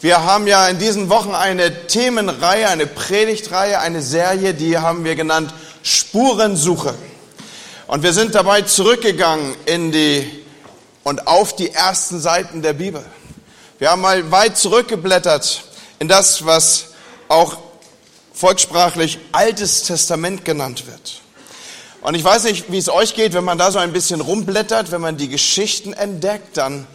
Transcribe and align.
Wir 0.00 0.22
haben 0.22 0.46
ja 0.46 0.68
in 0.68 0.78
diesen 0.78 1.08
Wochen 1.08 1.34
eine 1.34 1.88
Themenreihe, 1.88 2.68
eine 2.68 2.86
Predigtreihe, 2.86 3.80
eine 3.80 4.00
Serie, 4.00 4.54
die 4.54 4.78
haben 4.78 5.02
wir 5.02 5.16
genannt 5.16 5.52
Spurensuche. 5.82 6.94
Und 7.88 8.04
wir 8.04 8.12
sind 8.12 8.36
dabei 8.36 8.62
zurückgegangen 8.62 9.56
in 9.66 9.90
die 9.90 10.44
und 11.02 11.26
auf 11.26 11.56
die 11.56 11.72
ersten 11.72 12.20
Seiten 12.20 12.62
der 12.62 12.74
Bibel. 12.74 13.04
Wir 13.80 13.90
haben 13.90 14.00
mal 14.00 14.30
weit 14.30 14.56
zurückgeblättert 14.56 15.64
in 15.98 16.06
das, 16.06 16.46
was 16.46 16.90
auch 17.26 17.56
volkssprachlich 18.32 19.18
Altes 19.32 19.82
Testament 19.82 20.44
genannt 20.44 20.86
wird. 20.86 21.22
Und 22.02 22.14
ich 22.14 22.22
weiß 22.22 22.44
nicht, 22.44 22.70
wie 22.70 22.78
es 22.78 22.88
euch 22.88 23.16
geht, 23.16 23.34
wenn 23.34 23.42
man 23.42 23.58
da 23.58 23.72
so 23.72 23.80
ein 23.80 23.92
bisschen 23.92 24.20
rumblättert, 24.20 24.92
wenn 24.92 25.00
man 25.00 25.16
die 25.16 25.28
Geschichten 25.28 25.92
entdeckt, 25.92 26.56
dann, 26.56 26.86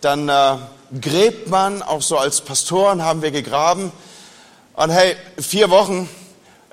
dann 0.00 0.30
äh, 0.30 0.56
gräbt 1.00 1.48
man, 1.48 1.82
auch 1.82 2.02
so 2.02 2.16
als 2.18 2.40
Pastoren 2.40 3.02
haben 3.02 3.22
wir 3.22 3.30
gegraben. 3.30 3.92
Und 4.74 4.90
hey, 4.90 5.16
vier 5.38 5.70
Wochen, 5.70 6.08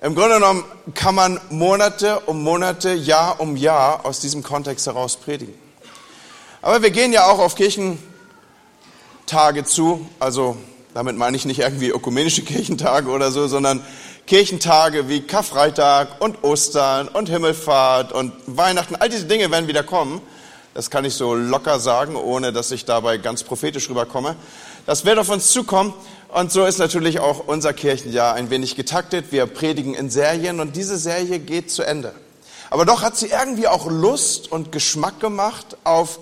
im 0.02 0.16
Grunde 0.16 0.36
genommen 0.36 0.64
kann 0.94 1.16
man 1.16 1.40
Monate 1.50 2.20
um 2.22 2.44
Monate, 2.44 2.94
Jahr 2.94 3.40
um 3.40 3.56
Jahr 3.56 4.06
aus 4.06 4.20
diesem 4.20 4.44
Kontext 4.44 4.86
heraus 4.86 5.18
predigen. 5.18 5.54
Aber 6.62 6.82
wir 6.82 6.92
gehen 6.92 7.14
ja 7.14 7.26
auch 7.26 7.40
auf 7.40 7.56
Kirchentage 7.56 7.98
zu, 9.66 10.08
also 10.20 10.58
damit 10.94 11.18
meine 11.18 11.36
ich 11.36 11.46
nicht 11.46 11.60
irgendwie 11.60 11.90
ökumenische 11.90 12.42
Kirchentage 12.46 13.10
oder 13.10 13.32
so, 13.32 13.48
sondern 13.48 13.84
Kirchentage 14.28 15.08
wie 15.10 15.22
Karfreitag 15.22 16.22
und 16.22 16.44
Ostern 16.44 17.08
und 17.08 17.30
Himmelfahrt 17.30 18.12
und 18.12 18.34
Weihnachten, 18.48 18.96
all 18.96 19.10
diese 19.10 19.26
Dinge 19.26 19.52
werden 19.52 19.68
wieder 19.68 19.84
kommen. 19.84 20.22
Das 20.76 20.90
kann 20.90 21.06
ich 21.06 21.14
so 21.14 21.36
locker 21.36 21.80
sagen, 21.80 22.18
ohne 22.18 22.52
dass 22.52 22.70
ich 22.72 22.84
dabei 22.84 23.18
ganz 23.18 23.44
prophetisch 23.44 23.90
rüberkomme. 23.90 24.36
Das 24.86 25.06
wird 25.06 25.18
auf 25.18 25.30
uns 25.30 25.48
zukommen. 25.52 25.94
Und 26.28 26.52
so 26.52 26.66
ist 26.66 26.80
natürlich 26.80 27.22
auch 27.22 27.48
unser 27.48 27.72
Kirchenjahr 27.72 28.34
ein 28.34 28.50
wenig 28.50 28.76
getaktet. 28.76 29.32
Wir 29.32 29.46
predigen 29.46 29.94
in 29.94 30.10
Serien 30.10 30.60
und 30.60 30.76
diese 30.76 30.98
Serie 30.98 31.40
geht 31.40 31.72
zu 31.72 31.84
Ende. 31.84 32.14
Aber 32.70 32.84
doch 32.84 33.04
hat 33.04 33.16
sie 33.16 33.28
irgendwie 33.28 33.70
auch 33.70 33.88
Lust 33.90 34.52
und 34.52 34.74
Geschmack 34.74 35.22
gemacht 35.22 35.78
auf, 35.86 36.20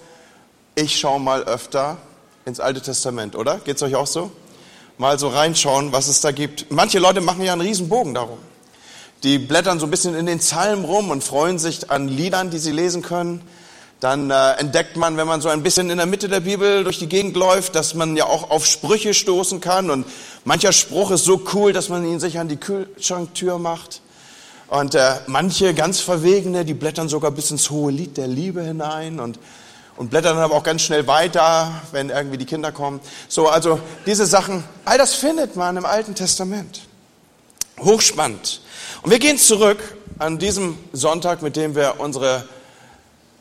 ich 0.76 1.00
schaue 1.00 1.20
mal 1.20 1.46
öfter 1.46 1.98
ins 2.46 2.60
Alte 2.60 2.82
Testament, 2.82 3.36
oder? 3.36 3.58
Geht's 3.58 3.82
euch 3.82 3.96
auch 3.96 4.06
so? 4.06 4.30
Mal 5.00 5.18
so 5.18 5.30
reinschauen, 5.30 5.94
was 5.94 6.08
es 6.08 6.22
da 6.22 6.32
gibt. 6.32 6.68
Manche 6.70 7.00
Leute 7.00 7.22
machen 7.22 7.42
ja 7.42 7.54
einen 7.54 7.62
Riesenbogen 7.62 8.14
darum. 8.14 8.38
Die 9.24 9.40
blättern 9.40 9.80
so 9.80 9.88
ein 9.88 9.92
bisschen 9.92 10.14
in 10.14 10.28
den 10.28 10.38
Psalmen 10.38 10.86
rum 10.86 11.10
und 11.10 11.24
freuen 11.24 11.58
sich 11.58 11.90
an 11.90 12.08
Liedern, 12.08 12.52
die 12.52 12.60
sie 12.60 12.72
lesen 12.72 13.02
können 13.02 13.42
dann 14.04 14.32
äh, 14.32 14.52
entdeckt 14.56 14.98
man, 14.98 15.16
wenn 15.16 15.28
man 15.28 15.40
so 15.40 15.48
ein 15.48 15.64
bisschen 15.64 15.90
in 15.90 15.96
der 15.96 16.06
Mitte 16.06 16.28
der 16.28 16.42
Bibel 16.42 16.84
durch 16.84 17.00
die 17.00 17.08
Gegend 17.08 17.38
läuft, 17.38 17.74
dass 17.74 17.94
man 17.94 18.18
ja 18.18 18.26
auch 18.26 18.52
auf 18.52 18.66
Sprüche 18.66 19.14
stoßen 19.14 19.62
kann. 19.62 19.90
Und 19.90 20.06
mancher 20.44 20.74
Spruch 20.74 21.12
ist 21.12 21.24
so 21.24 21.42
cool, 21.54 21.72
dass 21.72 21.88
man 21.88 22.06
ihn 22.06 22.20
sich 22.20 22.38
an 22.38 22.50
die 22.50 22.58
Kühlschranktür 22.58 23.60
macht. 23.60 24.02
Und 24.68 24.96
äh, 24.96 25.14
manche 25.28 25.74
ganz 25.74 26.02
Verwegene, 26.02 26.66
die 26.66 26.74
blättern 26.74 27.08
sogar 27.08 27.32
bis 27.32 27.50
ins 27.52 27.70
hohe 27.70 27.94
Lied 27.94 28.18
der 28.18 28.28
Liebe 28.28 28.62
hinein 28.62 29.22
und, 29.22 29.40
und 29.96 30.10
blättern 30.10 30.36
dann 30.36 30.44
aber 30.44 30.56
auch 30.56 30.64
ganz 30.64 30.82
schnell 30.82 31.08
weiter, 31.08 31.72
wenn 31.94 32.10
irgendwie 32.10 32.38
die 32.38 32.46
Kinder 32.46 32.74
kommen. 32.74 33.00
So, 33.30 33.48
also 33.48 33.80
diese 34.06 34.26
Sachen, 34.26 34.66
all 34.84 34.98
das 34.98 35.14
findet 35.14 35.56
man 35.56 35.78
im 35.78 35.86
Alten 35.86 36.14
Testament. 36.14 36.82
Hochspannend. 37.80 38.60
Und 39.02 39.12
wir 39.12 39.20
gehen 39.20 39.38
zurück 39.38 39.80
an 40.20 40.40
diesem 40.40 40.78
Sonntag, 40.92 41.42
mit 41.42 41.56
dem 41.56 41.74
wir 41.74 41.96
unsere 42.00 42.44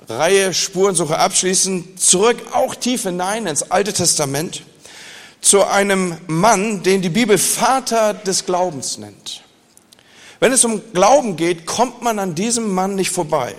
Reihe 0.09 0.53
Spurensuche 0.53 1.19
abschließen, 1.19 1.97
zurück 1.97 2.39
auch 2.53 2.75
tief 2.75 3.05
hinein 3.05 3.47
ins 3.47 3.71
Alte 3.71 3.93
Testament 3.93 4.63
zu 5.41 5.65
einem 5.65 6.17
Mann, 6.27 6.83
den 6.83 7.03
die 7.03 7.09
Bibel 7.09 7.39
Vater 7.39 8.15
des 8.15 8.47
Glaubens 8.47 8.99
nennt. 8.99 9.43
Wenn 10.41 10.53
es 10.53 10.65
um 10.65 10.81
Glauben 10.93 11.37
geht, 11.37 11.67
kommt 11.67 12.03
man 12.03 12.19
an 12.19 12.35
diesem 12.35 12.73
Mann 12.73 12.95
nicht 12.95 13.11
vorbei. 13.11 13.55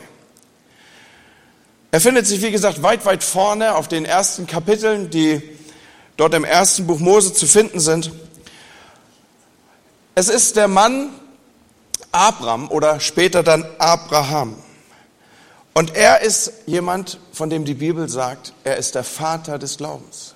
Er 1.91 2.01
findet 2.01 2.25
sich, 2.25 2.41
wie 2.41 2.51
gesagt, 2.51 2.81
weit, 2.81 3.05
weit 3.05 3.23
vorne 3.23 3.75
auf 3.75 3.87
den 3.87 4.03
ersten 4.03 4.47
Kapiteln, 4.47 5.09
die 5.09 5.41
dort 6.17 6.33
im 6.33 6.43
ersten 6.43 6.87
Buch 6.87 6.99
Mose 6.99 7.33
zu 7.33 7.45
finden 7.45 7.79
sind. 7.79 8.11
Es 10.15 10.27
ist 10.29 10.55
der 10.55 10.67
Mann 10.67 11.09
Abram 12.11 12.69
oder 12.69 12.99
später 12.99 13.43
dann 13.43 13.65
Abraham. 13.77 14.62
Und 15.73 15.95
er 15.95 16.21
ist 16.21 16.51
jemand, 16.65 17.19
von 17.31 17.49
dem 17.49 17.65
die 17.65 17.73
Bibel 17.73 18.07
sagt, 18.07 18.53
er 18.63 18.77
ist 18.77 18.95
der 18.95 19.03
Vater 19.03 19.57
des 19.57 19.77
Glaubens. 19.77 20.35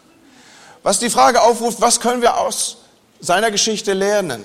Was 0.81 0.99
die 0.99 1.09
Frage 1.09 1.41
aufruft, 1.41 1.79
was 1.81 1.99
können 1.99 2.21
wir 2.21 2.37
aus 2.37 2.77
seiner 3.19 3.51
Geschichte 3.51 3.93
lernen? 3.93 4.43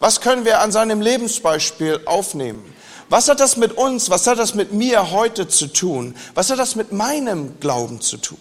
Was 0.00 0.20
können 0.20 0.44
wir 0.44 0.60
an 0.60 0.72
seinem 0.72 1.00
Lebensbeispiel 1.00 2.00
aufnehmen? 2.04 2.74
Was 3.08 3.28
hat 3.28 3.40
das 3.40 3.56
mit 3.56 3.72
uns, 3.72 4.10
was 4.10 4.26
hat 4.26 4.38
das 4.38 4.54
mit 4.54 4.72
mir 4.72 5.12
heute 5.12 5.46
zu 5.46 5.66
tun? 5.66 6.16
Was 6.34 6.50
hat 6.50 6.58
das 6.58 6.76
mit 6.76 6.92
meinem 6.92 7.60
Glauben 7.60 8.00
zu 8.00 8.16
tun? 8.16 8.38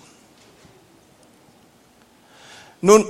Nun, 2.82 3.06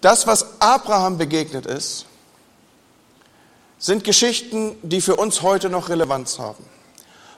das, 0.00 0.26
was 0.26 0.60
Abraham 0.60 1.18
begegnet 1.18 1.66
ist, 1.66 2.04
sind 3.78 4.04
Geschichten, 4.04 4.76
die 4.82 5.00
für 5.00 5.16
uns 5.16 5.42
heute 5.42 5.70
noch 5.70 5.88
Relevanz 5.88 6.38
haben. 6.38 6.67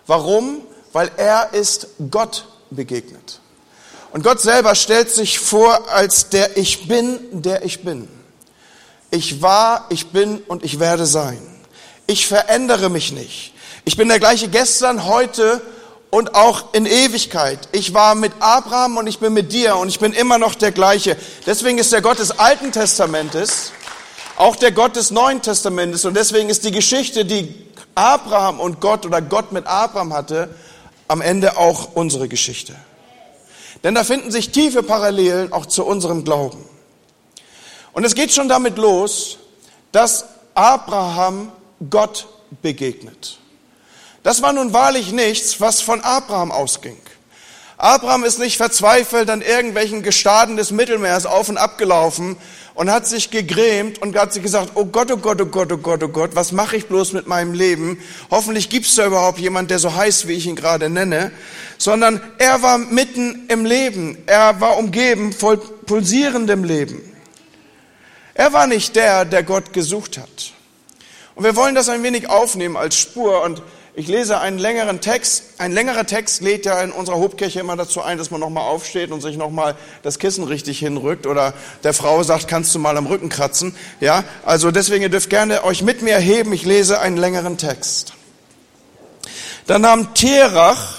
Warum? 0.06 0.62
Weil 0.92 1.10
er 1.16 1.52
ist 1.52 1.88
Gott 2.10 2.46
begegnet. 2.70 3.40
Und 4.12 4.24
Gott 4.24 4.40
selber 4.40 4.74
stellt 4.74 5.10
sich 5.10 5.38
vor 5.38 5.88
als 5.90 6.30
der 6.30 6.56
Ich 6.56 6.88
bin, 6.88 7.18
der 7.30 7.64
ich 7.64 7.82
bin. 7.84 8.08
Ich 9.10 9.40
war, 9.40 9.86
ich 9.90 10.08
bin 10.08 10.38
und 10.38 10.64
ich 10.64 10.80
werde 10.80 11.06
sein. 11.06 11.40
Ich 12.06 12.26
verändere 12.26 12.90
mich 12.90 13.12
nicht. 13.12 13.54
Ich 13.84 13.96
bin 13.96 14.08
der 14.08 14.18
gleiche 14.18 14.48
gestern, 14.48 15.06
heute 15.06 15.60
und 16.10 16.34
auch 16.34 16.74
in 16.74 16.86
Ewigkeit. 16.86 17.68
Ich 17.72 17.94
war 17.94 18.16
mit 18.16 18.32
Abraham 18.40 18.96
und 18.96 19.06
ich 19.06 19.20
bin 19.20 19.32
mit 19.32 19.52
dir 19.52 19.76
und 19.76 19.88
ich 19.88 20.00
bin 20.00 20.12
immer 20.12 20.38
noch 20.38 20.56
der 20.56 20.72
gleiche. 20.72 21.16
Deswegen 21.46 21.78
ist 21.78 21.92
der 21.92 22.02
Gott 22.02 22.18
des 22.18 22.38
Alten 22.38 22.72
Testamentes 22.72 23.72
auch 24.40 24.56
der 24.56 24.72
Gott 24.72 24.96
des 24.96 25.10
Neuen 25.10 25.42
Testamentes 25.42 26.06
und 26.06 26.14
deswegen 26.14 26.48
ist 26.48 26.64
die 26.64 26.70
Geschichte, 26.70 27.26
die 27.26 27.54
Abraham 27.94 28.60
und 28.60 28.80
Gott 28.80 29.06
oder 29.06 29.20
Gott 29.20 29.52
mit 29.52 29.66
Abraham 29.66 30.12
hatte, 30.12 30.54
am 31.08 31.20
Ende 31.20 31.56
auch 31.56 31.94
unsere 31.94 32.28
Geschichte. 32.28 32.74
Denn 33.82 33.94
da 33.94 34.04
finden 34.04 34.30
sich 34.30 34.50
tiefe 34.50 34.82
Parallelen 34.82 35.52
auch 35.52 35.66
zu 35.66 35.84
unserem 35.84 36.24
Glauben. 36.24 36.64
Und 37.92 38.04
es 38.04 38.14
geht 38.14 38.32
schon 38.32 38.48
damit 38.48 38.78
los, 38.78 39.38
dass 39.92 40.26
Abraham 40.54 41.50
Gott 41.88 42.28
begegnet. 42.62 43.38
Das 44.22 44.42
war 44.42 44.52
nun 44.52 44.72
wahrlich 44.72 45.12
nichts, 45.12 45.60
was 45.60 45.80
von 45.80 46.00
Abraham 46.02 46.52
ausging. 46.52 46.98
Abraham 47.80 48.24
ist 48.24 48.38
nicht 48.38 48.58
verzweifelt 48.58 49.30
an 49.30 49.40
irgendwelchen 49.40 50.02
Gestaden 50.02 50.58
des 50.58 50.70
Mittelmeers 50.70 51.24
auf 51.24 51.48
und 51.48 51.56
ab 51.56 51.78
gelaufen 51.78 52.36
und 52.74 52.90
hat 52.90 53.06
sich 53.06 53.30
gegrämt 53.30 54.02
und 54.02 54.18
hat 54.18 54.34
sich 54.34 54.42
gesagt, 54.42 54.72
oh 54.74 54.84
Gott, 54.84 55.10
oh 55.10 55.16
Gott, 55.16 55.40
oh 55.40 55.46
Gott, 55.46 55.72
oh 55.72 55.78
Gott, 55.78 56.02
oh 56.02 56.08
Gott, 56.08 56.30
was 56.34 56.52
mache 56.52 56.76
ich 56.76 56.88
bloß 56.88 57.14
mit 57.14 57.26
meinem 57.26 57.54
Leben? 57.54 57.98
Hoffentlich 58.30 58.68
gibt 58.68 58.84
es 58.84 58.96
da 58.96 59.06
überhaupt 59.06 59.38
jemand, 59.38 59.70
der 59.70 59.78
so 59.78 59.94
heißt, 59.94 60.28
wie 60.28 60.34
ich 60.34 60.46
ihn 60.46 60.56
gerade 60.56 60.90
nenne. 60.90 61.32
Sondern 61.78 62.20
er 62.36 62.60
war 62.60 62.76
mitten 62.76 63.46
im 63.48 63.64
Leben. 63.64 64.18
Er 64.26 64.60
war 64.60 64.76
umgeben 64.76 65.32
voll 65.32 65.56
pulsierendem 65.56 66.64
Leben. 66.64 67.00
Er 68.34 68.52
war 68.52 68.66
nicht 68.66 68.94
der, 68.94 69.24
der 69.24 69.42
Gott 69.42 69.72
gesucht 69.72 70.18
hat. 70.18 70.52
Und 71.34 71.44
wir 71.44 71.56
wollen 71.56 71.74
das 71.74 71.88
ein 71.88 72.02
wenig 72.02 72.28
aufnehmen 72.28 72.76
als 72.76 72.96
Spur 72.96 73.42
und 73.42 73.62
ich 74.00 74.08
lese 74.08 74.40
einen 74.40 74.58
längeren 74.58 75.02
Text. 75.02 75.44
Ein 75.58 75.72
längerer 75.72 76.06
Text 76.06 76.40
lädt 76.40 76.64
ja 76.64 76.80
in 76.80 76.90
unserer 76.90 77.18
Hobkirche 77.18 77.60
immer 77.60 77.76
dazu 77.76 78.00
ein, 78.00 78.16
dass 78.16 78.30
man 78.30 78.40
nochmal 78.40 78.66
aufsteht 78.66 79.10
und 79.10 79.20
sich 79.20 79.36
nochmal 79.36 79.76
das 80.02 80.18
Kissen 80.18 80.44
richtig 80.44 80.78
hinrückt 80.78 81.26
oder 81.26 81.52
der 81.84 81.92
Frau 81.92 82.22
sagt, 82.22 82.48
kannst 82.48 82.74
du 82.74 82.78
mal 82.78 82.96
am 82.96 83.06
Rücken 83.06 83.28
kratzen. 83.28 83.76
Ja, 84.00 84.24
also 84.42 84.70
deswegen, 84.70 85.02
ihr 85.02 85.10
dürft 85.10 85.28
gerne 85.28 85.64
euch 85.64 85.82
mit 85.82 86.00
mir 86.00 86.16
heben. 86.16 86.54
Ich 86.54 86.64
lese 86.64 86.98
einen 86.98 87.18
längeren 87.18 87.58
Text. 87.58 88.14
Da 89.66 89.78
nahm 89.78 90.14
Terach 90.14 90.96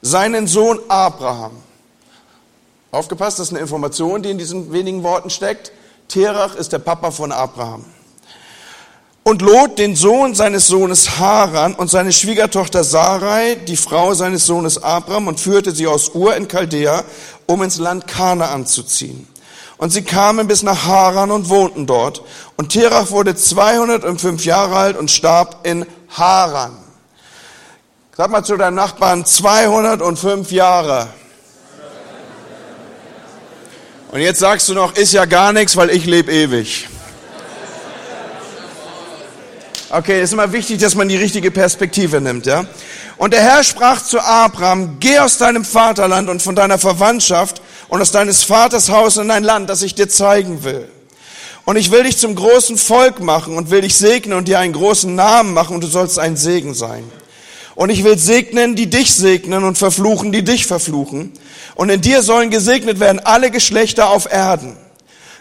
seinen 0.00 0.46
Sohn 0.46 0.80
Abraham. 0.88 1.52
Aufgepasst, 2.92 3.40
das 3.40 3.48
ist 3.48 3.52
eine 3.52 3.60
Information, 3.60 4.22
die 4.22 4.30
in 4.30 4.38
diesen 4.38 4.72
wenigen 4.72 5.02
Worten 5.02 5.28
steckt. 5.28 5.70
Terach 6.08 6.54
ist 6.54 6.72
der 6.72 6.78
Papa 6.78 7.10
von 7.10 7.30
Abraham 7.30 7.84
und 9.26 9.42
Lot 9.42 9.80
den 9.80 9.96
Sohn 9.96 10.36
seines 10.36 10.68
Sohnes 10.68 11.18
Haran 11.18 11.74
und 11.74 11.90
seine 11.90 12.12
Schwiegertochter 12.12 12.84
Sarai, 12.84 13.56
die 13.56 13.76
Frau 13.76 14.14
seines 14.14 14.46
Sohnes 14.46 14.80
Abram, 14.80 15.26
und 15.26 15.40
führte 15.40 15.72
sie 15.72 15.88
aus 15.88 16.14
Ur 16.14 16.36
in 16.36 16.46
Chaldea, 16.46 17.02
um 17.46 17.60
ins 17.64 17.78
Land 17.78 18.06
Kanaan 18.06 18.66
zu 18.66 18.84
ziehen. 18.84 19.26
Und 19.78 19.90
sie 19.92 20.02
kamen 20.02 20.46
bis 20.46 20.62
nach 20.62 20.84
Haran 20.84 21.32
und 21.32 21.48
wohnten 21.48 21.88
dort. 21.88 22.22
Und 22.54 22.68
Terach 22.68 23.10
wurde 23.10 23.34
205 23.34 24.44
Jahre 24.44 24.76
alt 24.76 24.96
und 24.96 25.10
starb 25.10 25.66
in 25.66 25.86
Haran. 26.10 26.76
Sag 28.16 28.30
mal 28.30 28.44
zu 28.44 28.56
deinem 28.56 28.76
Nachbarn, 28.76 29.24
205 29.24 30.52
Jahre. 30.52 31.08
Und 34.12 34.20
jetzt 34.20 34.38
sagst 34.38 34.68
du 34.68 34.74
noch, 34.74 34.94
ist 34.94 35.12
ja 35.12 35.24
gar 35.24 35.52
nichts, 35.52 35.76
weil 35.76 35.90
ich 35.90 36.06
lebe 36.06 36.30
ewig. 36.30 36.86
Okay, 39.98 40.20
ist 40.20 40.34
immer 40.34 40.52
wichtig, 40.52 40.78
dass 40.78 40.94
man 40.94 41.08
die 41.08 41.16
richtige 41.16 41.50
Perspektive 41.50 42.20
nimmt, 42.20 42.44
ja? 42.44 42.66
Und 43.16 43.32
der 43.32 43.40
Herr 43.40 43.64
sprach 43.64 44.02
zu 44.02 44.20
Abraham, 44.20 44.98
geh 45.00 45.18
aus 45.20 45.38
deinem 45.38 45.64
Vaterland 45.64 46.28
und 46.28 46.42
von 46.42 46.54
deiner 46.54 46.76
Verwandtschaft 46.76 47.62
und 47.88 48.02
aus 48.02 48.12
deines 48.12 48.42
Vaters 48.42 48.90
Haus 48.90 49.16
in 49.16 49.30
ein 49.30 49.42
Land, 49.42 49.70
das 49.70 49.80
ich 49.80 49.94
dir 49.94 50.06
zeigen 50.06 50.64
will. 50.64 50.86
Und 51.64 51.76
ich 51.76 51.90
will 51.92 52.02
dich 52.02 52.18
zum 52.18 52.34
großen 52.34 52.76
Volk 52.76 53.20
machen 53.20 53.56
und 53.56 53.70
will 53.70 53.80
dich 53.80 53.96
segnen 53.96 54.36
und 54.36 54.48
dir 54.48 54.58
einen 54.58 54.74
großen 54.74 55.14
Namen 55.14 55.54
machen 55.54 55.76
und 55.76 55.82
du 55.82 55.88
sollst 55.88 56.18
ein 56.18 56.36
Segen 56.36 56.74
sein. 56.74 57.10
Und 57.74 57.88
ich 57.88 58.04
will 58.04 58.18
segnen, 58.18 58.76
die 58.76 58.90
dich 58.90 59.14
segnen 59.14 59.64
und 59.64 59.78
verfluchen, 59.78 60.30
die 60.30 60.44
dich 60.44 60.66
verfluchen. 60.66 61.32
Und 61.74 61.88
in 61.88 62.02
dir 62.02 62.20
sollen 62.20 62.50
gesegnet 62.50 63.00
werden 63.00 63.20
alle 63.20 63.50
Geschlechter 63.50 64.10
auf 64.10 64.30
Erden. 64.30 64.76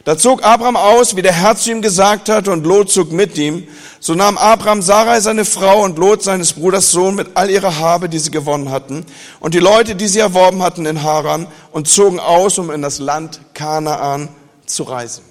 Da 0.05 0.19
zog 0.19 0.43
Abraham 0.43 0.75
aus, 0.75 1.15
wie 1.15 1.23
der 1.23 1.33
Herr 1.33 1.57
zu 1.57 1.71
ihm 1.71 1.81
gesagt 1.81 2.29
hat, 2.29 2.47
und 2.47 2.63
Lot 2.63 2.91
zog 2.91 3.11
mit 3.11 3.39
ihm. 3.39 3.67
So 3.99 4.13
nahm 4.13 4.37
Abraham 4.37 4.83
Sarai 4.83 5.19
seine 5.19 5.45
Frau 5.45 5.83
und 5.83 5.97
Lot 5.97 6.21
seines 6.21 6.53
Bruders 6.53 6.91
Sohn 6.91 7.15
mit 7.15 7.29
all 7.33 7.49
ihrer 7.49 7.79
Habe, 7.79 8.07
die 8.07 8.19
sie 8.19 8.29
gewonnen 8.29 8.69
hatten, 8.69 9.03
und 9.39 9.55
die 9.55 9.59
Leute, 9.59 9.95
die 9.95 10.07
sie 10.07 10.19
erworben 10.19 10.61
hatten 10.61 10.85
in 10.85 11.01
Haran, 11.01 11.47
und 11.71 11.87
zogen 11.87 12.19
aus, 12.19 12.59
um 12.59 12.69
in 12.69 12.83
das 12.83 12.99
Land 12.99 13.41
Kanaan 13.55 14.29
zu 14.67 14.83
reisen. 14.83 15.23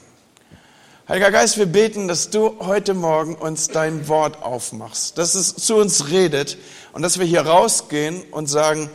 Heiliger 1.09 1.31
Geist, 1.31 1.57
wir 1.57 1.67
beten, 1.67 2.09
dass 2.09 2.31
du 2.31 2.57
heute 2.59 2.95
Morgen 2.95 3.37
uns 3.37 3.69
dein 3.69 4.09
Wort 4.09 4.43
aufmachst, 4.43 5.19
dass 5.19 5.37
es 5.37 5.55
zu 5.55 5.77
uns 5.77 6.09
redet 6.11 6.59
und 6.93 7.03
dass 7.03 7.21
wir 7.21 7.27
hier 7.27 7.43
rausgehen 7.43 8.25
und 8.33 8.49
sagen, 8.49 8.91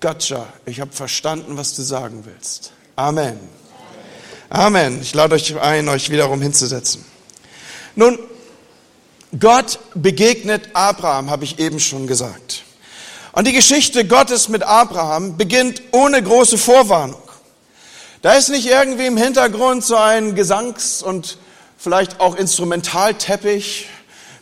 Gotcha, 0.00 0.46
ich 0.64 0.80
habe 0.80 0.92
verstanden, 0.92 1.58
was 1.58 1.74
du 1.74 1.82
sagen 1.82 2.22
willst. 2.24 2.72
Amen. 2.96 3.61
Amen. 4.52 5.00
Ich 5.00 5.14
lade 5.14 5.34
euch 5.34 5.58
ein, 5.58 5.88
euch 5.88 6.10
wiederum 6.10 6.42
hinzusetzen. 6.42 7.02
Nun, 7.96 8.18
Gott 9.40 9.78
begegnet 9.94 10.68
Abraham, 10.74 11.30
habe 11.30 11.44
ich 11.44 11.58
eben 11.58 11.80
schon 11.80 12.06
gesagt. 12.06 12.62
Und 13.32 13.46
die 13.46 13.54
Geschichte 13.54 14.06
Gottes 14.06 14.50
mit 14.50 14.62
Abraham 14.62 15.38
beginnt 15.38 15.80
ohne 15.92 16.22
große 16.22 16.58
Vorwarnung. 16.58 17.22
Da 18.20 18.34
ist 18.34 18.50
nicht 18.50 18.66
irgendwie 18.66 19.06
im 19.06 19.16
Hintergrund 19.16 19.84
so 19.84 19.96
ein 19.96 20.34
Gesangs- 20.34 21.02
und 21.02 21.38
vielleicht 21.78 22.20
auch 22.20 22.36
Instrumentalteppich, 22.36 23.88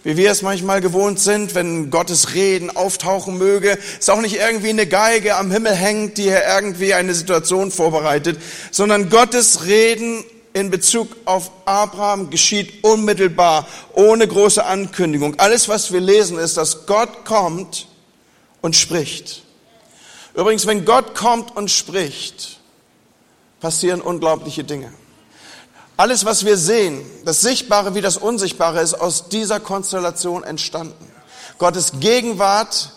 wie 0.02 0.16
wir 0.16 0.30
es 0.30 0.42
manchmal 0.42 0.80
gewohnt 0.80 1.20
sind, 1.20 1.54
wenn 1.54 1.90
Gottes 1.90 2.34
Reden 2.34 2.74
auftauchen 2.74 3.36
möge. 3.36 3.78
Ist 3.98 4.10
auch 4.10 4.20
nicht 4.20 4.36
irgendwie 4.36 4.70
eine 4.70 4.86
Geige 4.86 5.36
am 5.36 5.50
Himmel 5.50 5.74
hängt, 5.74 6.18
die 6.18 6.22
hier 6.22 6.42
irgendwie 6.46 6.94
eine 6.94 7.14
Situation 7.14 7.70
vorbereitet, 7.70 8.40
sondern 8.70 9.10
Gottes 9.10 9.66
Reden 9.66 10.24
in 10.52 10.70
Bezug 10.70 11.16
auf 11.26 11.50
Abraham 11.64 12.30
geschieht 12.30 12.82
unmittelbar, 12.82 13.68
ohne 13.92 14.26
große 14.26 14.64
Ankündigung. 14.64 15.38
Alles, 15.38 15.68
was 15.68 15.92
wir 15.92 16.00
lesen, 16.00 16.38
ist, 16.38 16.56
dass 16.56 16.86
Gott 16.86 17.24
kommt 17.24 17.86
und 18.60 18.74
spricht. 18.74 19.42
Übrigens, 20.34 20.66
wenn 20.66 20.84
Gott 20.84 21.14
kommt 21.14 21.56
und 21.56 21.70
spricht, 21.70 22.60
passieren 23.60 24.00
unglaubliche 24.00 24.64
Dinge. 24.64 24.92
Alles, 26.00 26.24
was 26.24 26.46
wir 26.46 26.56
sehen, 26.56 27.04
das 27.26 27.42
Sichtbare 27.42 27.94
wie 27.94 28.00
das 28.00 28.16
Unsichtbare, 28.16 28.80
ist 28.80 28.94
aus 28.94 29.28
dieser 29.28 29.60
Konstellation 29.60 30.44
entstanden. 30.44 31.12
Gottes 31.58 31.92
Gegenwart 32.00 32.92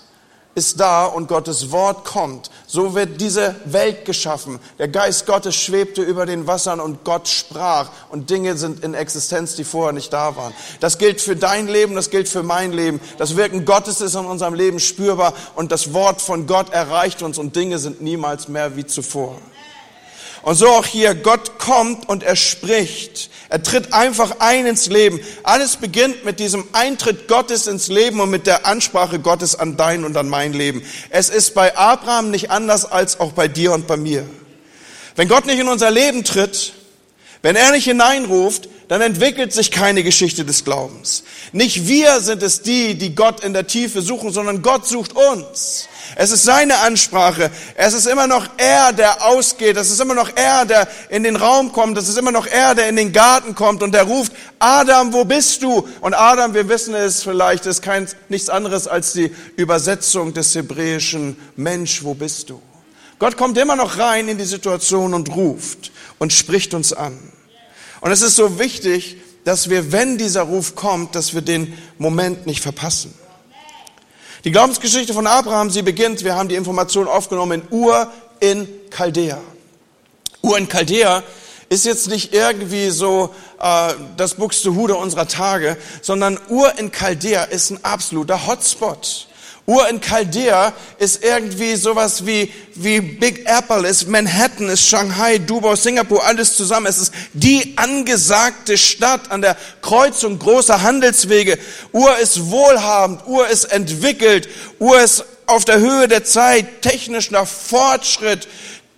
ist 0.56 0.80
da 0.80 1.08
und 1.08 1.28
Gottes 1.28 1.70
Wort 1.72 2.06
kommt. 2.06 2.50
So 2.66 2.96
wird 2.96 3.20
diese 3.20 3.56
Welt 3.66 4.06
geschaffen. 4.06 4.58
Der 4.80 4.88
Geist 4.88 5.26
Gottes 5.26 5.54
schwebte 5.54 6.02
über 6.02 6.26
den 6.26 6.48
Wassern 6.48 6.80
und 6.80 7.04
Gott 7.04 7.28
sprach 7.28 7.90
und 8.10 8.30
Dinge 8.30 8.56
sind 8.56 8.86
in 8.86 8.94
Existenz, 8.94 9.56
die 9.56 9.66
vorher 9.66 9.92
nicht 9.92 10.14
da 10.14 10.38
waren. 10.38 10.54
Das 10.80 10.98
gilt 10.98 11.20
für 11.20 11.36
dein 11.36 11.68
Leben, 11.68 11.96
das 11.96 12.10
gilt 12.10 12.30
für 12.30 12.42
mein 12.42 12.72
Leben. 12.72 13.02
Das 13.18 13.36
Wirken 13.36 13.66
Gottes 13.66 14.00
ist 14.00 14.16
in 14.16 14.24
unserem 14.24 14.54
Leben 14.54 14.80
spürbar 14.80 15.34
und 15.56 15.74
das 15.74 15.92
Wort 15.94 16.22
von 16.22 16.48
Gott 16.48 16.72
erreicht 16.72 17.22
uns 17.22 17.38
und 17.38 17.54
Dinge 17.58 17.80
sind 17.80 18.02
niemals 18.02 18.48
mehr 18.48 18.78
wie 18.78 18.86
zuvor. 18.86 19.36
Und 20.44 20.56
so 20.56 20.68
auch 20.68 20.86
hier, 20.86 21.16
Gott 21.16 21.58
kommt 21.58 22.08
und 22.10 22.22
er 22.22 22.36
spricht. 22.36 23.30
Er 23.48 23.64
tritt 23.64 23.94
einfach 23.94 24.40
ein 24.40 24.66
ins 24.66 24.88
Leben. 24.88 25.22
Alles 25.44 25.78
beginnt 25.78 26.26
mit 26.26 26.40
diesem 26.40 26.68
Eintritt 26.74 27.30
Gottes 27.30 27.68
ins 27.68 27.88
Leben 27.88 28.20
und 28.20 28.30
mit 28.30 28.46
der 28.46 28.66
Ansprache 28.66 29.20
Gottes 29.20 29.56
an 29.56 29.78
dein 29.78 30.04
und 30.04 30.18
an 30.18 30.28
mein 30.28 30.52
Leben. 30.52 30.84
Es 31.10 31.30
ist 31.30 31.54
bei 31.54 31.78
Abraham 31.78 32.30
nicht 32.30 32.52
anders 32.52 32.84
als 32.84 33.22
auch 33.22 33.32
bei 33.32 33.48
dir 33.48 33.72
und 33.72 33.88
bei 33.88 33.96
mir. 33.96 34.26
Wenn 35.16 35.30
Gott 35.30 35.46
nicht 35.46 35.60
in 35.60 35.70
unser 35.70 35.92
Leben 35.92 36.26
tritt, 36.26 36.74
wenn 37.42 37.56
er 37.56 37.72
nicht 37.72 37.86
hineinruft, 37.86 38.68
dann 38.88 39.02
entwickelt 39.02 39.54
sich 39.54 39.72
keine 39.72 40.04
Geschichte 40.04 40.46
des 40.46 40.64
Glaubens. 40.64 41.24
Nicht 41.52 41.88
wir 41.88 42.20
sind 42.22 42.44
es 42.44 42.62
die, 42.62 42.96
die 42.96 43.16
Gott 43.16 43.44
in 43.44 43.54
der 43.54 43.68
Tiefe 43.68 44.02
suchen, 44.02 44.32
sondern 44.32 44.62
Gott 44.62 44.86
sucht 44.86 45.14
uns. 45.16 45.88
Es 46.16 46.32
ist 46.32 46.44
seine 46.44 46.80
Ansprache. 46.80 47.50
Es 47.76 47.94
ist 47.94 48.06
immer 48.06 48.28
noch 48.28 48.48
er, 48.58 48.94
der 48.94 49.26
ausgeht. 49.26 49.78
Es 49.78 49.90
ist 49.90 50.00
immer 50.00 50.14
noch 50.14 50.30
er, 50.36 50.66
der 50.66 50.88
in 51.10 51.24
den 51.24 51.36
Raum 51.36 51.72
kommt. 51.72 51.98
Es 51.98 52.10
ist 52.10 52.18
immer 52.18 52.32
noch 52.32 52.46
er, 52.46 52.76
der 52.76 52.90
in 52.90 52.96
den 52.96 53.14
Garten 53.14 53.56
kommt 53.56 53.82
und 53.84 53.94
der 53.94 54.04
ruft, 54.04 54.34
Adam, 54.60 55.14
wo 55.14 55.26
bist 55.26 55.64
du? 55.64 55.88
Und 56.02 56.14
Adam, 56.14 56.54
wir 56.54 56.70
wissen 56.70 56.94
es 56.94 57.24
vielleicht, 57.24 57.66
ist 57.66 57.82
kein, 57.82 58.08
nichts 58.30 58.50
anderes 58.50 58.88
als 58.88 59.14
die 59.14 59.34
Übersetzung 59.56 60.34
des 60.34 60.54
hebräischen 60.56 61.38
Mensch, 61.56 62.04
wo 62.04 62.14
bist 62.14 62.50
du? 62.50 62.62
Gott 63.20 63.38
kommt 63.38 63.58
immer 63.58 63.76
noch 63.76 63.98
rein 63.98 64.28
in 64.28 64.38
die 64.38 64.46
Situation 64.46 65.14
und 65.14 65.34
ruft 65.36 65.92
und 66.20 66.34
spricht 66.34 66.74
uns 66.74 66.94
an. 66.94 67.18
Und 68.04 68.12
es 68.12 68.22
ist 68.22 68.36
so 68.36 68.60
wichtig, 68.60 69.16
dass 69.46 69.70
wir, 69.70 69.94
wenn 69.94 70.18
dieser 70.18 70.42
Ruf 70.42 70.76
kommt, 70.76 71.16
dass 71.16 71.34
wir 71.34 71.42
den 71.42 71.74
Moment 71.98 72.46
nicht 72.46 72.60
verpassen. 72.60 73.14
Die 74.44 74.52
Glaubensgeschichte 74.52 75.14
von 75.14 75.26
Abraham, 75.26 75.70
sie 75.70 75.84
beginnt, 75.84 76.22
wir 76.26 76.36
haben 76.36 76.50
die 76.50 76.56
Information 76.56 77.08
aufgenommen, 77.08 77.62
in 77.62 77.68
Ur 77.72 78.12
in 78.42 78.68
Chaldea. 78.90 79.40
Ur 80.42 80.58
in 80.58 80.68
Chaldea 80.68 81.24
ist 81.70 81.86
jetzt 81.86 82.10
nicht 82.10 82.34
irgendwie 82.34 82.90
so 82.90 83.34
äh, 83.62 83.94
das 84.18 84.34
Buxtehude 84.34 84.96
unserer 84.96 85.30
Tage, 85.30 85.78
sondern 86.02 86.38
Ur 86.50 86.78
in 86.78 86.92
Chaldea 86.92 87.46
ist 87.46 87.70
ein 87.70 87.86
absoluter 87.86 88.48
Hotspot. 88.48 89.30
Ur 89.66 89.88
in 89.88 90.02
Chaldea 90.02 90.74
ist 90.98 91.24
irgendwie 91.24 91.76
sowas 91.78 92.26
wie, 92.26 92.52
wie 92.76 93.00
Big 93.00 93.46
Apple, 93.46 93.88
ist 93.88 94.10
Manhattan, 94.10 94.68
ist 94.68 94.86
Shanghai, 94.86 95.38
Dubai, 95.38 95.78
Singapur, 95.78 96.26
alles 96.26 96.58
zusammen. 96.58 96.88
Es 96.88 96.98
ist 96.98 97.14
die 97.32 97.74
angesagte 97.78 98.78
Stadt 98.78 99.32
an 99.32 99.42
der 99.42 99.56
Kreuzung 99.82 100.38
großer 100.38 100.82
Handelswege. 100.82 101.58
Ur 101.94 102.18
ist 102.18 102.52
wohlhabend, 102.52 103.26
Ur 103.26 103.48
ist 103.48 103.66
entwickelt, 103.66 104.50
Ur 104.80 105.00
ist 105.00 105.24
auf 105.46 105.64
der 105.64 105.80
Höhe 105.80 106.10
der 106.10 106.26
Zeit, 106.26 106.82
technisch 106.82 107.32
nach 107.32 107.48
Fortschritt, 107.48 108.48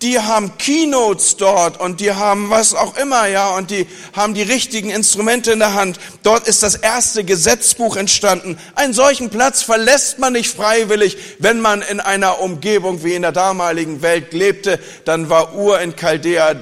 die 0.06 0.20
haben 0.20 0.56
Keynotes 0.56 1.36
dort 1.36 1.80
und 1.80 2.00
die 2.00 2.12
haben 2.12 2.48
was 2.48 2.74
auch 2.74 2.96
immer, 2.96 3.26
ja, 3.26 3.56
und 3.56 3.72
die 3.72 3.88
haben 4.12 4.34
die 4.34 4.42
richtigen 4.42 4.88
Instrumente 4.88 5.50
in 5.50 5.58
der 5.58 5.74
Hand. 5.74 5.98
Dort 6.22 6.46
ist 6.46 6.62
das 6.62 6.76
erste 6.76 7.24
Gesetzbuch 7.24 7.96
entstanden. 7.96 8.56
Einen 8.76 8.92
solchen 8.92 9.30
Platz 9.30 9.62
verlässt 9.62 10.20
man 10.20 10.34
nicht 10.34 10.54
freiwillig, 10.54 11.16
wenn 11.40 11.58
man 11.60 11.82
in 11.82 11.98
einer 11.98 12.38
Umgebung 12.38 13.02
wie 13.02 13.14
in 13.14 13.22
der 13.22 13.32
damaligen 13.32 14.00
Welt 14.00 14.32
lebte. 14.32 14.78
Dann 15.04 15.28
war 15.28 15.56
Ur 15.56 15.80
in 15.80 15.96
Chaldea 15.96 16.54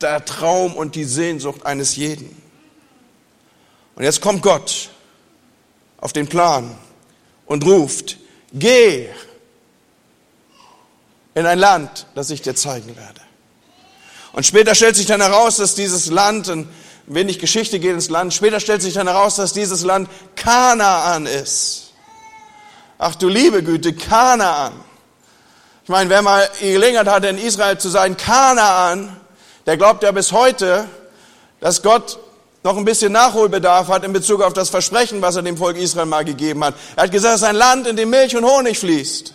der 0.00 0.24
Traum 0.24 0.74
und 0.76 0.94
die 0.94 1.04
Sehnsucht 1.04 1.66
eines 1.66 1.96
jeden. 1.96 2.40
Und 3.96 4.04
jetzt 4.04 4.20
kommt 4.20 4.42
Gott 4.42 4.90
auf 5.96 6.12
den 6.12 6.28
Plan 6.28 6.70
und 7.46 7.66
ruft, 7.66 8.18
geh 8.52 9.08
in 11.34 11.46
ein 11.46 11.58
Land, 11.58 12.06
das 12.14 12.30
ich 12.30 12.42
dir 12.42 12.54
zeigen 12.54 12.96
werde. 12.96 13.20
Und 14.32 14.46
später 14.46 14.74
stellt 14.74 14.96
sich 14.96 15.06
dann 15.06 15.20
heraus, 15.20 15.56
dass 15.56 15.74
dieses 15.74 16.06
Land, 16.06 16.48
ein 16.48 16.68
wenig 17.06 17.38
Geschichte 17.38 17.78
geht 17.78 17.92
ins 17.92 18.08
Land, 18.08 18.32
später 18.34 18.60
stellt 18.60 18.82
sich 18.82 18.94
dann 18.94 19.08
heraus, 19.08 19.36
dass 19.36 19.52
dieses 19.52 19.82
Land 19.82 20.08
Kanaan 20.36 21.26
ist. 21.26 21.92
Ach 22.98 23.14
du 23.14 23.28
liebe 23.28 23.62
Güte, 23.62 23.94
Kanaan. 23.94 24.72
Ich 25.82 25.88
meine, 25.88 26.08
wer 26.08 26.22
mal 26.22 26.48
die 26.60 26.72
Gelegenheit 26.72 27.08
hatte, 27.08 27.28
in 27.28 27.38
Israel 27.38 27.76
zu 27.76 27.88
sein, 27.88 28.16
Kanaan, 28.16 29.16
der 29.66 29.76
glaubt 29.76 30.02
ja 30.02 30.12
bis 30.12 30.32
heute, 30.32 30.88
dass 31.60 31.82
Gott 31.82 32.18
noch 32.62 32.76
ein 32.76 32.84
bisschen 32.84 33.12
Nachholbedarf 33.12 33.88
hat 33.88 34.04
in 34.04 34.12
Bezug 34.12 34.40
auf 34.40 34.52
das 34.52 34.70
Versprechen, 34.70 35.20
was 35.20 35.36
er 35.36 35.42
dem 35.42 35.56
Volk 35.56 35.76
Israel 35.76 36.06
mal 36.06 36.24
gegeben 36.24 36.64
hat. 36.64 36.74
Er 36.94 37.04
hat 37.04 37.12
gesagt, 37.12 37.34
es 37.34 37.42
ist 37.42 37.48
ein 37.48 37.56
Land, 37.56 37.86
in 37.86 37.96
dem 37.96 38.10
Milch 38.10 38.36
und 38.36 38.44
Honig 38.44 38.78
fließt. 38.78 39.34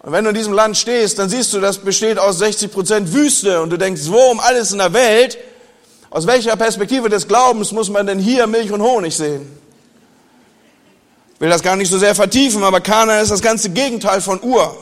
Und 0.00 0.12
wenn 0.12 0.24
du 0.24 0.30
in 0.30 0.36
diesem 0.36 0.52
Land 0.52 0.76
stehst, 0.76 1.18
dann 1.18 1.28
siehst 1.28 1.52
du, 1.52 1.60
das 1.60 1.78
besteht 1.78 2.18
aus 2.18 2.38
60 2.38 2.72
Prozent 2.72 3.12
Wüste 3.12 3.60
und 3.60 3.70
du 3.70 3.76
denkst, 3.76 4.02
wo 4.06 4.30
um 4.30 4.40
alles 4.40 4.72
in 4.72 4.78
der 4.78 4.92
Welt, 4.92 5.38
aus 6.10 6.26
welcher 6.26 6.56
Perspektive 6.56 7.08
des 7.08 7.26
Glaubens 7.26 7.72
muss 7.72 7.90
man 7.90 8.06
denn 8.06 8.18
hier 8.18 8.46
Milch 8.46 8.70
und 8.72 8.80
Honig 8.80 9.16
sehen? 9.16 9.58
Ich 11.34 11.40
will 11.40 11.50
das 11.50 11.62
gar 11.62 11.76
nicht 11.76 11.90
so 11.90 11.98
sehr 11.98 12.14
vertiefen, 12.14 12.62
aber 12.64 12.80
Kana 12.80 13.20
ist 13.20 13.30
das 13.30 13.42
ganze 13.42 13.70
Gegenteil 13.70 14.20
von 14.20 14.40
Ur. 14.42 14.76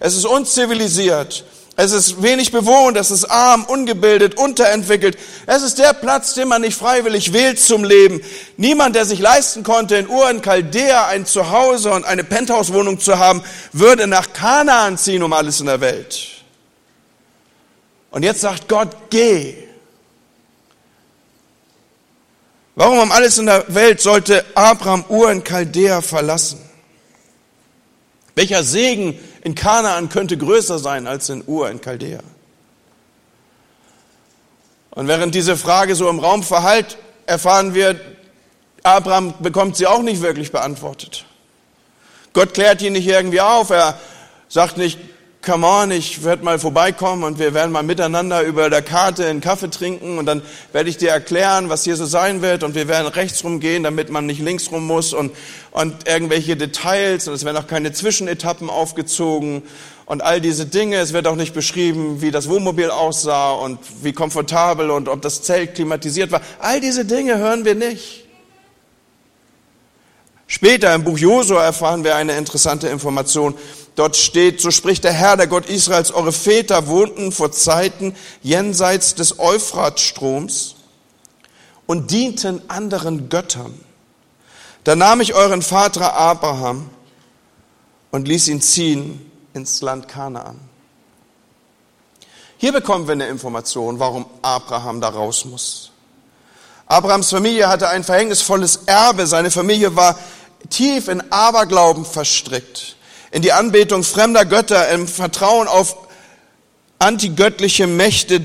Es 0.00 0.16
ist 0.16 0.26
unzivilisiert. 0.26 1.44
Es 1.74 1.92
ist 1.92 2.22
wenig 2.22 2.52
bewohnt, 2.52 2.98
es 2.98 3.10
ist 3.10 3.24
arm, 3.24 3.64
ungebildet, 3.64 4.34
unterentwickelt. 4.36 5.16
Es 5.46 5.62
ist 5.62 5.78
der 5.78 5.94
Platz, 5.94 6.34
den 6.34 6.48
man 6.48 6.60
nicht 6.60 6.76
freiwillig 6.76 7.32
wählt 7.32 7.58
zum 7.58 7.82
Leben. 7.82 8.20
Niemand, 8.58 8.94
der 8.94 9.06
sich 9.06 9.20
leisten 9.20 9.62
konnte, 9.62 9.96
in 9.96 10.08
Ur 10.08 10.28
in 10.28 10.42
Chaldea 10.42 11.06
ein 11.06 11.24
Zuhause 11.24 11.90
und 11.92 12.04
eine 12.04 12.24
Penthouse-Wohnung 12.24 13.00
zu 13.00 13.18
haben, 13.18 13.42
würde 13.72 14.06
nach 14.06 14.34
Kanaan 14.34 14.98
ziehen 14.98 15.22
um 15.22 15.32
alles 15.32 15.60
in 15.60 15.66
der 15.66 15.80
Welt. 15.80 16.28
Und 18.10 18.22
jetzt 18.22 18.42
sagt 18.42 18.68
Gott, 18.68 18.90
geh. 19.08 19.54
Warum 22.74 22.98
um 22.98 23.12
alles 23.12 23.38
in 23.38 23.46
der 23.46 23.64
Welt 23.74 24.02
sollte 24.02 24.44
Abraham 24.54 25.04
Ur 25.08 25.30
in 25.30 25.42
Chaldea 25.42 26.02
verlassen? 26.02 26.60
Welcher 28.34 28.62
Segen 28.62 29.18
in 29.42 29.54
Kanaan 29.54 30.08
könnte 30.08 30.36
größer 30.36 30.78
sein 30.78 31.06
als 31.06 31.28
in 31.28 31.42
Ur 31.46 31.68
in 31.70 31.80
Chaldea? 31.80 32.20
Und 34.90 35.08
während 35.08 35.34
diese 35.34 35.56
Frage 35.56 35.94
so 35.94 36.08
im 36.08 36.18
Raum 36.18 36.42
verhallt, 36.42 36.98
erfahren 37.26 37.74
wir, 37.74 37.98
Abraham 38.82 39.34
bekommt 39.40 39.76
sie 39.76 39.86
auch 39.86 40.02
nicht 40.02 40.22
wirklich 40.22 40.52
beantwortet. 40.52 41.24
Gott 42.32 42.54
klärt 42.54 42.82
ihn 42.82 42.92
nicht 42.92 43.06
irgendwie 43.06 43.40
auf. 43.40 43.70
Er 43.70 43.98
sagt 44.48 44.76
nicht, 44.76 44.98
come 45.42 45.66
on, 45.66 45.90
ich 45.90 46.22
werde 46.22 46.44
mal 46.44 46.58
vorbeikommen 46.60 47.24
und 47.24 47.40
wir 47.40 47.52
werden 47.52 47.72
mal 47.72 47.82
miteinander 47.82 48.42
über 48.42 48.70
der 48.70 48.80
Karte 48.80 49.26
einen 49.26 49.40
Kaffee 49.40 49.70
trinken 49.70 50.18
und 50.18 50.26
dann 50.26 50.40
werde 50.72 50.88
ich 50.88 50.98
dir 50.98 51.10
erklären, 51.10 51.68
was 51.68 51.82
hier 51.82 51.96
so 51.96 52.06
sein 52.06 52.42
wird 52.42 52.62
und 52.62 52.76
wir 52.76 52.86
werden 52.86 53.08
rechts 53.08 53.42
rumgehen, 53.42 53.82
damit 53.82 54.08
man 54.08 54.24
nicht 54.24 54.40
links 54.40 54.70
rum 54.70 54.86
muss 54.86 55.12
und, 55.12 55.32
und 55.72 56.08
irgendwelche 56.08 56.56
Details 56.56 57.26
und 57.26 57.34
es 57.34 57.44
werden 57.44 57.56
auch 57.56 57.66
keine 57.66 57.92
Zwischenetappen 57.92 58.70
aufgezogen 58.70 59.64
und 60.06 60.22
all 60.22 60.40
diese 60.40 60.64
Dinge. 60.64 60.98
Es 60.98 61.12
wird 61.12 61.26
auch 61.26 61.36
nicht 61.36 61.54
beschrieben, 61.54 62.22
wie 62.22 62.30
das 62.30 62.48
Wohnmobil 62.48 62.90
aussah 62.90 63.50
und 63.50 63.80
wie 64.02 64.12
komfortabel 64.12 64.90
und 64.90 65.08
ob 65.08 65.22
das 65.22 65.42
Zelt 65.42 65.74
klimatisiert 65.74 66.30
war. 66.30 66.40
All 66.60 66.80
diese 66.80 67.04
Dinge 67.04 67.38
hören 67.38 67.64
wir 67.64 67.74
nicht. 67.74 68.22
Später 70.46 70.94
im 70.94 71.02
Buch 71.02 71.16
Josua 71.16 71.64
erfahren 71.64 72.04
wir 72.04 72.14
eine 72.14 72.36
interessante 72.36 72.86
Information. 72.88 73.54
Dort 73.94 74.16
steht, 74.16 74.60
so 74.60 74.70
spricht 74.70 75.04
der 75.04 75.12
Herr, 75.12 75.36
der 75.36 75.46
Gott 75.46 75.66
Israels, 75.66 76.12
eure 76.12 76.32
Väter 76.32 76.86
wohnten 76.86 77.30
vor 77.30 77.52
Zeiten 77.52 78.16
jenseits 78.42 79.14
des 79.14 79.38
Euphratstroms 79.38 80.76
und 81.86 82.10
dienten 82.10 82.62
anderen 82.68 83.28
Göttern. 83.28 83.78
Da 84.84 84.96
nahm 84.96 85.20
ich 85.20 85.34
euren 85.34 85.62
Vater 85.62 86.14
Abraham 86.14 86.88
und 88.10 88.26
ließ 88.26 88.48
ihn 88.48 88.62
ziehen 88.62 89.30
ins 89.52 89.82
Land 89.82 90.08
Kanaan. 90.08 90.58
Hier 92.56 92.72
bekommen 92.72 93.06
wir 93.06 93.12
eine 93.12 93.26
Information, 93.26 93.98
warum 93.98 94.24
Abraham 94.40 95.00
da 95.00 95.10
raus 95.10 95.44
muss. 95.44 95.90
Abrahams 96.86 97.30
Familie 97.30 97.68
hatte 97.68 97.88
ein 97.88 98.04
verhängnisvolles 98.04 98.80
Erbe. 98.86 99.26
Seine 99.26 99.50
Familie 99.50 99.96
war 99.96 100.18
tief 100.70 101.08
in 101.08 101.20
Aberglauben 101.30 102.04
verstrickt 102.04 102.96
in 103.32 103.42
die 103.42 103.52
Anbetung 103.52 104.04
fremder 104.04 104.44
Götter, 104.44 104.88
im 104.90 105.08
Vertrauen 105.08 105.66
auf 105.66 105.96
antigöttliche 106.98 107.86
Mächte. 107.86 108.42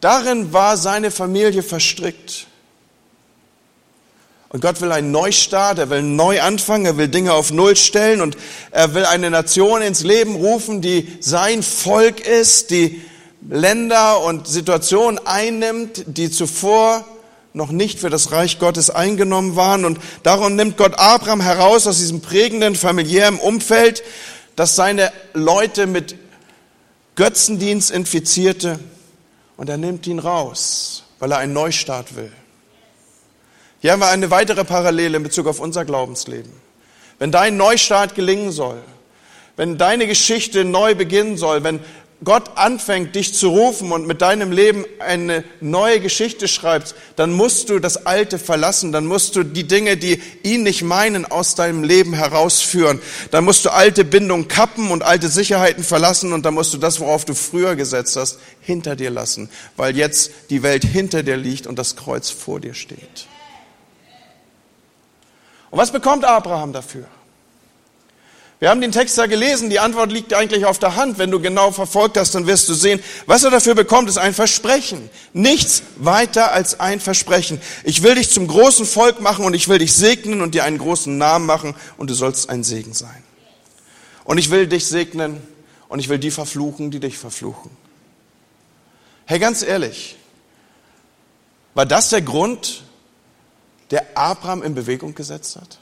Darin 0.00 0.52
war 0.52 0.76
seine 0.76 1.10
Familie 1.10 1.62
verstrickt. 1.62 2.46
Und 4.48 4.60
Gott 4.60 4.82
will 4.82 4.92
einen 4.92 5.12
Neustart, 5.12 5.78
er 5.78 5.88
will 5.88 6.02
neu 6.02 6.42
anfangen, 6.42 6.84
er 6.84 6.98
will 6.98 7.08
Dinge 7.08 7.32
auf 7.32 7.52
Null 7.52 7.76
stellen 7.76 8.20
und 8.20 8.36
er 8.70 8.92
will 8.92 9.06
eine 9.06 9.30
Nation 9.30 9.80
ins 9.80 10.02
Leben 10.02 10.34
rufen, 10.34 10.82
die 10.82 11.16
sein 11.20 11.62
Volk 11.62 12.20
ist, 12.20 12.70
die 12.70 13.00
Länder 13.48 14.20
und 14.20 14.46
Situationen 14.46 15.18
einnimmt, 15.24 16.04
die 16.06 16.30
zuvor 16.30 17.06
noch 17.54 17.70
nicht 17.70 17.98
für 18.00 18.10
das 18.10 18.32
Reich 18.32 18.58
Gottes 18.58 18.90
eingenommen 18.90 19.56
waren. 19.56 19.84
Und 19.84 19.98
darum 20.22 20.56
nimmt 20.56 20.76
Gott 20.76 20.98
Abraham 20.98 21.40
heraus 21.40 21.86
aus 21.86 21.98
diesem 21.98 22.20
prägenden 22.20 22.74
familiären 22.74 23.38
Umfeld, 23.38 24.02
das 24.56 24.76
seine 24.76 25.12
Leute 25.34 25.86
mit 25.86 26.16
Götzendienst 27.14 27.90
infizierte. 27.90 28.78
Und 29.56 29.68
er 29.68 29.76
nimmt 29.76 30.06
ihn 30.06 30.18
raus, 30.18 31.04
weil 31.18 31.32
er 31.32 31.38
einen 31.38 31.52
Neustart 31.52 32.16
will. 32.16 32.32
Hier 33.80 33.92
haben 33.92 34.00
wir 34.00 34.08
eine 34.08 34.30
weitere 34.30 34.64
Parallele 34.64 35.16
in 35.16 35.22
Bezug 35.22 35.46
auf 35.46 35.60
unser 35.60 35.84
Glaubensleben. 35.84 36.52
Wenn 37.18 37.32
dein 37.32 37.56
Neustart 37.56 38.14
gelingen 38.14 38.52
soll, 38.52 38.80
wenn 39.56 39.76
deine 39.76 40.06
Geschichte 40.06 40.64
neu 40.64 40.94
beginnen 40.94 41.36
soll, 41.36 41.62
wenn 41.62 41.80
Gott 42.24 42.56
anfängt, 42.56 43.16
dich 43.16 43.34
zu 43.34 43.48
rufen 43.48 43.90
und 43.90 44.06
mit 44.06 44.22
deinem 44.22 44.52
Leben 44.52 44.84
eine 45.00 45.42
neue 45.60 45.98
Geschichte 45.98 46.46
schreibst, 46.46 46.94
dann 47.16 47.32
musst 47.32 47.68
du 47.68 47.80
das 47.80 48.06
Alte 48.06 48.38
verlassen, 48.38 48.92
dann 48.92 49.06
musst 49.06 49.34
du 49.34 49.42
die 49.42 49.66
Dinge, 49.66 49.96
die 49.96 50.22
ihn 50.42 50.62
nicht 50.62 50.82
meinen, 50.82 51.24
aus 51.24 51.56
deinem 51.56 51.82
Leben 51.82 52.12
herausführen. 52.14 53.00
Dann 53.32 53.44
musst 53.44 53.64
du 53.64 53.70
alte 53.70 54.04
Bindungen 54.04 54.46
kappen 54.46 54.90
und 54.90 55.02
alte 55.02 55.28
Sicherheiten 55.28 55.82
verlassen 55.82 56.32
und 56.32 56.44
dann 56.46 56.54
musst 56.54 56.72
du 56.72 56.78
das, 56.78 57.00
worauf 57.00 57.24
du 57.24 57.34
früher 57.34 57.74
gesetzt 57.74 58.16
hast, 58.16 58.38
hinter 58.60 58.94
dir 58.94 59.10
lassen, 59.10 59.50
weil 59.76 59.96
jetzt 59.96 60.30
die 60.50 60.62
Welt 60.62 60.84
hinter 60.84 61.24
dir 61.24 61.36
liegt 61.36 61.66
und 61.66 61.76
das 61.78 61.96
Kreuz 61.96 62.30
vor 62.30 62.60
dir 62.60 62.74
steht. 62.74 63.26
Und 65.70 65.78
was 65.78 65.90
bekommt 65.90 66.24
Abraham 66.24 66.72
dafür? 66.72 67.06
Wir 68.62 68.70
haben 68.70 68.80
den 68.80 68.92
Text 68.92 69.18
da 69.18 69.26
gelesen, 69.26 69.70
die 69.70 69.80
Antwort 69.80 70.12
liegt 70.12 70.34
eigentlich 70.34 70.66
auf 70.66 70.78
der 70.78 70.94
Hand. 70.94 71.18
Wenn 71.18 71.32
du 71.32 71.40
genau 71.40 71.72
verfolgt 71.72 72.16
hast, 72.16 72.36
dann 72.36 72.46
wirst 72.46 72.68
du 72.68 72.74
sehen, 72.74 73.02
was 73.26 73.42
er 73.42 73.50
dafür 73.50 73.74
bekommt, 73.74 74.08
ist 74.08 74.18
ein 74.18 74.34
Versprechen. 74.34 75.10
Nichts 75.32 75.82
weiter 75.96 76.52
als 76.52 76.78
ein 76.78 77.00
Versprechen. 77.00 77.60
Ich 77.82 78.04
will 78.04 78.14
dich 78.14 78.30
zum 78.30 78.46
großen 78.46 78.86
Volk 78.86 79.20
machen 79.20 79.44
und 79.44 79.54
ich 79.54 79.66
will 79.66 79.78
dich 79.78 79.92
segnen 79.92 80.42
und 80.42 80.54
dir 80.54 80.62
einen 80.62 80.78
großen 80.78 81.18
Namen 81.18 81.44
machen 81.44 81.74
und 81.96 82.08
du 82.08 82.14
sollst 82.14 82.50
ein 82.50 82.62
Segen 82.62 82.94
sein. 82.94 83.24
Und 84.22 84.38
ich 84.38 84.52
will 84.52 84.68
dich 84.68 84.86
segnen 84.86 85.42
und 85.88 85.98
ich 85.98 86.08
will 86.08 86.20
die 86.20 86.30
verfluchen, 86.30 86.92
die 86.92 87.00
dich 87.00 87.18
verfluchen. 87.18 87.72
Hey, 89.24 89.40
ganz 89.40 89.64
ehrlich, 89.64 90.16
war 91.74 91.84
das 91.84 92.10
der 92.10 92.22
Grund, 92.22 92.84
der 93.90 94.16
Abraham 94.16 94.62
in 94.62 94.76
Bewegung 94.76 95.16
gesetzt 95.16 95.56
hat? 95.56 95.80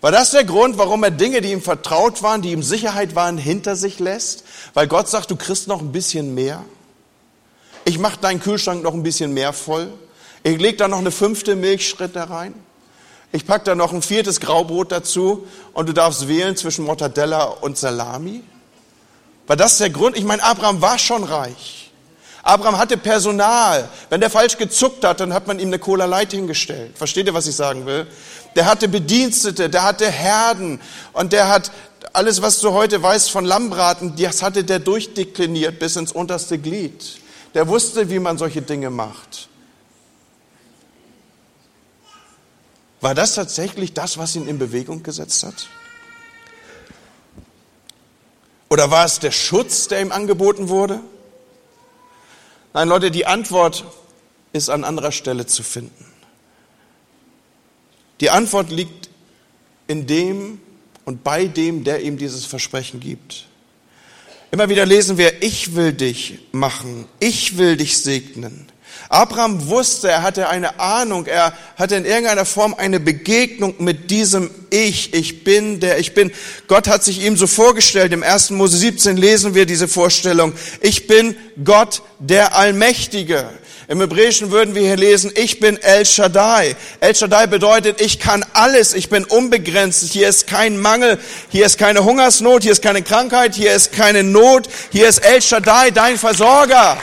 War 0.00 0.10
das 0.10 0.30
der 0.30 0.44
Grund, 0.44 0.78
warum 0.78 1.02
er 1.04 1.10
Dinge, 1.10 1.42
die 1.42 1.52
ihm 1.52 1.60
vertraut 1.60 2.22
waren, 2.22 2.40
die 2.40 2.52
ihm 2.52 2.62
Sicherheit 2.62 3.14
waren, 3.14 3.36
hinter 3.36 3.76
sich 3.76 3.98
lässt? 3.98 4.44
Weil 4.72 4.88
Gott 4.88 5.08
sagt, 5.08 5.30
du 5.30 5.36
kriegst 5.36 5.68
noch 5.68 5.80
ein 5.80 5.92
bisschen 5.92 6.34
mehr. 6.34 6.64
Ich 7.84 7.98
mache 7.98 8.18
deinen 8.18 8.40
Kühlschrank 8.40 8.82
noch 8.82 8.94
ein 8.94 9.02
bisschen 9.02 9.34
mehr 9.34 9.52
voll. 9.52 9.92
Ich 10.42 10.58
leg 10.58 10.78
da 10.78 10.88
noch 10.88 10.98
eine 10.98 11.10
fünfte 11.10 11.54
Milchschritte 11.54 12.30
rein. 12.30 12.54
Ich 13.32 13.46
pack 13.46 13.64
da 13.64 13.74
noch 13.74 13.92
ein 13.92 14.02
viertes 14.02 14.40
Graubrot 14.40 14.90
dazu 14.90 15.46
und 15.72 15.88
du 15.88 15.92
darfst 15.92 16.26
wählen 16.26 16.56
zwischen 16.56 16.84
Mortadella 16.84 17.44
und 17.44 17.76
Salami. 17.76 18.42
War 19.46 19.56
das 19.56 19.78
der 19.78 19.90
Grund? 19.90 20.16
Ich 20.16 20.24
meine, 20.24 20.42
Abraham 20.42 20.80
war 20.80 20.98
schon 20.98 21.24
reich. 21.24 21.90
Abraham 22.42 22.78
hatte 22.78 22.96
Personal. 22.96 23.88
Wenn 24.08 24.20
der 24.20 24.30
falsch 24.30 24.56
gezuckt 24.56 25.04
hat, 25.04 25.20
dann 25.20 25.34
hat 25.34 25.46
man 25.46 25.58
ihm 25.58 25.68
eine 25.68 25.78
Cola 25.78 26.06
Light 26.06 26.32
hingestellt. 26.32 26.96
Versteht 26.96 27.26
ihr, 27.26 27.34
was 27.34 27.46
ich 27.46 27.54
sagen 27.54 27.84
will? 27.86 28.06
Der 28.56 28.66
hatte 28.66 28.88
Bedienstete, 28.88 29.70
der 29.70 29.84
hatte 29.84 30.10
Herden 30.10 30.80
und 31.12 31.32
der 31.32 31.48
hat 31.48 31.70
alles, 32.12 32.42
was 32.42 32.60
du 32.60 32.72
heute 32.72 33.02
weißt 33.02 33.30
von 33.30 33.44
Lammbraten, 33.44 34.16
das 34.16 34.42
hatte 34.42 34.64
der 34.64 34.80
durchdekliniert 34.80 35.78
bis 35.78 35.96
ins 35.96 36.12
unterste 36.12 36.58
Glied. 36.58 37.20
Der 37.54 37.68
wusste, 37.68 38.10
wie 38.10 38.18
man 38.18 38.38
solche 38.38 38.62
Dinge 38.62 38.90
macht. 38.90 39.48
War 43.00 43.14
das 43.14 43.34
tatsächlich 43.34 43.94
das, 43.94 44.18
was 44.18 44.36
ihn 44.36 44.46
in 44.46 44.58
Bewegung 44.58 45.02
gesetzt 45.02 45.42
hat? 45.42 45.68
Oder 48.68 48.90
war 48.90 49.04
es 49.04 49.18
der 49.18 49.30
Schutz, 49.30 49.88
der 49.88 50.00
ihm 50.00 50.12
angeboten 50.12 50.68
wurde? 50.68 51.00
Nein, 52.72 52.88
Leute, 52.88 53.10
die 53.10 53.26
Antwort 53.26 53.84
ist 54.52 54.68
an 54.68 54.84
anderer 54.84 55.12
Stelle 55.12 55.46
zu 55.46 55.62
finden. 55.62 56.09
Die 58.20 58.30
Antwort 58.30 58.70
liegt 58.70 59.08
in 59.86 60.06
dem 60.06 60.60
und 61.04 61.24
bei 61.24 61.46
dem, 61.46 61.84
der 61.84 62.02
ihm 62.02 62.18
dieses 62.18 62.44
Versprechen 62.44 63.00
gibt. 63.00 63.46
Immer 64.52 64.68
wieder 64.68 64.84
lesen 64.84 65.16
wir, 65.16 65.42
ich 65.42 65.74
will 65.74 65.92
dich 65.92 66.38
machen, 66.52 67.06
ich 67.20 67.56
will 67.56 67.76
dich 67.76 67.98
segnen. 67.98 68.66
Abraham 69.08 69.68
wusste, 69.68 70.08
er 70.08 70.22
hatte 70.22 70.48
eine 70.48 70.78
Ahnung, 70.78 71.26
er 71.26 71.52
hatte 71.76 71.96
in 71.96 72.04
irgendeiner 72.04 72.44
Form 72.44 72.74
eine 72.74 73.00
Begegnung 73.00 73.74
mit 73.78 74.10
diesem 74.10 74.50
Ich, 74.70 75.14
ich 75.14 75.42
bin, 75.42 75.80
der 75.80 75.98
ich 75.98 76.14
bin. 76.14 76.30
Gott 76.68 76.88
hat 76.88 77.02
sich 77.02 77.24
ihm 77.24 77.36
so 77.36 77.46
vorgestellt. 77.46 78.12
Im 78.12 78.22
1. 78.22 78.50
Mose 78.50 78.76
17 78.76 79.16
lesen 79.16 79.54
wir 79.54 79.66
diese 79.66 79.88
Vorstellung. 79.88 80.52
Ich 80.80 81.06
bin 81.06 81.36
Gott, 81.64 82.02
der 82.18 82.56
Allmächtige. 82.56 83.48
Im 83.90 83.98
Hebräischen 83.98 84.52
würden 84.52 84.76
wir 84.76 84.82
hier 84.82 84.96
lesen, 84.96 85.32
ich 85.34 85.58
bin 85.58 85.76
El 85.76 86.06
Shaddai. 86.06 86.76
El 87.00 87.12
Shaddai 87.12 87.48
bedeutet, 87.48 88.00
ich 88.00 88.20
kann 88.20 88.46
alles, 88.52 88.94
ich 88.94 89.08
bin 89.08 89.24
unbegrenzt, 89.24 90.12
hier 90.12 90.28
ist 90.28 90.46
kein 90.46 90.78
Mangel, 90.78 91.18
hier 91.48 91.66
ist 91.66 91.76
keine 91.76 92.04
Hungersnot, 92.04 92.62
hier 92.62 92.70
ist 92.70 92.82
keine 92.82 93.02
Krankheit, 93.02 93.56
hier 93.56 93.72
ist 93.72 93.90
keine 93.90 94.22
Not, 94.22 94.68
hier 94.92 95.08
ist 95.08 95.18
El 95.18 95.42
Shaddai, 95.42 95.90
dein 95.90 96.18
Versorger. 96.18 96.98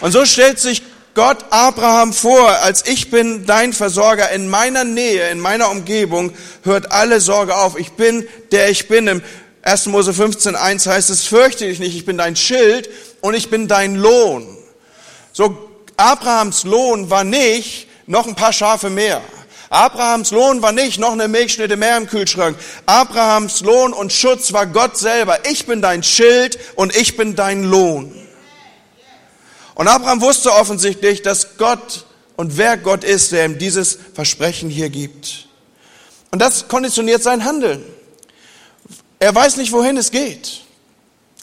Und 0.00 0.12
so 0.12 0.24
stellt 0.24 0.58
sich 0.58 0.80
Gott 1.12 1.44
Abraham 1.50 2.14
vor, 2.14 2.48
als 2.48 2.86
ich 2.86 3.10
bin 3.10 3.44
dein 3.44 3.74
Versorger 3.74 4.30
in 4.30 4.48
meiner 4.48 4.84
Nähe, 4.84 5.28
in 5.28 5.38
meiner 5.38 5.70
Umgebung, 5.70 6.32
hört 6.64 6.92
alle 6.92 7.20
Sorge 7.20 7.56
auf. 7.56 7.78
Ich 7.78 7.90
bin 7.90 8.26
der 8.52 8.70
ich 8.70 8.88
bin. 8.88 9.06
Im 9.06 9.22
1. 9.60 9.84
Mose 9.88 10.14
15, 10.14 10.56
1 10.56 10.86
heißt 10.86 11.10
es, 11.10 11.26
fürchte 11.26 11.66
dich 11.66 11.78
nicht, 11.78 11.94
ich 11.94 12.06
bin 12.06 12.16
dein 12.16 12.36
Schild 12.36 12.88
und 13.20 13.34
ich 13.34 13.50
bin 13.50 13.68
dein 13.68 13.94
Lohn. 13.94 14.57
So, 15.38 15.56
Abrahams 15.96 16.64
Lohn 16.64 17.10
war 17.10 17.22
nicht 17.22 17.86
noch 18.08 18.26
ein 18.26 18.34
paar 18.34 18.52
Schafe 18.52 18.90
mehr. 18.90 19.22
Abrahams 19.70 20.32
Lohn 20.32 20.62
war 20.62 20.72
nicht 20.72 20.98
noch 20.98 21.12
eine 21.12 21.28
Milchschnitte 21.28 21.76
mehr 21.76 21.96
im 21.96 22.08
Kühlschrank. 22.08 22.58
Abrahams 22.86 23.60
Lohn 23.60 23.92
und 23.92 24.12
Schutz 24.12 24.52
war 24.52 24.66
Gott 24.66 24.98
selber. 24.98 25.48
Ich 25.48 25.64
bin 25.64 25.80
dein 25.80 26.02
Schild 26.02 26.58
und 26.74 26.96
ich 26.96 27.16
bin 27.16 27.36
dein 27.36 27.62
Lohn. 27.62 28.12
Und 29.76 29.86
Abraham 29.86 30.22
wusste 30.22 30.52
offensichtlich, 30.52 31.22
dass 31.22 31.56
Gott 31.56 32.04
und 32.34 32.56
wer 32.56 32.76
Gott 32.76 33.04
ist, 33.04 33.30
der 33.30 33.44
ihm 33.44 33.58
dieses 33.58 33.96
Versprechen 34.14 34.70
hier 34.70 34.90
gibt. 34.90 35.46
Und 36.32 36.42
das 36.42 36.66
konditioniert 36.66 37.22
sein 37.22 37.44
Handeln. 37.44 37.84
Er 39.20 39.32
weiß 39.32 39.56
nicht, 39.56 39.70
wohin 39.70 39.98
es 39.98 40.10
geht. 40.10 40.62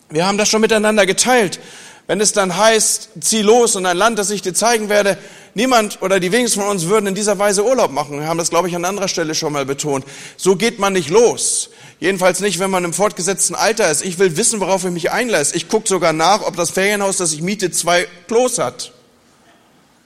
Wir 0.10 0.28
haben 0.28 0.38
das 0.38 0.50
schon 0.50 0.60
miteinander 0.60 1.06
geteilt. 1.06 1.62
Wenn 2.07 2.21
es 2.21 2.33
dann 2.33 2.55
heißt, 2.55 3.09
zieh 3.19 3.41
los 3.41 3.75
und 3.75 3.85
ein 3.85 3.97
Land, 3.97 4.19
das 4.19 4.29
ich 4.29 4.43
dir 4.43 4.53
zeigen 4.53 4.89
werde, 4.89 5.17
niemand 5.55 6.01
oder 6.03 6.19
die 6.19 6.31
wenigsten 6.31 6.62
von 6.62 6.69
uns 6.69 6.85
würden 6.85 7.07
in 7.07 7.15
dieser 7.15 7.39
Weise 7.39 7.65
Urlaub 7.65 7.91
machen. 7.91 8.19
Wir 8.19 8.27
haben 8.27 8.38
das, 8.38 8.51
glaube 8.51 8.67
ich, 8.67 8.75
an 8.75 8.85
anderer 8.85 9.07
Stelle 9.07 9.33
schon 9.33 9.53
mal 9.53 9.65
betont. 9.65 10.05
So 10.38 10.55
geht 10.55 10.77
man 10.77 10.93
nicht 10.93 11.09
los. 11.09 11.71
Jedenfalls 12.00 12.41
nicht, 12.41 12.59
wenn 12.59 12.69
man 12.69 12.83
im 12.83 12.93
fortgesetzten 12.93 13.55
Alter 13.55 13.89
ist. 13.89 14.05
Ich 14.05 14.19
will 14.19 14.38
wissen, 14.38 14.59
worauf 14.59 14.85
ich 14.85 14.91
mich 14.91 15.12
einlasse. 15.12 15.55
Ich 15.55 15.67
gucke 15.67 15.88
sogar 15.88 16.13
nach, 16.13 16.41
ob 16.41 16.55
das 16.55 16.69
Ferienhaus, 16.69 17.17
das 17.17 17.33
ich 17.33 17.41
miete, 17.41 17.71
zwei 17.71 18.07
Klos 18.27 18.59
hat. 18.59 18.91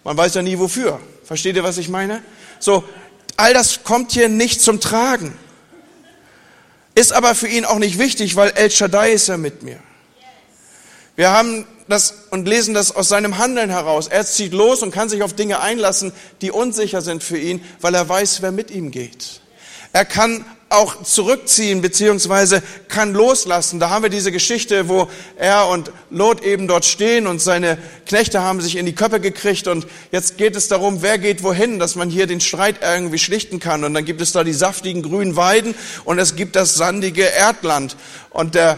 Man 0.05 0.15
weiß 0.15 0.35
ja 0.35 0.41
nie 0.41 0.57
wofür. 0.57 0.99
Versteht 1.25 1.57
ihr, 1.57 1.63
was 1.63 1.77
ich 1.77 1.89
meine? 1.89 2.23
So, 2.59 2.83
all 3.35 3.53
das 3.53 3.83
kommt 3.83 4.13
hier 4.13 4.29
nicht 4.29 4.61
zum 4.61 4.79
Tragen. 4.79 5.37
Ist 6.95 7.11
aber 7.11 7.35
für 7.35 7.47
ihn 7.47 7.65
auch 7.65 7.79
nicht 7.79 7.99
wichtig, 7.99 8.35
weil 8.35 8.51
El 8.51 8.71
Shaddai 8.71 9.11
ist 9.11 9.27
ja 9.27 9.37
mit 9.37 9.63
mir. 9.63 9.79
Wir 11.15 11.31
haben 11.31 11.65
das 11.89 12.13
und 12.29 12.47
lesen 12.47 12.73
das 12.73 12.95
aus 12.95 13.09
seinem 13.09 13.37
Handeln 13.37 13.69
heraus. 13.69 14.07
Er 14.07 14.25
zieht 14.25 14.53
los 14.53 14.81
und 14.81 14.91
kann 14.91 15.09
sich 15.09 15.23
auf 15.23 15.33
Dinge 15.33 15.59
einlassen, 15.59 16.13
die 16.41 16.51
unsicher 16.51 17.01
sind 17.01 17.23
für 17.23 17.37
ihn, 17.37 17.63
weil 17.81 17.95
er 17.95 18.07
weiß, 18.07 18.41
wer 18.41 18.51
mit 18.51 18.71
ihm 18.71 18.91
geht. 18.91 19.41
Er 19.91 20.05
kann 20.05 20.45
auch 20.69 21.01
zurückziehen 21.01 21.81
beziehungsweise 21.81 22.61
kann 22.87 23.13
loslassen. 23.13 23.79
Da 23.79 23.89
haben 23.89 24.03
wir 24.03 24.09
diese 24.09 24.31
Geschichte, 24.31 24.87
wo 24.87 25.09
er 25.35 25.67
und 25.67 25.91
Lot 26.11 26.43
eben 26.43 26.67
dort 26.67 26.85
stehen 26.85 27.25
und 27.25 27.41
seine 27.41 27.79
Knechte 28.05 28.41
haben 28.41 28.61
sich 28.61 28.75
in 28.75 28.85
die 28.85 28.93
Köpfe 28.93 29.19
gekriegt 29.19 29.67
und 29.67 29.87
jetzt 30.11 30.37
geht 30.37 30.55
es 30.55 30.67
darum, 30.67 31.01
wer 31.01 31.17
geht 31.17 31.41
wohin, 31.41 31.79
dass 31.79 31.95
man 31.95 32.09
hier 32.09 32.27
den 32.27 32.39
Streit 32.39 32.77
irgendwie 32.83 33.17
schlichten 33.17 33.59
kann. 33.59 33.83
Und 33.83 33.95
dann 33.95 34.05
gibt 34.05 34.21
es 34.21 34.31
da 34.31 34.43
die 34.43 34.53
saftigen 34.53 35.01
grünen 35.01 35.35
Weiden 35.35 35.73
und 36.05 36.19
es 36.19 36.35
gibt 36.35 36.55
das 36.55 36.75
sandige 36.75 37.23
Erdland. 37.23 37.97
Und 38.29 38.53
der 38.53 38.77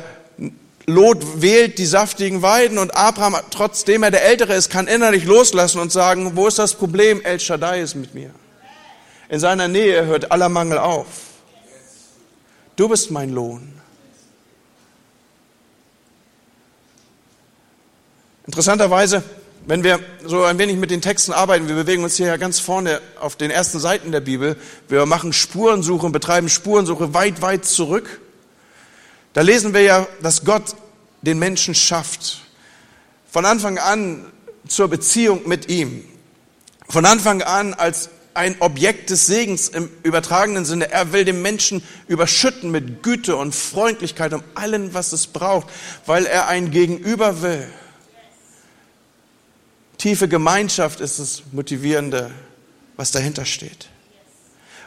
Lot 0.93 1.41
wählt 1.41 1.77
die 1.77 1.85
saftigen 1.85 2.41
Weiden 2.41 2.77
und 2.77 2.95
Abraham, 2.95 3.37
trotzdem 3.49 4.03
er 4.03 4.11
der 4.11 4.25
Ältere 4.25 4.53
ist, 4.53 4.69
kann 4.69 4.87
innerlich 4.87 5.25
loslassen 5.25 5.79
und 5.79 5.91
sagen, 5.91 6.31
wo 6.35 6.47
ist 6.47 6.59
das 6.59 6.75
Problem? 6.75 7.21
El 7.21 7.39
Shaddai 7.39 7.81
ist 7.81 7.95
mit 7.95 8.13
mir. 8.13 8.31
In 9.29 9.39
seiner 9.39 9.67
Nähe 9.67 10.05
hört 10.05 10.31
aller 10.31 10.49
Mangel 10.49 10.77
auf. 10.77 11.07
Du 12.75 12.89
bist 12.89 13.11
mein 13.11 13.29
Lohn. 13.29 13.81
Interessanterweise, 18.45 19.23
wenn 19.65 19.83
wir 19.83 19.99
so 20.25 20.43
ein 20.43 20.57
wenig 20.57 20.75
mit 20.77 20.91
den 20.91 21.01
Texten 21.01 21.31
arbeiten, 21.31 21.67
wir 21.67 21.75
bewegen 21.75 22.03
uns 22.03 22.17
hier 22.17 22.27
ja 22.27 22.37
ganz 22.37 22.59
vorne 22.59 22.99
auf 23.19 23.35
den 23.35 23.51
ersten 23.51 23.79
Seiten 23.79 24.11
der 24.11 24.19
Bibel, 24.19 24.57
wir 24.89 25.05
machen 25.05 25.31
Spurensuche 25.31 26.05
und 26.05 26.11
betreiben 26.11 26.49
Spurensuche 26.49 27.13
weit, 27.13 27.41
weit 27.41 27.65
zurück. 27.65 28.19
Da 29.33 29.41
lesen 29.41 29.73
wir 29.73 29.81
ja, 29.81 30.07
dass 30.21 30.43
Gott 30.43 30.75
den 31.21 31.39
Menschen 31.39 31.75
schafft. 31.75 32.41
Von 33.29 33.45
Anfang 33.45 33.77
an 33.77 34.31
zur 34.67 34.87
Beziehung 34.87 35.47
mit 35.47 35.69
ihm. 35.69 36.03
Von 36.87 37.05
Anfang 37.05 37.41
an 37.41 37.73
als 37.73 38.09
ein 38.33 38.55
Objekt 38.59 39.09
des 39.09 39.25
Segens 39.25 39.67
im 39.69 39.89
übertragenen 40.03 40.65
Sinne. 40.65 40.91
Er 40.91 41.11
will 41.11 41.25
den 41.25 41.41
Menschen 41.41 41.83
überschütten 42.07 42.71
mit 42.71 43.03
Güte 43.03 43.35
und 43.35 43.53
Freundlichkeit 43.53 44.33
um 44.33 44.43
allen, 44.55 44.93
was 44.93 45.11
es 45.11 45.27
braucht, 45.27 45.67
weil 46.05 46.25
er 46.25 46.47
ein 46.47 46.71
Gegenüber 46.71 47.41
will. 47.41 47.67
Tiefe 49.97 50.27
Gemeinschaft 50.27 50.99
ist 50.99 51.19
das 51.19 51.43
Motivierende, 51.51 52.31
was 52.95 53.11
dahinter 53.11 53.45
steht. 53.45 53.90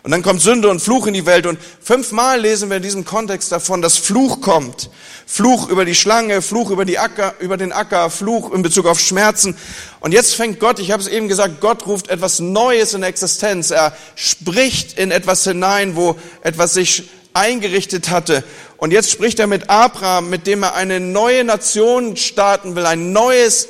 Und 0.05 0.11
dann 0.11 0.23
kommt 0.23 0.43
Sünde 0.43 0.69
und 0.69 0.81
Fluch 0.81 1.07
in 1.07 1.15
die 1.15 1.25
Welt. 1.25 1.47
Und 1.47 1.59
fünfmal 1.81 2.39
lesen 2.39 2.69
wir 2.69 2.77
in 2.77 2.83
diesem 2.83 3.07
Kontext 3.07 3.51
davon, 3.51 3.81
dass 3.81 3.97
Fluch 3.97 4.43
kommt. 4.43 4.91
Fluch 5.27 5.71
über 5.71 5.87
die 5.87 5.95
Schlange, 5.95 6.43
Fluch 6.43 6.71
über, 6.71 6.85
die 6.85 6.99
Acker, 6.99 7.33
über 7.39 7.57
den 7.57 7.73
Acker, 7.73 8.11
Fluch 8.11 8.53
in 8.53 8.61
Bezug 8.61 8.85
auf 8.85 9.01
Schmerzen. 9.01 9.57
Und 10.01 10.13
jetzt 10.13 10.35
fängt 10.35 10.61
Gott, 10.61 10.79
ich 10.79 10.91
habe 10.91 11.01
es 11.01 11.09
eben 11.09 11.27
gesagt, 11.27 11.63
Gott 11.63 11.87
ruft 11.87 12.09
etwas 12.09 12.39
Neues 12.39 12.93
in 12.93 13.03
Existenz. 13.03 13.71
Er 13.71 13.97
spricht 14.15 14.99
in 14.99 15.11
etwas 15.11 15.43
hinein, 15.45 15.97
wo 15.97 16.17
etwas 16.43 16.75
sich 16.75 17.09
eingerichtet 17.33 18.11
hatte. 18.11 18.45
Und 18.77 18.93
jetzt 18.93 19.11
spricht 19.11 19.39
er 19.39 19.47
mit 19.47 19.71
Abraham, 19.71 20.29
mit 20.29 20.47
dem 20.47 20.65
er 20.65 20.75
eine 20.75 21.01
neue 21.01 21.45
Nation 21.45 22.19
starten 22.19 22.77
will, 22.77 22.85
ein 22.85 23.13
neues, 23.13 23.69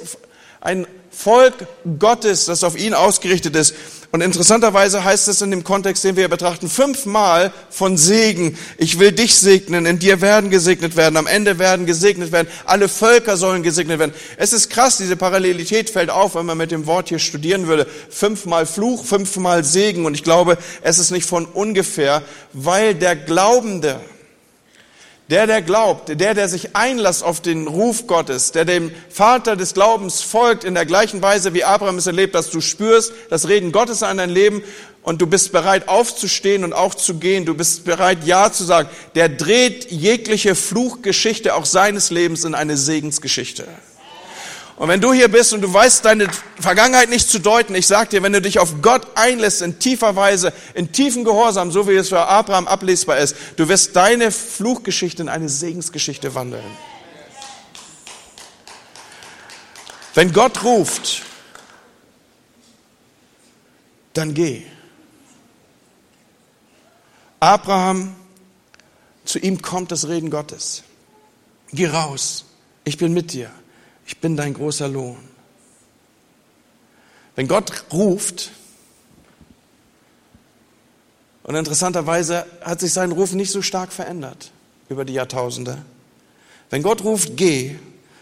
ein 0.61 0.85
Volk 1.13 1.55
Gottes, 1.99 2.47
das 2.47 2.65
auf 2.65 2.77
ihn 2.77 2.93
ausgerichtet 2.93 3.55
ist. 3.55 3.75
Und 4.15 4.21
interessanterweise 4.21 5.03
heißt 5.03 5.27
es 5.27 5.43
in 5.43 5.51
dem 5.51 5.65
Kontext, 5.65 6.05
den 6.05 6.15
wir 6.15 6.29
betrachten, 6.29 6.69
fünfmal 6.69 7.53
von 7.69 7.99
Segen. 7.99 8.57
Ich 8.79 9.01
will 9.01 9.11
dich 9.11 9.35
segnen, 9.35 9.87
in 9.87 9.99
dir 9.99 10.21
werden 10.21 10.51
gesegnet 10.51 10.95
werden, 10.95 11.17
am 11.17 11.27
Ende 11.27 11.59
werden 11.59 11.85
gesegnet 11.85 12.31
werden, 12.31 12.47
alle 12.65 12.89
Völker 12.89 13.37
sollen 13.37 13.65
gesegnet 13.65 13.99
werden. 13.99 14.15
Es 14.37 14.53
ist 14.53 14.71
krass, 14.71 14.99
diese 14.99 15.17
Parallelität 15.17 15.91
fällt 15.91 16.11
auf, 16.11 16.37
wenn 16.37 16.47
man 16.47 16.57
mit 16.57 16.71
dem 16.71 16.87
Wort 16.87 17.09
hier 17.09 17.19
studieren 17.19 17.67
würde. 17.67 17.89
Fünfmal 18.09 18.67
Fluch, 18.67 19.05
fünfmal 19.05 19.65
Segen. 19.65 20.07
Und 20.07 20.15
ich 20.15 20.23
glaube, 20.23 20.59
es 20.83 21.01
ist 21.01 21.11
nicht 21.11 21.29
von 21.29 21.45
ungefähr, 21.47 22.23
weil 22.53 22.95
der 22.95 23.17
Glaubende, 23.17 23.99
der, 25.31 25.47
der 25.47 25.63
glaubt, 25.63 26.09
der, 26.09 26.35
der 26.35 26.49
sich 26.49 26.77
einlässt 26.77 27.25
auf 27.25 27.41
den 27.41 27.67
Ruf 27.67 28.07
Gottes, 28.07 28.53
der 28.53 28.65
dem 28.65 28.91
Vater 29.09 29.57
des 29.57 29.73
Glaubens 29.73 30.21
folgt 30.21 30.65
in 30.65 30.75
der 30.75 30.85
gleichen 30.85 31.23
Weise, 31.23 31.55
wie 31.55 31.65
Abraham 31.65 31.97
es 31.97 32.07
erlebt, 32.07 32.35
dass 32.35 32.51
du 32.51 32.61
spürst 32.61 33.13
das 33.31 33.49
Reden 33.49 33.73
Gottes 33.73 34.03
an 34.03 34.19
dein 34.19 34.29
Leben 34.29 34.63
und 35.03 35.23
du 35.23 35.27
bist 35.27 35.53
bereit 35.53 35.89
aufzustehen 35.89 36.63
und 36.63 36.73
auch 36.73 36.95
zu 36.95 37.15
gehen, 37.15 37.47
du 37.47 37.55
bist 37.55 37.85
bereit 37.85 38.25
Ja 38.25 38.53
zu 38.53 38.65
sagen, 38.65 38.89
der 39.15 39.31
dreht 39.31 39.91
jegliche 39.91 40.55
Fluchgeschichte 40.55 41.55
auch 41.55 41.65
seines 41.65 42.11
Lebens 42.11 42.45
in 42.45 42.55
eine 42.55 42.77
Segensgeschichte. 42.77 43.67
Und 44.77 44.89
wenn 44.89 45.01
du 45.01 45.13
hier 45.13 45.29
bist 45.29 45.53
und 45.53 45.61
du 45.61 45.73
weißt 45.73 46.05
deine 46.05 46.29
Vergangenheit 46.59 47.09
nicht 47.09 47.29
zu 47.31 47.39
deuten, 47.39 47.75
ich 47.77 47.87
sag 47.87 48.11
dir, 48.11 48.23
wenn 48.25 48.33
du 48.33 48.43
dich 48.43 48.59
auf 48.59 48.83
Gott 48.83 49.07
einlässt 49.15 49.63
in 49.63 49.79
tiefer 49.79 50.17
Weise, 50.17 50.53
in 50.75 50.91
tiefen 50.91 51.25
Gehorsam, 51.25 51.71
so 51.71 51.87
wie 51.87 51.95
es 51.95 52.09
für 52.09 52.27
Abraham 52.27 52.67
ablesbar 52.67 53.19
ist, 53.19 53.37
du 53.57 53.69
wirst 53.69 53.95
deine 53.95 54.33
Fluchgeschichte 54.33 55.23
in 55.23 55.29
eine 55.29 55.49
Segensgeschichte 55.49 56.35
wandeln. 56.35 56.65
Wenn 60.15 60.33
Gott 60.33 60.65
ruft, 60.65 61.23
dann 64.13 64.35
geh. 64.35 64.63
Abraham, 67.39 68.17
zu 69.25 69.39
ihm 69.39 69.63
kommt 69.63 69.93
das 69.93 70.09
Reden 70.09 70.31
Gottes. 70.31 70.83
Geh 71.71 71.87
raus, 71.87 72.45
ich 72.85 72.99
bin 72.99 73.13
mit 73.13 73.33
dir 73.33 73.51
ich 74.07 74.19
bin 74.19 74.37
dein 74.37 74.55
großer 74.55 74.89
Lohn. 74.89 75.17
Wenn 77.37 77.49
Gott 77.49 77.85
ruft, 77.93 78.53
und 81.43 81.55
interessanterweise 81.55 82.47
hat 82.63 82.81
sich 82.81 82.93
sein 82.93 83.13
Ruf 83.13 83.33
nicht 83.33 83.51
so 83.51 83.61
stark 83.61 83.93
verändert 83.93 84.51
über 84.89 85.05
die 85.05 85.13
Jahrtausende. 85.13 85.85
Wenn 86.71 86.83
Gott 86.83 87.05
ruft, 87.05 87.37
geh, 87.37 87.77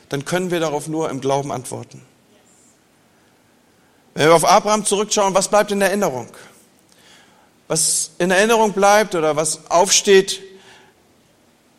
dann 0.09 0.25
können 0.25 0.51
wir 0.51 0.59
darauf 0.59 0.89
nur 0.89 1.09
im 1.09 1.21
Glauben 1.21 1.53
antworten. 1.53 2.03
Wenn 4.15 4.27
wir 4.27 4.35
auf 4.35 4.45
Abraham 4.45 4.85
zurückschauen, 4.85 5.35
was 5.35 5.49
bleibt 5.49 5.71
in 5.71 5.81
Erinnerung? 5.81 6.29
Was 7.69 8.11
in 8.19 8.31
Erinnerung 8.31 8.73
bleibt 8.73 9.15
oder 9.15 9.37
was 9.37 9.71
aufsteht, 9.71 10.43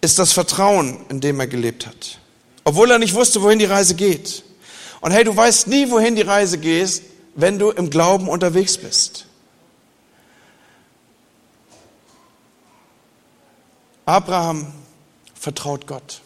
ist 0.01 0.17
das 0.19 0.31
Vertrauen, 0.31 1.05
in 1.09 1.19
dem 1.19 1.39
er 1.39 1.47
gelebt 1.47 1.85
hat 1.85 2.19
obwohl 2.63 2.91
er 2.91 2.99
nicht 2.99 3.13
wusste, 3.13 3.41
wohin 3.41 3.59
die 3.59 3.65
Reise 3.65 3.95
geht. 3.95 4.43
Und 5.01 5.11
hey, 5.11 5.23
du 5.23 5.35
weißt 5.35 5.67
nie, 5.67 5.89
wohin 5.89 6.15
die 6.15 6.21
Reise 6.21 6.57
geht, 6.57 7.01
wenn 7.35 7.59
du 7.59 7.71
im 7.71 7.89
Glauben 7.89 8.29
unterwegs 8.29 8.77
bist. 8.77 9.25
Abraham 14.05 14.67
vertraut 15.33 15.87
Gott. 15.87 16.21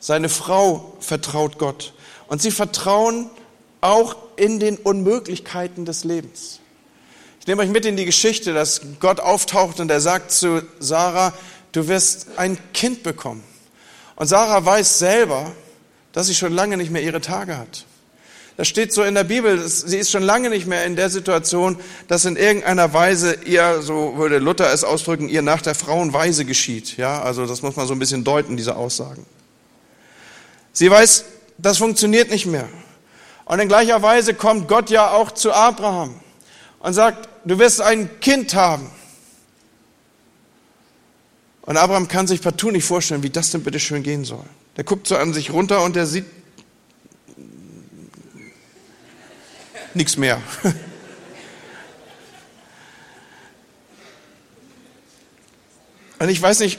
Seine 0.00 0.28
Frau 0.28 0.96
vertraut 1.00 1.58
Gott. 1.58 1.94
Und 2.26 2.42
sie 2.42 2.50
vertrauen 2.50 3.30
auch 3.80 4.16
in 4.36 4.60
den 4.60 4.76
Unmöglichkeiten 4.76 5.84
des 5.84 6.04
Lebens. 6.04 6.60
Ich 7.40 7.46
nehme 7.46 7.62
euch 7.62 7.68
mit 7.68 7.84
in 7.84 7.96
die 7.96 8.06
Geschichte, 8.06 8.54
dass 8.54 8.80
Gott 9.00 9.20
auftaucht 9.20 9.78
und 9.80 9.90
er 9.90 10.00
sagt 10.00 10.32
zu 10.32 10.62
Sarah, 10.78 11.34
du 11.72 11.88
wirst 11.88 12.38
ein 12.38 12.58
Kind 12.72 13.02
bekommen. 13.02 13.44
Und 14.16 14.26
Sarah 14.26 14.64
weiß 14.64 14.98
selber, 14.98 15.52
dass 16.12 16.28
sie 16.28 16.34
schon 16.34 16.52
lange 16.52 16.76
nicht 16.76 16.90
mehr 16.90 17.02
ihre 17.02 17.20
Tage 17.20 17.58
hat. 17.58 17.84
Das 18.56 18.68
steht 18.68 18.92
so 18.92 19.02
in 19.02 19.14
der 19.14 19.24
Bibel, 19.24 19.66
sie 19.66 19.98
ist 19.98 20.12
schon 20.12 20.22
lange 20.22 20.48
nicht 20.48 20.66
mehr 20.66 20.84
in 20.84 20.94
der 20.94 21.10
Situation, 21.10 21.76
dass 22.06 22.24
in 22.24 22.36
irgendeiner 22.36 22.92
Weise 22.92 23.36
ihr, 23.44 23.82
so 23.82 24.16
würde 24.16 24.38
Luther 24.38 24.72
es 24.72 24.84
ausdrücken, 24.84 25.28
ihr 25.28 25.42
nach 25.42 25.60
der 25.60 25.74
Frauenweise 25.74 26.44
geschieht. 26.44 26.96
Ja, 26.96 27.20
also 27.20 27.46
das 27.46 27.62
muss 27.62 27.74
man 27.74 27.88
so 27.88 27.94
ein 27.94 27.98
bisschen 27.98 28.22
deuten, 28.22 28.56
diese 28.56 28.76
Aussagen. 28.76 29.26
Sie 30.72 30.88
weiß, 30.88 31.24
das 31.58 31.78
funktioniert 31.78 32.30
nicht 32.30 32.46
mehr. 32.46 32.68
Und 33.44 33.58
in 33.58 33.68
gleicher 33.68 34.02
Weise 34.02 34.34
kommt 34.34 34.68
Gott 34.68 34.88
ja 34.88 35.10
auch 35.10 35.32
zu 35.32 35.52
Abraham 35.52 36.20
und 36.78 36.92
sagt, 36.94 37.28
du 37.44 37.58
wirst 37.58 37.80
ein 37.80 38.20
Kind 38.20 38.54
haben. 38.54 38.88
Und 41.66 41.78
Abraham 41.78 42.08
kann 42.08 42.26
sich 42.26 42.42
partout 42.42 42.70
nicht 42.70 42.84
vorstellen, 42.84 43.22
wie 43.22 43.30
das 43.30 43.50
denn 43.50 43.62
bitte 43.62 43.80
schön 43.80 44.02
gehen 44.02 44.24
soll. 44.24 44.44
Der 44.76 44.84
guckt 44.84 45.06
so 45.06 45.16
an 45.16 45.32
sich 45.32 45.50
runter 45.50 45.82
und 45.82 45.96
der 45.96 46.06
sieht 46.06 46.26
nichts 49.94 50.16
mehr. 50.16 50.42
Und 56.20 56.28
ich 56.30 56.40
weiß 56.40 56.60
nicht, 56.60 56.78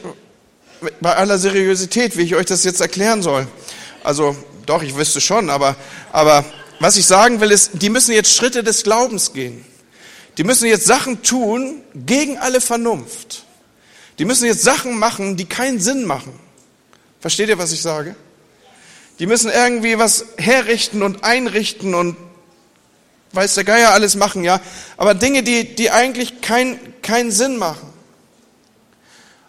bei 1.01 1.15
aller 1.15 1.37
Seriosität, 1.37 2.17
wie 2.17 2.21
ich 2.21 2.35
euch 2.35 2.47
das 2.47 2.63
jetzt 2.63 2.81
erklären 2.81 3.21
soll. 3.21 3.47
Also, 4.03 4.35
doch, 4.65 4.81
ich 4.81 4.95
wüsste 4.95 5.21
schon, 5.21 5.51
aber, 5.51 5.75
aber 6.11 6.43
was 6.79 6.97
ich 6.97 7.05
sagen 7.05 7.41
will, 7.41 7.51
ist, 7.51 7.71
die 7.73 7.89
müssen 7.89 8.13
jetzt 8.13 8.33
Schritte 8.33 8.63
des 8.63 8.81
Glaubens 8.83 9.33
gehen. 9.33 9.63
Die 10.39 10.43
müssen 10.43 10.65
jetzt 10.67 10.85
Sachen 10.85 11.21
tun 11.21 11.83
gegen 11.93 12.39
alle 12.39 12.59
Vernunft. 12.59 13.44
Die 14.17 14.25
müssen 14.25 14.45
jetzt 14.45 14.63
Sachen 14.63 14.97
machen, 14.97 15.37
die 15.37 15.45
keinen 15.45 15.79
Sinn 15.79 16.05
machen. 16.05 16.39
Versteht 17.19 17.49
ihr, 17.49 17.57
was 17.57 17.71
ich 17.71 17.81
sage? 17.81 18.15
Die 19.19 19.27
müssen 19.27 19.49
irgendwie 19.49 19.97
was 19.97 20.25
herrichten 20.37 21.01
und 21.01 21.23
einrichten 21.23 21.95
und 21.95 22.17
weiß 23.31 23.55
der 23.55 23.63
Geier 23.63 23.91
alles 23.91 24.15
machen, 24.15 24.43
ja. 24.43 24.59
Aber 24.97 25.13
Dinge, 25.13 25.43
die, 25.43 25.75
die 25.75 25.91
eigentlich 25.91 26.41
keinen 26.41 26.79
keinen 27.01 27.31
Sinn 27.31 27.57
machen. 27.57 27.93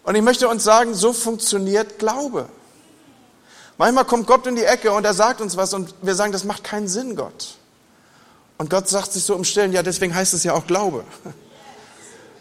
Und 0.05 0.15
ich 0.15 0.23
möchte 0.23 0.49
uns 0.49 0.63
sagen, 0.63 0.95
so 0.95 1.13
funktioniert 1.13 1.99
Glaube. 1.99 2.49
Manchmal 3.79 4.05
kommt 4.05 4.27
Gott 4.27 4.47
in 4.47 4.57
die 4.57 4.65
Ecke 4.65 4.93
und 4.93 5.05
er 5.05 5.15
sagt 5.15 5.41
uns 5.41 5.57
was 5.57 5.75
und 5.75 5.95
wir 6.03 6.15
sagen, 6.15 6.33
das 6.33 6.45
macht 6.45 6.65
keinen 6.65 6.87
Sinn, 6.87 7.17
Gott. 7.17 7.57
Und 8.59 8.71
Gott 8.71 8.89
sagt 8.89 9.13
sich 9.13 9.25
so 9.25 9.35
im 9.35 9.45
Stillen, 9.45 9.73
ja, 9.73 9.83
deswegen 9.83 10.15
heißt 10.15 10.33
es 10.33 10.45
ja 10.45 10.53
auch 10.55 10.67
Glaube. 10.67 11.05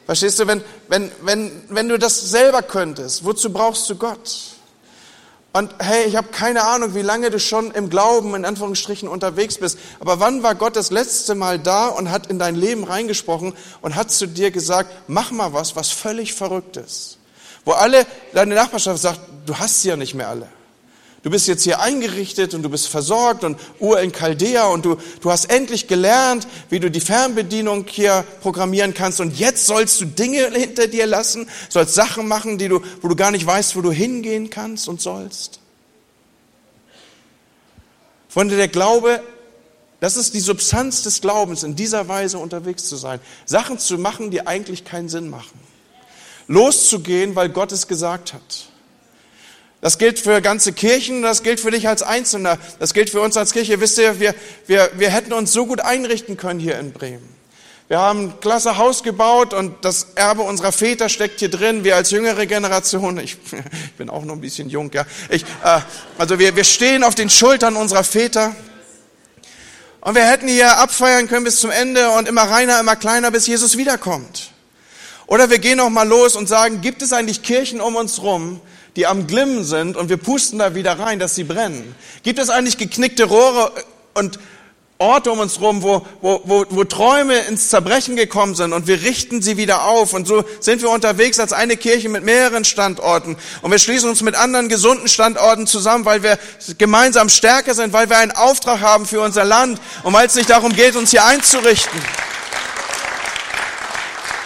Verstehst 0.06 0.39
du, 0.39 0.48
wenn, 0.48 0.63
wenn, 0.88 1.12
wenn, 1.22 1.52
wenn 1.70 1.89
du 1.89 1.98
das 1.98 2.30
selber 2.30 2.62
könntest, 2.62 3.26
wozu 3.26 3.52
brauchst 3.52 3.89
du 3.89 3.96
Gott? 3.96 4.56
Und 5.52 5.74
hey, 5.80 6.04
ich 6.06 6.18
habe 6.18 6.28
keine 6.28 6.63
Ahnung, 6.63 6.96
wie 6.96 7.02
lange 7.02 7.30
du 7.30 7.39
schon 7.39 7.72
im 7.72 7.89
Glauben 7.89 8.36
in 8.36 8.44
Anführungsstrichen 8.44 9.08
unterwegs 9.08 9.58
bist. 9.58 9.80
Aber 10.02 10.20
wann 10.20 10.44
war 10.44 10.54
Gott 10.54 10.76
das 10.76 10.91
letzte 10.91 11.34
Mal 11.34 11.60
da 11.60 11.88
und 11.88 12.12
hat 12.12 12.28
in 12.28 12.38
dein 12.38 12.56
Leben 12.56 12.84
reingesprochen 12.84 13.54
und 13.82 13.96
hat 13.96 14.12
zu 14.12 14.28
dir 14.28 14.52
gesagt, 14.52 14.89
mach 15.08 15.32
mal 15.32 15.54
was, 15.54 15.78
was 15.78 15.91
völlig 15.91 16.34
verrückt 16.34 16.76
ist. 16.76 17.20
Wo 17.63 17.72
alle, 17.72 18.06
deine 18.34 18.54
Nachbarschaft 18.54 19.02
sagt, 19.02 19.22
du 19.46 19.58
hast 19.58 19.82
sie 19.82 19.89
ja 19.89 19.96
nicht 19.96 20.13
mehr 20.13 20.28
alle. 20.28 20.50
Du 21.25 21.31
bist 21.31 21.47
jetzt 21.47 21.63
hier 21.63 21.79
eingerichtet 21.79 22.53
und 22.53 22.61
du 22.61 22.69
bist 22.69 22.88
versorgt 22.88 23.43
und 23.43 23.59
Ur 23.79 23.99
in 23.99 24.11
Chaldea 24.11 24.67
und 24.67 24.85
du, 24.85 24.97
du 25.21 25.31
hast 25.31 25.45
endlich 25.45 25.88
gelernt, 25.88 26.47
wie 26.69 26.79
du 26.79 26.91
die 26.91 26.99
Fernbedienung 26.99 27.88
hier 27.89 28.23
programmieren 28.41 28.93
kannst 28.93 29.19
und 29.19 29.35
jetzt 29.39 29.65
sollst 29.65 29.99
du 29.99 30.05
Dinge 30.05 30.51
hinter 30.51 30.85
dir 30.85 31.07
lassen, 31.07 31.49
sollst 31.69 31.95
Sachen 31.95 32.27
machen, 32.27 32.59
die 32.59 32.67
du, 32.67 32.79
wo 33.01 33.07
du 33.07 33.15
gar 33.15 33.31
nicht 33.31 33.43
weißt, 33.43 33.75
wo 33.75 33.81
du 33.81 33.91
hingehen 33.91 34.51
kannst 34.51 34.88
und 34.88 35.01
sollst. 35.01 35.59
Freunde, 38.29 38.55
der 38.55 38.67
Glaube, 38.67 39.23
das 40.01 40.17
ist 40.17 40.35
die 40.35 40.39
Substanz 40.39 41.01
des 41.01 41.21
Glaubens, 41.21 41.63
in 41.63 41.75
dieser 41.75 42.07
Weise 42.07 42.38
unterwegs 42.38 42.88
zu 42.88 42.97
sein. 42.97 43.19
Sachen 43.45 43.79
zu 43.79 43.97
machen, 43.97 44.29
die 44.29 44.45
eigentlich 44.45 44.85
keinen 44.85 45.09
Sinn 45.09 45.31
machen. 45.31 45.59
Loszugehen, 46.47 47.35
weil 47.35 47.49
Gott 47.49 47.71
es 47.71 47.88
gesagt 47.88 48.33
hat. 48.33 48.69
Das 49.86 50.00
gilt 50.00 50.17
für 50.17 50.41
ganze 50.41 50.74
Kirchen, 50.74 51.21
das 51.21 51.43
gilt 51.43 51.60
für 51.60 51.69
dich 51.69 51.88
als 51.88 52.02
Einzelner, 52.02 52.58
das 52.80 52.95
gilt 52.95 53.12
für 53.12 53.21
uns 53.21 53.38
als 53.38 53.54
Kirche. 53.54 53.80
Wisst 53.80 54.00
ihr, 54.00 54.19
wir, 54.19 54.34
wir, 54.65 54.89
wir 54.95 55.12
hätten 55.12 55.32
uns 55.32 55.54
so 55.54 55.67
gut 55.67 55.80
einrichten 55.80 56.38
können 56.38 56.60
hier 56.60 56.80
in 56.80 56.91
Bremen. 56.91 57.30
Wir 57.88 58.00
haben 58.00 58.21
ein 58.21 58.39
klasse 58.39 58.78
Haus 58.78 59.04
gebaut 59.04 59.54
und 59.54 59.86
das 59.86 60.08
Erbe 60.15 60.41
unserer 60.41 60.71
Väter 60.71 61.08
steckt 61.08 61.39
hier 61.39 61.52
drin. 61.52 61.84
Wir 61.84 61.98
als 61.98 62.10
jüngere 62.10 62.48
Generation, 62.48 63.19
ich, 63.19 63.38
ich 63.52 63.93
bin 63.95 64.10
auch 64.10 64.26
noch 64.26 64.34
ein 64.34 64.41
bisschen 64.41 64.71
jung, 64.71 64.89
ja. 64.91 65.06
Ich, 65.30 65.43
äh, 65.63 65.82
also 66.17 66.39
wir, 66.39 66.56
wir 66.56 66.63
stehen 66.63 67.04
auf 67.04 67.13
den 67.13 67.30
Schultern 67.30 67.76
unserer 67.76 68.04
Väter. 68.04 68.56
Und 70.02 70.15
wir 70.15 70.28
hätten 70.28 70.48
hier 70.48 70.80
abfeiern 70.80 71.28
können 71.28 71.43
bis 71.43 71.60
zum 71.60 71.69
Ende 71.69 72.10
und 72.10 72.28
immer 72.28 72.41
reiner, 72.41 72.80
immer 72.80 72.95
kleiner, 72.95 73.30
bis 73.30 73.45
Jesus 73.45 73.78
wiederkommt. 73.78 74.50
Oder 75.28 75.52
wir 75.52 75.60
gehen 75.60 75.78
noch 75.78 75.91
mal 75.91 76.08
los 76.08 76.36
und 76.36 76.50
sagen, 76.50 76.82
gibt 76.82 77.04
es 77.04 77.13
eigentlich 77.13 77.43
Kirchen 77.43 77.82
um 77.82 77.95
uns 77.95 78.24
rum, 78.24 78.62
die 78.95 79.08
am 79.08 79.27
Glimmen 79.27 79.63
sind 79.63 79.97
und 79.97 80.10
wir 80.10 80.17
pusten 80.17 80.60
da 80.60 80.75
wieder 80.75 80.97
rein, 80.99 81.19
dass 81.19 81.36
sie 81.36 81.43
brennen? 81.43 81.95
Gibt 82.23 82.39
es 82.39 82.49
eigentlich 82.49 82.77
geknickte 82.77 83.25
Rohre 83.25 83.71
und 84.13 84.39
Orte 84.97 85.29
um 85.29 85.39
uns 85.39 85.60
rum, 85.60 85.84
wo, 85.84 86.05
wo, 86.21 86.39
wo, 86.45 86.65
wo 86.69 86.84
Träume 86.86 87.38
ins 87.39 87.69
Zerbrechen 87.69 88.15
gekommen 88.15 88.55
sind 88.55 88.71
und 88.71 88.88
wir 88.88 89.01
richten 89.01 89.41
sie 89.41 89.58
wieder 89.58 89.84
auf. 89.84 90.13
Und 90.13 90.25
so 90.25 90.45
sind 90.62 90.81
wir 90.81 90.89
unterwegs 90.89 91.38
als 91.38 91.51
eine 91.51 91.75
Kirche 91.75 92.08
mit 92.08 92.23
mehreren 92.23 92.63
Standorten. 92.63 93.36
Und 93.62 93.71
wir 93.71 93.79
schließen 93.79 94.10
uns 94.10 94.21
mit 94.21 94.36
anderen 94.36 94.69
gesunden 94.69 95.10
Standorten 95.10 95.67
zusammen, 95.67 96.05
weil 96.05 96.23
wir 96.23 96.39
gemeinsam 96.77 97.27
stärker 97.27 97.73
sind, 97.73 97.91
weil 97.91 98.10
wir 98.10 98.17
einen 98.17 98.31
Auftrag 98.31 98.79
haben 98.79 99.05
für 99.05 99.19
unser 99.19 99.43
Land 99.43 99.81
und 100.03 100.13
weil 100.13 100.27
es 100.27 100.36
nicht 100.36 100.49
darum 100.49 100.71
geht, 100.71 100.95
uns 100.95 101.12
hier 101.12 101.25
einzurichten. 101.25 101.99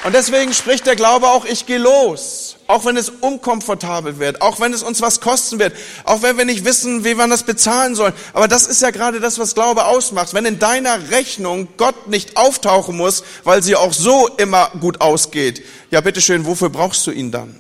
Und 0.04 0.16
deswegen 0.16 0.52
spricht 0.56 0.88
der 0.88 0.96
Glaube 0.96 1.28
auch, 1.28 1.46
ich 1.46 1.68
gehe 1.68 1.78
los 1.78 2.49
auch 2.70 2.86
wenn 2.86 2.98
es 2.98 3.10
unkomfortabel 3.10 4.20
wird, 4.20 4.44
auch 4.44 4.60
wenn 4.60 4.74
es 4.74 4.84
uns 4.84 5.02
was 5.02 5.22
kosten 5.22 5.58
wird, 5.58 5.76
auch 6.04 6.22
wenn 6.22 6.38
wir 6.38 6.46
nicht 6.46 6.66
wissen, 6.66 7.04
wie 7.04 7.16
man 7.16 7.32
das 7.32 7.42
bezahlen 7.42 7.96
soll. 7.96 8.14
Aber 8.32 8.48
das 8.48 8.68
ist 8.68 8.84
ja 8.84 8.92
gerade 8.92 9.20
das, 9.20 9.40
was 9.40 9.56
Glaube 9.56 9.86
ausmacht. 9.86 10.36
Wenn 10.36 10.46
in 10.46 10.60
deiner 10.60 11.10
Rechnung 11.10 11.68
Gott 11.78 12.08
nicht 12.10 12.38
auftauchen 12.38 12.96
muss, 12.96 13.24
weil 13.44 13.64
sie 13.64 13.76
auch 13.76 13.92
so 13.92 14.28
immer 14.38 14.70
gut 14.80 15.02
ausgeht, 15.02 15.64
ja 15.90 16.00
bitteschön, 16.00 16.46
wofür 16.46 16.70
brauchst 16.70 17.08
du 17.08 17.12
ihn 17.12 17.32
dann? 17.32 17.60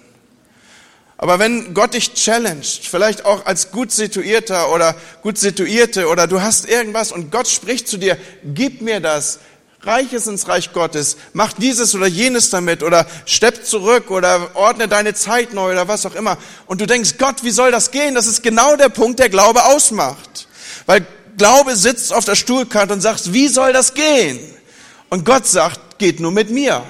Aber 1.18 1.40
wenn 1.40 1.74
Gott 1.74 1.96
dich 1.96 2.14
challenged, 2.14 2.88
vielleicht 2.88 3.26
auch 3.26 3.48
als 3.48 3.72
gut 3.72 3.92
situierter 3.92 4.72
oder 4.72 4.96
gut 5.24 5.40
situierte 5.40 6.08
oder 6.08 6.28
du 6.28 6.44
hast 6.44 6.70
irgendwas 6.70 7.12
und 7.12 7.32
Gott 7.32 7.48
spricht 7.48 7.88
zu 7.88 7.98
dir, 7.98 8.16
gib 8.44 8.82
mir 8.82 9.00
das, 9.00 9.40
reich 9.82 10.14
es 10.14 10.28
ins 10.28 10.48
Reich 10.48 10.74
Gottes, 10.74 11.18
mach 11.34 11.54
dieses 11.54 11.96
oder 11.96 12.08
jenes 12.08 12.50
damit 12.50 12.84
oder 12.84 13.06
stepp 13.26 13.66
zurück 13.66 14.12
oder 14.12 14.56
ordne 14.56 14.88
deine 14.88 15.14
Zeit 15.14 15.54
neu 15.54 15.72
oder 15.72 15.88
was 15.88 16.06
auch 16.06 16.16
immer. 16.16 16.38
Und 16.66 16.82
du 16.82 16.86
denkst, 16.86 17.16
Gott, 17.18 17.44
wie 17.44 17.52
soll 17.52 17.72
das 17.72 17.92
gehen? 17.92 18.16
Das 18.16 18.28
ist 18.28 18.44
genau 18.44 18.76
der 18.76 18.90
Punkt, 18.90 19.20
der 19.20 19.30
Glaube 19.30 19.66
ausmacht. 19.66 20.48
Weil 20.86 21.06
Glaube 21.38 21.76
sitzt 21.76 22.14
auf 22.14 22.26
der 22.26 22.36
Stuhlkante 22.36 22.94
und 22.94 23.02
sagt, 23.02 23.32
wie 23.34 23.48
soll 23.48 23.72
das 23.72 23.94
gehen? 23.94 24.40
Und 25.10 25.26
Gott 25.26 25.48
sagt, 25.48 25.98
geht 25.98 26.20
nur 26.20 26.32
mit 26.32 26.50
mir. 26.50 26.84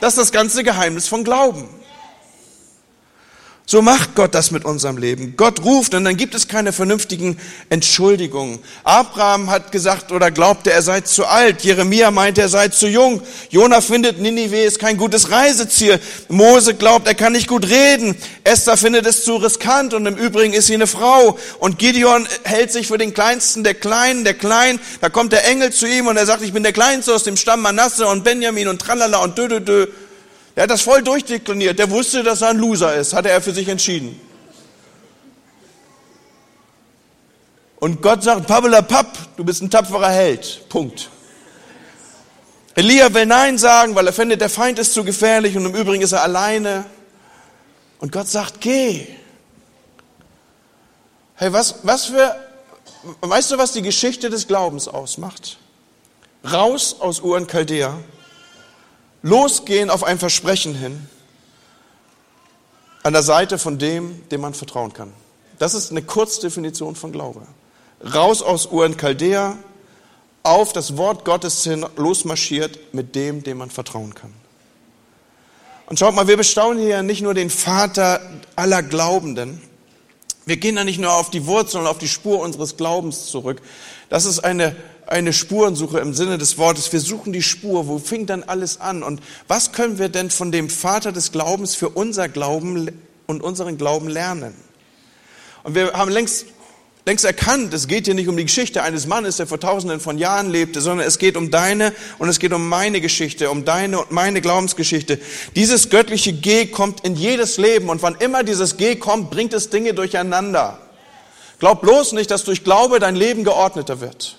Das 0.00 0.14
ist 0.14 0.18
das 0.18 0.32
ganze 0.32 0.64
Geheimnis 0.64 1.08
von 1.08 1.24
Glauben. 1.24 1.68
So 3.70 3.82
macht 3.82 4.14
Gott 4.14 4.34
das 4.34 4.50
mit 4.50 4.64
unserem 4.64 4.96
Leben. 4.96 5.34
Gott 5.36 5.62
ruft 5.62 5.92
und 5.92 6.02
dann 6.04 6.16
gibt 6.16 6.34
es 6.34 6.48
keine 6.48 6.72
vernünftigen 6.72 7.36
Entschuldigungen. 7.68 8.60
Abraham 8.82 9.50
hat 9.50 9.72
gesagt 9.72 10.10
oder 10.10 10.30
glaubte, 10.30 10.72
er 10.72 10.80
sei 10.80 11.02
zu 11.02 11.26
alt. 11.26 11.64
Jeremia 11.64 12.10
meinte, 12.10 12.40
er 12.40 12.48
sei 12.48 12.68
zu 12.68 12.88
jung. 12.88 13.20
Jonah 13.50 13.82
findet, 13.82 14.20
Ninive 14.20 14.60
ist 14.60 14.78
kein 14.78 14.96
gutes 14.96 15.30
Reiseziel. 15.30 16.00
Mose 16.28 16.76
glaubt, 16.76 17.06
er 17.06 17.14
kann 17.14 17.34
nicht 17.34 17.46
gut 17.46 17.68
reden. 17.68 18.16
Esther 18.42 18.78
findet 18.78 19.04
es 19.04 19.22
zu 19.22 19.36
riskant 19.36 19.92
und 19.92 20.06
im 20.06 20.16
Übrigen 20.16 20.54
ist 20.54 20.68
sie 20.68 20.74
eine 20.74 20.86
Frau. 20.86 21.38
Und 21.58 21.78
Gideon 21.78 22.26
hält 22.44 22.72
sich 22.72 22.86
für 22.86 22.96
den 22.96 23.12
Kleinsten 23.12 23.64
der 23.64 23.74
Kleinen, 23.74 24.24
der 24.24 24.32
Klein. 24.32 24.80
Da 25.02 25.10
kommt 25.10 25.32
der 25.32 25.46
Engel 25.46 25.74
zu 25.74 25.86
ihm 25.86 26.06
und 26.06 26.16
er 26.16 26.24
sagt, 26.24 26.42
ich 26.42 26.54
bin 26.54 26.62
der 26.62 26.72
Kleinste 26.72 27.14
aus 27.14 27.24
dem 27.24 27.36
Stamm 27.36 27.60
Manasse 27.60 28.06
und 28.06 28.24
Benjamin 28.24 28.68
und 28.68 28.80
tralala 28.80 29.18
und 29.18 29.36
dö, 29.36 29.46
dö, 29.46 29.60
dö. 29.60 29.88
Er 30.58 30.64
hat 30.64 30.70
das 30.70 30.82
voll 30.82 31.04
durchdekliniert. 31.04 31.78
Der 31.78 31.88
wusste, 31.88 32.24
dass 32.24 32.42
er 32.42 32.48
ein 32.48 32.58
Loser 32.58 32.92
ist, 32.96 33.12
hatte 33.12 33.30
er 33.30 33.40
für 33.40 33.54
sich 33.54 33.68
entschieden. 33.68 34.20
Und 37.76 38.02
Gott 38.02 38.24
sagt, 38.24 38.48
Pavela 38.48 38.82
Papp, 38.82 39.36
du 39.36 39.44
bist 39.44 39.62
ein 39.62 39.70
tapferer 39.70 40.08
Held. 40.08 40.68
Punkt. 40.68 41.10
Elia 42.74 43.14
will 43.14 43.26
Nein 43.26 43.56
sagen, 43.56 43.94
weil 43.94 44.08
er 44.08 44.12
findet, 44.12 44.40
der 44.40 44.50
Feind 44.50 44.80
ist 44.80 44.94
zu 44.94 45.04
gefährlich 45.04 45.56
und 45.56 45.64
im 45.64 45.76
Übrigen 45.76 46.02
ist 46.02 46.10
er 46.10 46.24
alleine. 46.24 46.86
Und 48.00 48.10
Gott 48.10 48.26
sagt, 48.26 48.60
geh. 48.60 49.06
Hey, 51.36 51.52
was, 51.52 51.76
was 51.84 52.06
für, 52.06 52.34
weißt 53.20 53.52
du, 53.52 53.58
was 53.58 53.74
die 53.74 53.82
Geschichte 53.82 54.28
des 54.28 54.48
Glaubens 54.48 54.88
ausmacht? 54.88 55.56
Raus 56.42 56.96
aus 56.98 57.20
Ur 57.20 57.36
und 57.36 57.48
Chaldea, 57.48 57.96
losgehen 59.22 59.90
auf 59.90 60.04
ein 60.04 60.18
Versprechen 60.18 60.74
hin, 60.74 61.08
an 63.02 63.12
der 63.12 63.22
Seite 63.22 63.58
von 63.58 63.78
dem, 63.78 64.28
dem 64.28 64.40
man 64.40 64.54
vertrauen 64.54 64.92
kann. 64.92 65.12
Das 65.58 65.74
ist 65.74 65.90
eine 65.90 66.02
Kurzdefinition 66.02 66.94
von 66.94 67.12
Glaube. 67.12 67.42
Raus 68.14 68.42
aus 68.42 68.66
Ur 68.66 68.84
und 68.84 68.98
Chaldea, 68.98 69.56
auf 70.42 70.72
das 70.72 70.96
Wort 70.96 71.24
Gottes 71.24 71.64
hin 71.64 71.84
losmarschiert 71.96 72.94
mit 72.94 73.14
dem, 73.14 73.42
dem 73.42 73.58
man 73.58 73.70
vertrauen 73.70 74.14
kann. 74.14 74.32
Und 75.86 75.98
schaut 75.98 76.14
mal, 76.14 76.28
wir 76.28 76.36
bestaunen 76.36 76.82
hier 76.82 77.02
nicht 77.02 77.22
nur 77.22 77.34
den 77.34 77.50
Vater 77.50 78.20
aller 78.56 78.82
Glaubenden. 78.82 79.60
Wir 80.44 80.58
gehen 80.58 80.76
da 80.76 80.84
nicht 80.84 81.00
nur 81.00 81.12
auf 81.12 81.30
die 81.30 81.46
Wurzeln, 81.46 81.86
auf 81.86 81.98
die 81.98 82.08
Spur 82.08 82.40
unseres 82.40 82.76
Glaubens 82.76 83.26
zurück. 83.26 83.60
Das 84.10 84.24
ist 84.24 84.40
eine, 84.40 84.76
eine 85.08 85.32
Spurensuche 85.32 85.98
im 86.00 86.12
Sinne 86.12 86.36
des 86.36 86.58
Wortes. 86.58 86.92
Wir 86.92 87.00
suchen 87.00 87.32
die 87.32 87.42
Spur. 87.42 87.88
Wo 87.88 87.98
fing 87.98 88.26
dann 88.26 88.42
alles 88.42 88.80
an? 88.80 89.02
Und 89.02 89.20
was 89.48 89.72
können 89.72 89.98
wir 89.98 90.10
denn 90.10 90.30
von 90.30 90.52
dem 90.52 90.68
Vater 90.68 91.12
des 91.12 91.32
Glaubens 91.32 91.74
für 91.74 91.88
unser 91.88 92.28
Glauben 92.28 92.90
und 93.26 93.42
unseren 93.42 93.78
Glauben 93.78 94.08
lernen? 94.08 94.54
Und 95.64 95.74
wir 95.74 95.92
haben 95.94 96.10
längst 96.10 96.46
längst 97.06 97.24
erkannt, 97.24 97.72
es 97.72 97.88
geht 97.88 98.04
hier 98.04 98.12
nicht 98.12 98.28
um 98.28 98.36
die 98.36 98.44
Geschichte 98.44 98.82
eines 98.82 99.06
Mannes, 99.06 99.38
der 99.38 99.46
vor 99.46 99.58
tausenden 99.58 99.98
von 99.98 100.18
Jahren 100.18 100.50
lebte, 100.50 100.82
sondern 100.82 101.06
es 101.06 101.16
geht 101.18 101.38
um 101.38 101.50
deine 101.50 101.94
und 102.18 102.28
es 102.28 102.38
geht 102.38 102.52
um 102.52 102.68
meine 102.68 103.00
Geschichte, 103.00 103.50
um 103.50 103.64
deine 103.64 104.00
und 104.00 104.10
meine 104.10 104.42
Glaubensgeschichte. 104.42 105.18
Dieses 105.56 105.88
göttliche 105.88 106.34
G 106.34 106.66
kommt 106.66 107.06
in 107.06 107.16
jedes 107.16 107.56
Leben 107.56 107.88
und 107.88 108.02
wann 108.02 108.14
immer 108.16 108.42
dieses 108.44 108.76
G 108.76 108.96
kommt, 108.96 109.30
bringt 109.30 109.54
es 109.54 109.70
Dinge 109.70 109.94
durcheinander. 109.94 110.80
Glaub 111.60 111.80
bloß 111.80 112.12
nicht, 112.12 112.30
dass 112.30 112.44
durch 112.44 112.62
Glaube 112.62 112.98
dein 112.98 113.16
Leben 113.16 113.42
geordneter 113.42 114.02
wird. 114.02 114.36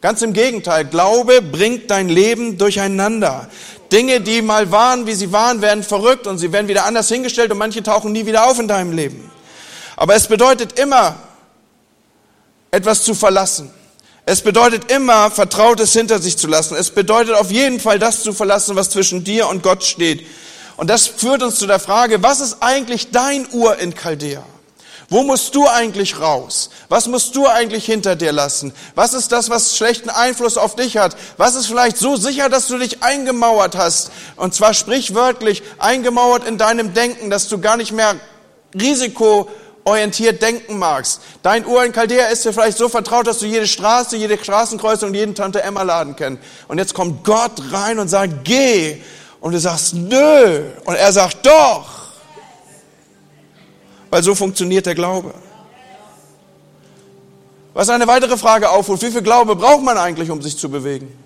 Ganz 0.00 0.22
im 0.22 0.32
Gegenteil, 0.32 0.86
Glaube 0.86 1.42
bringt 1.42 1.90
dein 1.90 2.08
Leben 2.08 2.56
durcheinander. 2.56 3.48
Dinge, 3.92 4.20
die 4.20 4.40
mal 4.40 4.70
waren, 4.70 5.06
wie 5.06 5.14
sie 5.14 5.32
waren, 5.32 5.60
werden 5.60 5.82
verrückt 5.82 6.26
und 6.26 6.38
sie 6.38 6.52
werden 6.52 6.68
wieder 6.68 6.86
anders 6.86 7.08
hingestellt 7.08 7.52
und 7.52 7.58
manche 7.58 7.82
tauchen 7.82 8.12
nie 8.12 8.24
wieder 8.24 8.46
auf 8.46 8.58
in 8.58 8.68
deinem 8.68 8.92
Leben. 8.92 9.30
Aber 9.96 10.14
es 10.14 10.26
bedeutet 10.26 10.78
immer, 10.78 11.16
etwas 12.70 13.04
zu 13.04 13.14
verlassen. 13.14 13.70
Es 14.24 14.40
bedeutet 14.40 14.90
immer, 14.90 15.30
Vertrautes 15.30 15.92
hinter 15.92 16.20
sich 16.20 16.38
zu 16.38 16.46
lassen. 16.46 16.76
Es 16.76 16.90
bedeutet 16.90 17.34
auf 17.34 17.50
jeden 17.50 17.80
Fall 17.80 17.98
das 17.98 18.22
zu 18.22 18.32
verlassen, 18.32 18.76
was 18.76 18.90
zwischen 18.90 19.24
dir 19.24 19.48
und 19.48 19.62
Gott 19.62 19.82
steht. 19.82 20.26
Und 20.76 20.88
das 20.88 21.08
führt 21.08 21.42
uns 21.42 21.56
zu 21.56 21.66
der 21.66 21.80
Frage, 21.80 22.22
was 22.22 22.40
ist 22.40 22.58
eigentlich 22.60 23.10
dein 23.10 23.46
Ur 23.52 23.78
in 23.78 23.94
Chaldea? 23.94 24.42
Wo 25.10 25.24
musst 25.24 25.56
du 25.56 25.66
eigentlich 25.66 26.20
raus? 26.20 26.70
Was 26.88 27.08
musst 27.08 27.34
du 27.34 27.48
eigentlich 27.48 27.84
hinter 27.84 28.14
dir 28.14 28.30
lassen? 28.30 28.72
Was 28.94 29.12
ist 29.12 29.32
das, 29.32 29.50
was 29.50 29.76
schlechten 29.76 30.08
Einfluss 30.08 30.56
auf 30.56 30.76
dich 30.76 30.96
hat? 30.98 31.16
Was 31.36 31.56
ist 31.56 31.66
vielleicht 31.66 31.98
so 31.98 32.14
sicher, 32.14 32.48
dass 32.48 32.68
du 32.68 32.78
dich 32.78 33.02
eingemauert 33.02 33.76
hast? 33.76 34.12
Und 34.36 34.54
zwar 34.54 34.72
sprichwörtlich 34.72 35.64
eingemauert 35.78 36.46
in 36.46 36.58
deinem 36.58 36.94
Denken, 36.94 37.28
dass 37.28 37.48
du 37.48 37.60
gar 37.60 37.76
nicht 37.76 37.90
mehr 37.90 38.14
Risiko 38.72 39.48
orientiert 39.82 40.42
denken 40.42 40.78
magst. 40.78 41.20
Dein 41.42 41.66
Ur 41.66 41.84
in 41.84 41.92
Chaldea 41.92 42.26
ist 42.26 42.44
dir 42.44 42.52
vielleicht 42.52 42.78
so 42.78 42.88
vertraut, 42.88 43.26
dass 43.26 43.40
du 43.40 43.46
jede 43.46 43.66
Straße, 43.66 44.16
jede 44.16 44.38
Straßenkreuzung 44.38 45.08
und 45.08 45.14
jeden 45.16 45.34
Tante 45.34 45.60
Emma 45.60 45.82
Laden 45.82 46.14
kennst. 46.14 46.40
Und 46.68 46.78
jetzt 46.78 46.94
kommt 46.94 47.24
Gott 47.24 47.60
rein 47.72 47.98
und 47.98 48.06
sagt, 48.06 48.44
geh. 48.44 49.02
Und 49.40 49.52
du 49.52 49.58
sagst, 49.58 49.94
nö. 49.94 50.70
Und 50.84 50.94
er 50.94 51.12
sagt, 51.12 51.44
doch. 51.44 52.09
Weil 54.10 54.22
so 54.22 54.34
funktioniert 54.34 54.86
der 54.86 54.94
Glaube. 54.94 55.32
Was 57.72 57.88
eine 57.88 58.06
weitere 58.08 58.36
Frage 58.36 58.70
aufruft, 58.70 59.02
wie 59.02 59.10
viel 59.10 59.22
Glaube 59.22 59.54
braucht 59.54 59.82
man 59.82 59.96
eigentlich, 59.96 60.30
um 60.30 60.42
sich 60.42 60.58
zu 60.58 60.68
bewegen? 60.68 61.16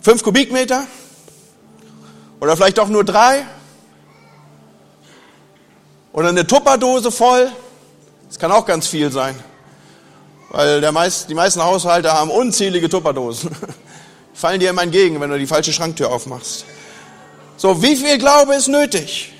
Fünf 0.00 0.22
Kubikmeter? 0.22 0.86
Oder 2.40 2.56
vielleicht 2.56 2.78
auch 2.78 2.88
nur 2.88 3.04
drei? 3.04 3.44
Oder 6.12 6.28
eine 6.28 6.46
Tupperdose 6.46 7.10
voll. 7.10 7.50
Das 8.28 8.38
kann 8.38 8.52
auch 8.52 8.64
ganz 8.64 8.86
viel 8.86 9.10
sein. 9.10 9.34
Weil 10.50 10.90
meist, 10.92 11.28
die 11.28 11.34
meisten 11.34 11.62
Haushalte 11.62 12.12
haben 12.12 12.30
unzählige 12.30 12.88
Tupperdosen. 12.88 13.50
Fallen 14.34 14.58
dir 14.58 14.70
immer 14.70 14.82
entgegen, 14.82 15.20
wenn 15.20 15.30
du 15.30 15.38
die 15.38 15.46
falsche 15.46 15.72
Schranktür 15.72 16.10
aufmachst. 16.10 16.64
So, 17.60 17.82
wie 17.82 17.94
viel 17.94 18.16
Glaube 18.16 18.54
ist 18.54 18.68
nötig? 18.68 19.34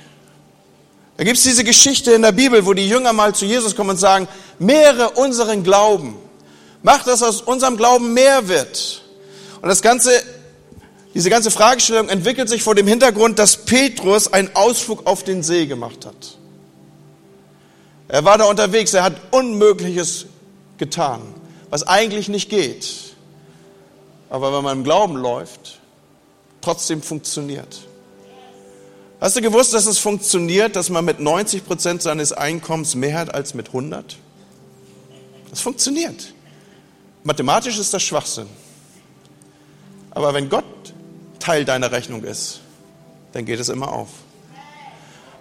Da 1.17 1.25
gibt 1.25 1.39
es 1.39 1.43
diese 1.43 1.65
Geschichte 1.65 2.13
in 2.13 2.21
der 2.21 2.33
Bibel, 2.33 2.67
wo 2.67 2.75
die 2.75 2.87
Jünger 2.87 3.15
mal 3.15 3.35
zu 3.35 3.47
Jesus 3.47 3.75
kommen 3.75 3.89
und 3.89 3.97
sagen, 3.97 4.29
mehre 4.59 5.09
unseren 5.13 5.63
Glauben. 5.63 6.19
Mach, 6.83 7.03
dass 7.05 7.23
aus 7.23 7.41
unserem 7.41 7.79
Glauben 7.79 8.13
mehr 8.13 8.47
wird. 8.47 9.01
Und 9.63 9.71
das 9.71 9.81
Ganze, 9.81 10.13
diese 11.15 11.31
ganze 11.31 11.51
Fragestellung 11.51 12.11
entwickelt 12.11 12.51
sich 12.51 12.63
vor 12.63 12.75
dem 12.75 12.87
Hintergrund, 12.87 13.39
dass 13.39 13.57
Petrus 13.57 14.31
einen 14.31 14.55
Ausflug 14.55 15.07
auf 15.07 15.25
den 15.25 15.43
See 15.43 15.65
gemacht 15.65 16.05
hat. 16.05 16.37
Er 18.09 18.23
war 18.27 18.37
da 18.37 18.45
unterwegs, 18.45 18.93
er 18.93 19.03
hat 19.03 19.15
Unmögliches 19.31 20.27
getan, 20.77 21.23
was 21.71 21.89
eigentlich 21.89 22.29
nicht 22.29 22.51
geht. 22.51 22.87
Aber 24.29 24.55
wenn 24.55 24.63
man 24.63 24.77
im 24.77 24.85
Glauben 24.85 25.17
läuft, 25.17 25.81
trotzdem 26.61 27.01
funktioniert. 27.01 27.87
Hast 29.21 29.37
du 29.37 29.43
gewusst, 29.43 29.75
dass 29.75 29.85
es 29.85 29.99
funktioniert, 29.99 30.77
dass 30.77 30.89
man 30.89 31.05
mit 31.05 31.21
90 31.21 31.67
Prozent 31.67 32.01
seines 32.01 32.33
Einkommens 32.33 32.95
mehr 32.95 33.19
hat 33.19 33.35
als 33.35 33.53
mit 33.53 33.67
100? 33.69 34.17
Das 35.51 35.61
funktioniert. 35.61 36.33
Mathematisch 37.23 37.79
ist 37.79 37.93
das 37.93 38.03
Schwachsinn. 38.03 38.47
Aber 40.11 40.33
wenn 40.33 40.49
Gott 40.49 40.65
Teil 41.39 41.67
deiner 41.67 41.93
Rechnung 41.93 42.25
ist, 42.25 42.61
dann 43.33 43.45
geht 43.45 43.61
es 43.61 43.69
immer 43.69 43.93
auf. 43.93 44.09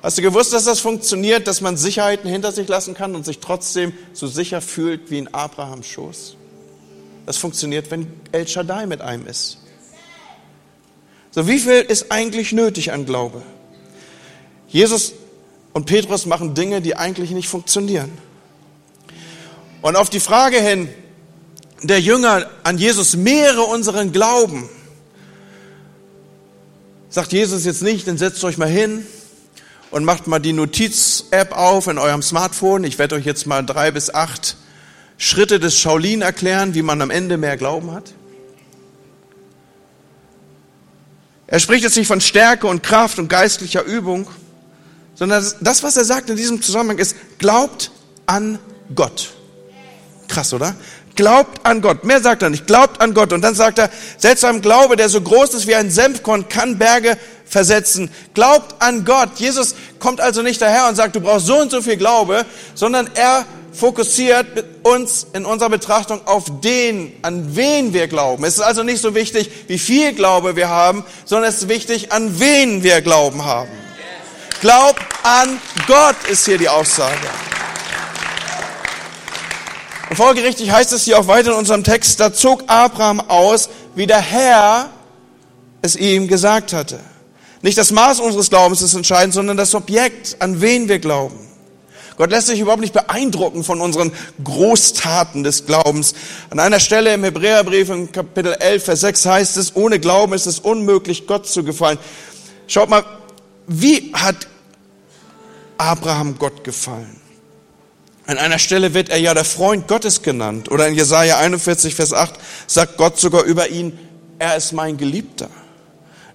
Hast 0.03 0.17
du 0.17 0.21
gewusst, 0.21 0.51
dass 0.51 0.65
das 0.65 0.81
funktioniert, 0.81 1.47
dass 1.47 1.61
man 1.61 1.77
Sicherheiten 1.77 2.29
hinter 2.29 2.51
sich 2.51 2.67
lassen 2.67 2.95
kann 2.95 3.15
und 3.15 3.25
sich 3.25 3.39
trotzdem 3.39 3.93
so 4.11 4.27
sicher 4.27 4.59
fühlt 4.59 5.09
wie 5.09 5.19
in 5.19 5.33
Abrahams 5.33 5.87
Schoß? 5.87 6.35
Das 7.25 7.37
funktioniert, 7.37 7.91
wenn 7.91 8.11
El 8.33 8.45
Shaddai 8.45 8.87
mit 8.87 8.99
einem 8.99 9.25
ist. 9.25 9.57
So, 11.31 11.47
wie 11.47 11.59
viel 11.59 11.79
ist 11.79 12.11
eigentlich 12.11 12.51
nötig 12.51 12.91
an 12.91 13.05
Glaube? 13.05 13.41
Jesus 14.69 15.13
und 15.73 15.85
Petrus 15.85 16.25
machen 16.25 16.53
Dinge, 16.53 16.81
die 16.81 16.95
eigentlich 16.95 17.31
nicht 17.31 17.49
funktionieren. 17.49 18.11
Und 19.81 19.95
auf 19.95 20.09
die 20.09 20.19
Frage 20.19 20.57
hin, 20.57 20.89
der 21.83 21.99
Jünger 21.99 22.49
an 22.63 22.77
Jesus 22.77 23.15
mehre 23.15 23.63
unseren 23.63 24.11
Glauben, 24.11 24.69
sagt 27.09 27.31
Jesus 27.31 27.65
jetzt 27.65 27.81
nicht, 27.81 28.07
dann 28.07 28.17
setzt 28.17 28.43
euch 28.43 28.57
mal 28.57 28.67
hin 28.67 29.05
und 29.91 30.03
macht 30.03 30.27
mal 30.27 30.39
die 30.39 30.53
Notiz-App 30.53 31.57
auf 31.57 31.87
in 31.87 31.97
eurem 31.97 32.21
Smartphone. 32.21 32.83
Ich 32.83 32.99
werde 32.99 33.15
euch 33.15 33.25
jetzt 33.25 33.47
mal 33.47 33.65
drei 33.65 33.91
bis 33.91 34.13
acht 34.13 34.57
Schritte 35.17 35.59
des 35.59 35.79
Shaolin 35.79 36.21
erklären, 36.21 36.75
wie 36.75 36.81
man 36.81 37.01
am 37.01 37.09
Ende 37.09 37.37
mehr 37.37 37.57
Glauben 37.57 37.91
hat. 37.91 38.13
Er 41.47 41.59
spricht 41.59 41.83
jetzt 41.83 41.97
nicht 41.97 42.07
von 42.07 42.21
Stärke 42.21 42.67
und 42.67 42.83
Kraft 42.83 43.17
und 43.17 43.27
geistlicher 43.27 43.83
Übung, 43.83 44.27
sondern 45.19 45.45
das, 45.59 45.83
was 45.83 45.97
er 45.97 46.05
sagt 46.05 46.29
in 46.29 46.37
diesem 46.37 46.61
Zusammenhang 46.61 46.97
ist, 46.97 47.15
glaubt 47.37 47.91
an 48.25 48.57
Gott. 48.95 49.31
Krass, 50.29 50.53
oder? 50.53 50.75
Glaubt 51.15 51.65
an 51.65 51.81
Gott. 51.81 52.05
Mehr 52.05 52.21
sagt 52.21 52.41
er 52.41 52.49
nicht. 52.49 52.65
Glaubt 52.67 53.01
an 53.01 53.13
Gott. 53.13 53.33
Und 53.33 53.41
dann 53.41 53.53
sagt 53.53 53.79
er, 53.79 53.89
seltsam 54.17 54.61
Glaube, 54.61 54.95
der 54.95 55.09
so 55.09 55.19
groß 55.19 55.55
ist 55.55 55.67
wie 55.67 55.75
ein 55.75 55.91
Senfkorn, 55.91 56.47
kann 56.47 56.77
Berge 56.77 57.17
versetzen. 57.45 58.09
Glaubt 58.33 58.81
an 58.81 59.03
Gott. 59.03 59.31
Jesus 59.35 59.75
kommt 59.99 60.21
also 60.21 60.41
nicht 60.41 60.61
daher 60.61 60.87
und 60.87 60.95
sagt, 60.95 61.17
du 61.17 61.19
brauchst 61.19 61.47
so 61.47 61.59
und 61.59 61.69
so 61.69 61.81
viel 61.81 61.97
Glaube, 61.97 62.45
sondern 62.73 63.09
er 63.15 63.45
fokussiert 63.73 64.63
uns 64.83 65.27
in 65.33 65.45
unserer 65.45 65.69
Betrachtung 65.69 66.25
auf 66.25 66.45
den, 66.61 67.11
an 67.23 67.57
wen 67.57 67.91
wir 67.93 68.07
glauben. 68.07 68.45
Es 68.45 68.53
ist 68.53 68.61
also 68.61 68.83
nicht 68.83 69.01
so 69.01 69.15
wichtig, 69.15 69.51
wie 69.67 69.79
viel 69.79 70.13
Glaube 70.13 70.55
wir 70.55 70.69
haben, 70.69 71.03
sondern 71.25 71.49
es 71.49 71.57
ist 71.57 71.67
wichtig, 71.67 72.13
an 72.13 72.39
wen 72.39 72.83
wir 72.83 73.01
Glauben 73.01 73.43
haben. 73.43 73.69
Glaubt 74.61 75.01
an 75.23 75.59
Gott 75.87 76.15
ist 76.29 76.45
hier 76.45 76.57
die 76.57 76.67
Aussage. 76.67 77.15
Und 80.09 80.15
folgerichtig 80.15 80.71
heißt 80.71 80.91
es 80.91 81.03
hier 81.03 81.19
auch 81.19 81.27
weiter 81.27 81.51
in 81.51 81.57
unserem 81.57 81.83
Text, 81.83 82.19
da 82.19 82.33
zog 82.33 82.63
Abraham 82.67 83.21
aus, 83.21 83.69
wie 83.95 84.07
der 84.07 84.19
Herr 84.19 84.89
es 85.81 85.95
ihm 85.95 86.27
gesagt 86.27 86.73
hatte. 86.73 86.99
Nicht 87.61 87.77
das 87.77 87.91
Maß 87.91 88.19
unseres 88.19 88.49
Glaubens 88.49 88.81
ist 88.81 88.95
entscheidend, 88.95 89.33
sondern 89.33 89.55
das 89.55 89.75
Objekt, 89.75 90.37
an 90.39 90.61
wen 90.61 90.89
wir 90.89 90.99
glauben. 90.99 91.37
Gott 92.17 92.31
lässt 92.31 92.47
sich 92.47 92.59
überhaupt 92.59 92.81
nicht 92.81 92.93
beeindrucken 92.93 93.63
von 93.63 93.79
unseren 93.79 94.11
Großtaten 94.43 95.43
des 95.43 95.65
Glaubens. 95.65 96.15
An 96.49 96.59
einer 96.59 96.81
Stelle 96.81 97.13
im 97.13 97.23
Hebräerbrief 97.23 97.89
in 97.89 98.11
Kapitel 98.11 98.53
11, 98.59 98.83
Vers 98.83 99.01
6 99.01 99.25
heißt 99.25 99.57
es, 99.57 99.75
ohne 99.77 99.99
Glauben 99.99 100.33
ist 100.33 100.45
es 100.45 100.59
unmöglich, 100.59 101.27
Gott 101.27 101.47
zu 101.47 101.63
gefallen. 101.63 101.97
Schaut 102.67 102.89
mal, 102.89 103.05
wie 103.69 104.11
hat 104.13 104.47
Abraham 105.77 106.37
Gott 106.39 106.63
gefallen? 106.63 107.21
An 108.25 108.37
einer 108.37 108.59
Stelle 108.59 108.93
wird 108.93 109.09
er 109.09 109.17
ja 109.17 109.33
der 109.33 109.45
Freund 109.45 109.87
Gottes 109.87 110.21
genannt. 110.23 110.71
Oder 110.71 110.87
in 110.87 110.95
Jesaja 110.95 111.37
41, 111.37 111.95
Vers 111.95 112.13
8 112.13 112.33
sagt 112.67 112.97
Gott 112.97 113.19
sogar 113.19 113.43
über 113.43 113.69
ihn, 113.69 113.97
er 114.39 114.55
ist 114.55 114.71
mein 114.71 114.97
Geliebter. 114.97 115.49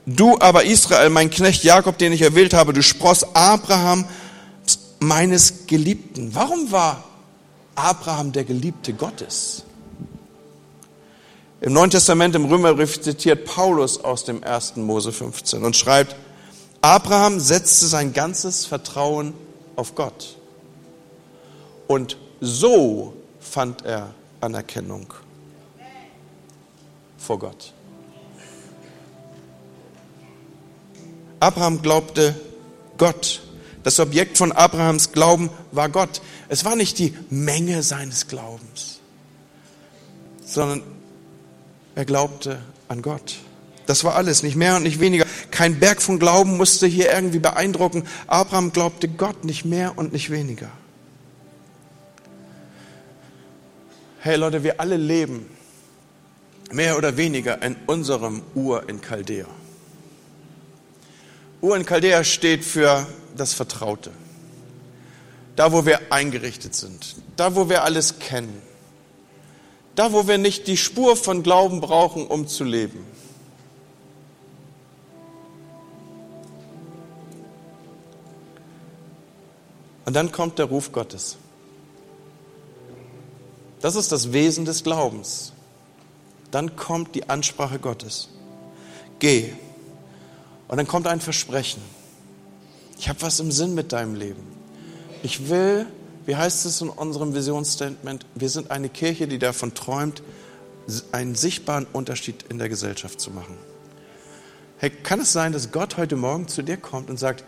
Du 0.07 0.39
aber 0.39 0.65
Israel, 0.65 1.11
mein 1.11 1.31
Knecht 1.31 1.65
Jakob, 1.65 1.99
den 1.99 2.13
ich 2.13 2.23
erwählt 2.23 2.55
habe, 2.55 2.73
du 2.73 2.83
Spross 2.83 3.35
Abraham, 3.35 4.07
meines 5.01 5.67
Geliebten. 5.67 6.35
Warum 6.35 6.71
war 6.71 7.05
Abraham 7.75 8.31
der 8.33 8.45
Geliebte 8.45 8.93
Gottes? 8.93 9.65
Im 11.61 11.73
Neuen 11.73 11.91
Testament, 11.91 12.37
im 12.37 12.45
Römerbrief 12.45 13.01
zitiert 13.01 13.45
Paulus 13.45 14.03
aus 14.05 14.25
dem 14.25 14.45
1. 14.45 14.77
Mose 14.77 15.13
15 15.13 15.65
und 15.65 15.75
schreibt, 15.75 16.15
Abraham 16.85 17.41
setzte 17.41 17.87
sein 17.87 18.13
ganzes 18.13 18.67
Vertrauen 18.67 19.33
auf 19.75 19.95
Gott. 19.95 20.37
Und 21.87 22.19
so 22.43 23.15
fand 23.41 23.87
er 23.87 24.13
Anerkennung 24.43 25.07
vor 27.17 27.39
Gott. 27.39 27.73
Abraham 31.41 31.81
glaubte 31.81 32.39
Gott. 32.99 33.41
Das 33.83 33.99
Objekt 33.99 34.37
von 34.37 34.53
Abrahams 34.53 35.13
Glauben 35.13 35.49
war 35.73 35.89
Gott. 35.89 36.21
Es 36.51 36.67
war 36.67 36.77
nicht 36.77 36.99
die 36.99 37.17
Menge 37.31 37.83
seines 37.83 38.29
Glaubens, 38.29 39.01
sondern 40.45 40.83
er 41.95 42.05
glaubte 42.05 42.61
an 42.89 43.01
Gott. 43.01 43.37
Das 43.87 44.05
war 44.05 44.17
alles, 44.17 44.43
nicht 44.43 44.57
mehr 44.57 44.77
und 44.77 44.83
nicht 44.83 45.01
weniger. 45.01 45.27
Kein 45.55 45.79
Berg 45.79 46.03
von 46.03 46.19
Glauben 46.19 46.57
musste 46.57 46.89
hier 46.89 47.13
irgendwie 47.13 47.39
beeindrucken. 47.39 48.03
Abraham 48.27 48.73
glaubte 48.73 49.07
Gott 49.07 49.45
nicht 49.45 49.65
mehr 49.65 49.97
und 49.97 50.13
nicht 50.13 50.31
weniger. 50.31 50.69
Hey 54.19 54.35
Leute, 54.35 54.65
wir 54.65 54.81
alle 54.81 54.97
leben 54.97 55.49
mehr 56.73 56.99
oder 56.99 57.17
weniger 57.17 57.63
in 57.63 57.77
unserem 57.87 58.43
Ur 58.57 58.89
in 58.89 59.01
Chaldea. 59.01 59.47
Ur 61.61 61.77
in 61.77 61.87
Chaldea 61.87 62.25
steht 62.25 62.65
für 62.65 63.07
das 63.37 63.55
Vertraute. 63.55 64.11
Da, 65.55 65.71
wo 65.71 65.87
wir 65.87 66.01
eingerichtet 66.11 66.75
sind. 66.75 67.15
Da, 67.37 67.55
wo 67.55 67.69
wir 67.69 67.85
alles 67.85 68.19
kennen. 68.19 68.61
Da, 69.95 70.13
wo 70.13 70.27
wir 70.27 70.37
nicht 70.39 70.67
die 70.67 70.77
Spur 70.77 71.15
von 71.15 71.45
Glauben 71.45 71.81
brauchen, 71.81 72.27
um 72.27 72.49
zu 72.49 72.65
leben. 72.65 73.07
Und 80.05 80.15
dann 80.15 80.33
kommt 80.33 80.59
der 80.59 80.67
Ruf 80.67 80.93
Gottes. 80.93 81.37
Das 83.81 83.97
ist 83.97 84.13
das 84.13 84.33
Wesen 84.33 84.65
des 84.65 84.83
Glaubens. 84.83 85.53
Dann 86.51 86.77
kommt 86.77 87.15
die 87.15 87.29
Ansprache 87.29 87.79
Gottes. 87.79 88.29
Geh. 89.19 89.53
Und 90.69 90.77
dann 90.77 90.87
kommt 90.87 91.07
ein 91.07 91.21
Versprechen. 91.21 91.83
Ich 92.99 93.09
habe 93.09 93.21
was 93.23 93.41
im 93.41 93.51
Sinn 93.51 93.75
mit 93.75 93.93
deinem 93.93 94.15
Leben. 94.15 94.43
Ich 95.23 95.49
will, 95.49 95.87
wie 96.27 96.37
heißt 96.37 96.65
es 96.65 96.81
in 96.81 96.89
unserem 96.89 97.35
Visionsstatement, 97.35 98.25
wir 98.35 98.49
sind 98.49 98.71
eine 98.71 98.89
Kirche, 98.89 99.27
die 99.27 99.39
davon 99.39 99.75
träumt, 99.75 100.23
einen 101.13 101.35
sichtbaren 101.35 101.87
Unterschied 101.93 102.45
in 102.49 102.59
der 102.59 102.69
Gesellschaft 102.69 103.21
zu 103.21 103.31
machen. 103.31 103.57
Hey, 104.79 104.91
kann 104.91 105.21
es 105.21 105.33
sein, 105.33 105.53
dass 105.53 105.73
Gott 105.73 105.97
heute 105.97 106.17
Morgen 106.17 106.47
zu 106.49 106.63
dir 106.63 106.77
kommt 106.77 107.09
und 107.09 107.19
sagt, 107.19 107.45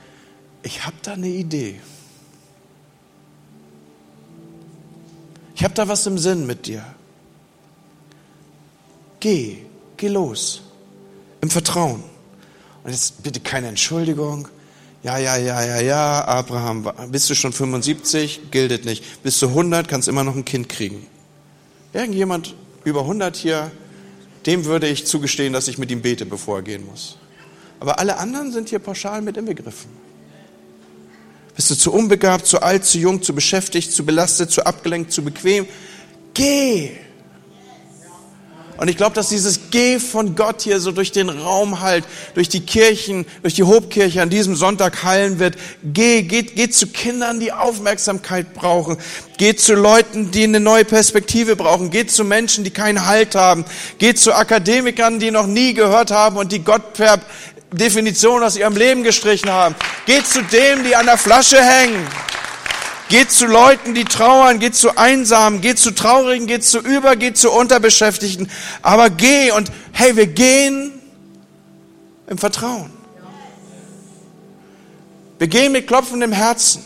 ich 0.63 0.87
habe 0.87 0.97
da 1.03 1.13
eine 1.13 1.29
Idee. 1.29 1.81
Ich 5.57 5.65
habe 5.65 5.75
da 5.75 5.89
was 5.89 6.07
im 6.07 6.19
Sinn 6.19 6.47
mit 6.47 6.67
dir. 6.67 6.85
Geh, 9.21 9.57
geh 9.97 10.09
los. 10.09 10.61
Im 11.41 11.51
Vertrauen. 11.51 12.05
Und 12.85 12.91
jetzt 12.91 13.23
bitte 13.23 13.41
keine 13.41 13.69
Entschuldigung. 13.69 14.49
Ja, 15.03 15.17
ja, 15.19 15.37
ja, 15.37 15.65
ja, 15.65 15.81
ja, 15.81 16.25
Abraham, 16.27 16.91
bist 17.09 17.31
du 17.31 17.35
schon 17.35 17.53
75? 17.53 18.51
Gildet 18.51 18.85
nicht. 18.85 19.23
Bist 19.23 19.41
du 19.41 19.49
100? 19.49 19.89
Kannst 19.89 20.09
immer 20.09 20.25
noch 20.25 20.37
ein 20.37 20.45
Kind 20.45 20.69
kriegen. 20.69 21.07
Irgendjemand 21.93 22.55
über 22.85 23.01
100 23.01 23.35
hier, 23.37 23.71
dem 24.45 24.67
würde 24.67 24.89
ich 24.89 25.07
zugestehen, 25.07 25.55
dass 25.55 25.69
ich 25.69 25.79
mit 25.79 25.91
ihm 25.91 26.03
bete, 26.03 26.27
bevor 26.27 26.59
er 26.59 26.63
gehen 26.63 26.85
muss. 26.85 27.17
Aber 27.81 27.99
alle 27.99 28.19
anderen 28.19 28.53
sind 28.53 28.69
hier 28.69 28.79
pauschal 28.79 29.23
mit 29.23 29.37
inbegriffen. 29.37 30.06
Bist 31.57 31.71
du 31.71 31.75
zu 31.75 31.93
unbegabt, 31.93 32.47
zu 32.47 32.61
alt, 32.61 32.85
zu 32.85 32.99
jung, 32.99 33.23
zu 33.23 33.35
beschäftigt, 33.35 33.91
zu 33.91 34.05
belastet, 34.05 34.51
zu 34.51 34.65
abgelenkt, 34.67 35.11
zu 35.11 35.25
bequem? 35.25 35.67
Geh! 36.35 36.91
Und 38.77 38.89
ich 38.89 38.97
glaube, 38.97 39.15
dass 39.15 39.31
dieses 39.31 39.71
Geh 39.71 39.99
von 39.99 40.35
Gott 40.37 40.63
hier 40.63 40.81
so 40.81 40.93
durch 40.93 41.11
den 41.13 41.31
Raum 41.31 41.81
halt, 41.81 42.05
durch 42.35 42.49
die 42.49 42.61
Kirchen, 42.61 43.25
durch 43.41 43.55
die 43.55 43.63
Hobkirche 43.63 44.21
an 44.21 44.29
diesem 44.29 44.55
Sonntag 44.55 45.03
heilen 45.03 45.39
wird. 45.39 45.57
Geh, 45.83 46.23
geh, 46.23 46.43
geh 46.43 46.69
zu 46.69 46.89
Kindern, 46.89 47.41
die 47.41 47.53
Aufmerksamkeit 47.53 48.53
brauchen. 48.53 48.99
Geh 49.39 49.57
zu 49.57 49.75
Leuten, 49.75 50.31
die 50.31 50.45
eine 50.45 50.61
neue 50.61 50.85
Perspektive 50.85 51.57
brauchen. 51.57 51.91
Geh 51.91 52.07
zu 52.07 52.25
Menschen, 52.25 52.65
die 52.65 52.71
keinen 52.71 53.07
Halt 53.07 53.35
haben. 53.35 53.65
Geh 53.99 54.15
zu 54.15 54.35
Akademikern, 54.35 55.21
die 55.21 55.31
noch 55.31 55.47
nie 55.47 55.73
gehört 55.73 56.11
haben 56.11 56.37
und 56.37 56.53
die 56.53 56.63
Gott 56.63 56.95
Definition 57.73 58.43
aus 58.43 58.57
ihrem 58.57 58.77
Leben 58.77 59.03
gestrichen 59.03 59.51
haben. 59.51 59.75
Geht 60.07 60.27
zu 60.27 60.43
denen, 60.43 60.85
die 60.85 60.97
an 60.97 61.07
der 61.07 61.19
Flasche 61.19 61.63
hängen. 61.63 62.07
Geht 63.09 63.31
zu 63.31 63.47
Leuten, 63.47 63.95
die 63.95 64.05
trauern, 64.05 64.59
geht 64.59 64.75
zu 64.75 64.97
Einsamen, 64.97 65.61
geht 65.61 65.79
zu 65.79 65.93
Traurigen, 65.93 66.47
geht 66.47 66.65
zu 66.65 66.79
Über, 66.79 67.15
geht 67.15 67.39
zu 67.39 67.53
Unterbeschäftigten. 67.53 68.51
Aber 68.83 69.11
geh 69.11 69.53
und 69.53 69.71
hey, 69.93 70.17
wir 70.17 70.27
gehen 70.27 70.93
im 72.27 72.39
Vertrauen. 72.39 72.91
Wir 75.39 75.49
gehen 75.49 75.73
mit 75.73 75.87
klopfendem 75.87 76.33
Herzen. 76.33 76.83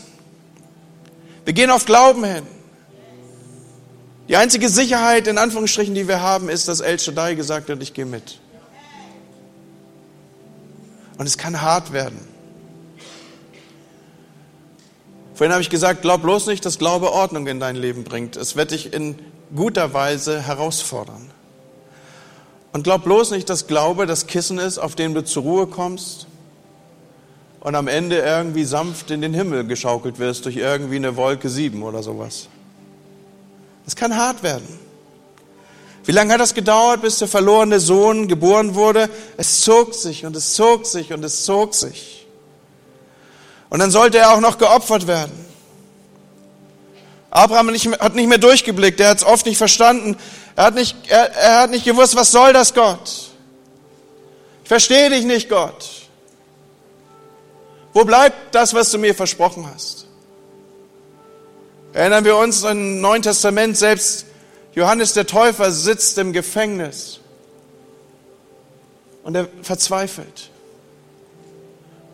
Wir 1.45 1.53
gehen 1.53 1.71
auf 1.71 1.85
Glauben 1.85 2.23
hin. 2.23 2.45
Die 4.27 4.35
einzige 4.35 4.69
Sicherheit, 4.69 5.27
in 5.27 5.37
Anführungsstrichen, 5.37 5.95
die 5.95 6.07
wir 6.07 6.21
haben, 6.21 6.49
ist, 6.49 6.67
dass 6.67 6.79
El 6.79 6.99
Shaddai 6.99 7.35
gesagt 7.35 7.69
hat, 7.69 7.81
ich 7.81 7.93
gehe 7.93 8.05
mit. 8.05 8.40
Und 11.21 11.27
es 11.27 11.37
kann 11.37 11.61
hart 11.61 11.93
werden. 11.93 12.17
Vorhin 15.35 15.51
habe 15.51 15.61
ich 15.61 15.69
gesagt, 15.69 16.01
glaub 16.01 16.23
bloß 16.23 16.47
nicht, 16.47 16.65
dass 16.65 16.79
Glaube 16.79 17.11
Ordnung 17.11 17.45
in 17.45 17.59
dein 17.59 17.75
Leben 17.75 18.03
bringt. 18.03 18.35
Es 18.37 18.55
wird 18.55 18.71
dich 18.71 18.91
in 18.91 19.19
guter 19.55 19.93
Weise 19.93 20.41
herausfordern. 20.41 21.29
Und 22.73 22.85
glaub 22.85 23.03
bloß 23.03 23.29
nicht, 23.29 23.51
dass 23.51 23.67
Glaube 23.67 24.07
das 24.07 24.25
Kissen 24.25 24.57
ist, 24.57 24.79
auf 24.79 24.95
dem 24.95 25.13
du 25.13 25.23
zur 25.23 25.43
Ruhe 25.43 25.67
kommst 25.67 26.25
und 27.59 27.75
am 27.75 27.87
Ende 27.87 28.17
irgendwie 28.17 28.63
sanft 28.63 29.11
in 29.11 29.21
den 29.21 29.35
Himmel 29.35 29.67
geschaukelt 29.67 30.17
wirst 30.17 30.45
durch 30.45 30.55
irgendwie 30.55 30.95
eine 30.95 31.17
Wolke 31.17 31.49
7 31.49 31.83
oder 31.83 32.01
sowas. 32.01 32.47
Es 33.85 33.95
kann 33.95 34.17
hart 34.17 34.41
werden. 34.41 34.67
Wie 36.03 36.11
lange 36.11 36.33
hat 36.33 36.41
das 36.41 36.53
gedauert, 36.53 37.01
bis 37.01 37.19
der 37.19 37.27
verlorene 37.27 37.79
Sohn 37.79 38.27
geboren 38.27 38.73
wurde? 38.75 39.09
Es 39.37 39.61
zog 39.61 39.93
sich 39.93 40.25
und 40.25 40.35
es 40.35 40.55
zog 40.55 40.87
sich 40.87 41.13
und 41.13 41.23
es 41.23 41.43
zog 41.43 41.75
sich. 41.75 42.27
Und 43.69 43.79
dann 43.79 43.91
sollte 43.91 44.17
er 44.17 44.33
auch 44.33 44.39
noch 44.39 44.57
geopfert 44.57 45.07
werden. 45.07 45.45
Abraham 47.29 47.69
hat 47.69 48.15
nicht 48.15 48.27
mehr 48.27 48.37
durchgeblickt, 48.37 48.99
er 48.99 49.09
hat 49.09 49.19
es 49.19 49.23
oft 49.23 49.45
nicht 49.45 49.57
verstanden. 49.57 50.17
Er 50.55 50.65
hat 50.65 50.75
nicht, 50.75 50.97
er, 51.07 51.31
er 51.33 51.59
hat 51.61 51.69
nicht 51.69 51.85
gewusst, 51.85 52.15
was 52.15 52.31
soll 52.31 52.51
das 52.51 52.73
Gott? 52.73 53.31
Ich 54.63 54.67
verstehe 54.67 55.09
dich 55.09 55.23
nicht, 55.23 55.49
Gott. 55.49 55.89
Wo 57.93 58.03
bleibt 58.03 58.53
das, 58.53 58.73
was 58.73 58.91
du 58.91 58.97
mir 58.97 59.15
versprochen 59.15 59.69
hast? 59.73 60.05
Erinnern 61.93 62.25
wir 62.25 62.37
uns 62.37 62.63
im 62.63 63.01
Neuen 63.01 63.21
Testament 63.21 63.77
selbst 63.77 64.25
Johannes 64.73 65.13
der 65.13 65.27
Täufer 65.27 65.71
sitzt 65.71 66.17
im 66.17 66.33
Gefängnis 66.33 67.19
und 69.23 69.35
er 69.35 69.47
verzweifelt. 69.61 70.49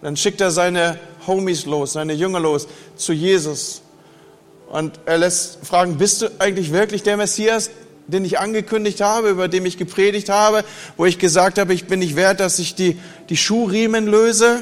Dann 0.01 0.17
schickt 0.17 0.41
er 0.41 0.51
seine 0.51 0.99
Homies 1.25 1.65
los, 1.65 1.93
seine 1.93 2.13
Jünger 2.13 2.39
los 2.39 2.67
zu 2.95 3.13
Jesus. 3.13 3.81
Und 4.69 4.99
er 5.05 5.17
lässt 5.17 5.59
fragen, 5.65 5.97
bist 5.97 6.21
du 6.21 6.27
eigentlich 6.39 6.71
wirklich 6.71 7.03
der 7.03 7.17
Messias, 7.17 7.69
den 8.07 8.25
ich 8.25 8.39
angekündigt 8.39 9.01
habe, 9.01 9.29
über 9.29 9.47
den 9.47 9.65
ich 9.65 9.77
gepredigt 9.77 10.29
habe, 10.29 10.63
wo 10.95 11.05
ich 11.05 11.19
gesagt 11.19 11.57
habe, 11.57 11.73
ich 11.73 11.85
bin 11.85 11.99
nicht 11.99 12.15
wert, 12.15 12.39
dass 12.39 12.59
ich 12.59 12.75
die, 12.75 12.99
die 13.29 13.37
Schuhriemen 13.37 14.07
löse? 14.07 14.61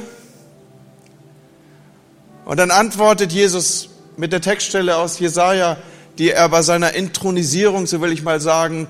Und 2.45 2.57
dann 2.57 2.71
antwortet 2.71 3.31
Jesus 3.31 3.89
mit 4.17 4.31
der 4.31 4.41
Textstelle 4.41 4.97
aus 4.97 5.19
Jesaja, 5.19 5.77
die 6.17 6.31
er 6.31 6.47
bei 6.49 6.61
seiner 6.61 6.93
Intronisierung, 6.93 7.87
so 7.87 8.01
will 8.01 8.11
ich 8.11 8.23
mal 8.23 8.39
sagen, 8.39 8.87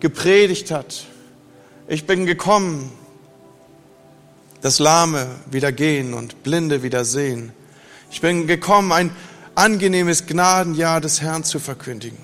gepredigt 0.00 0.70
hat. 0.70 1.04
Ich 1.88 2.06
bin 2.06 2.26
gekommen, 2.26 2.90
dass 4.60 4.78
Lahme 4.78 5.26
wieder 5.50 5.72
gehen 5.72 6.14
und 6.14 6.42
Blinde 6.42 6.82
wieder 6.82 7.04
sehen. 7.04 7.52
Ich 8.10 8.20
bin 8.20 8.46
gekommen, 8.46 8.92
ein 8.92 9.10
angenehmes 9.54 10.26
Gnadenjahr 10.26 11.00
des 11.00 11.20
Herrn 11.20 11.44
zu 11.44 11.58
verkündigen. 11.58 12.18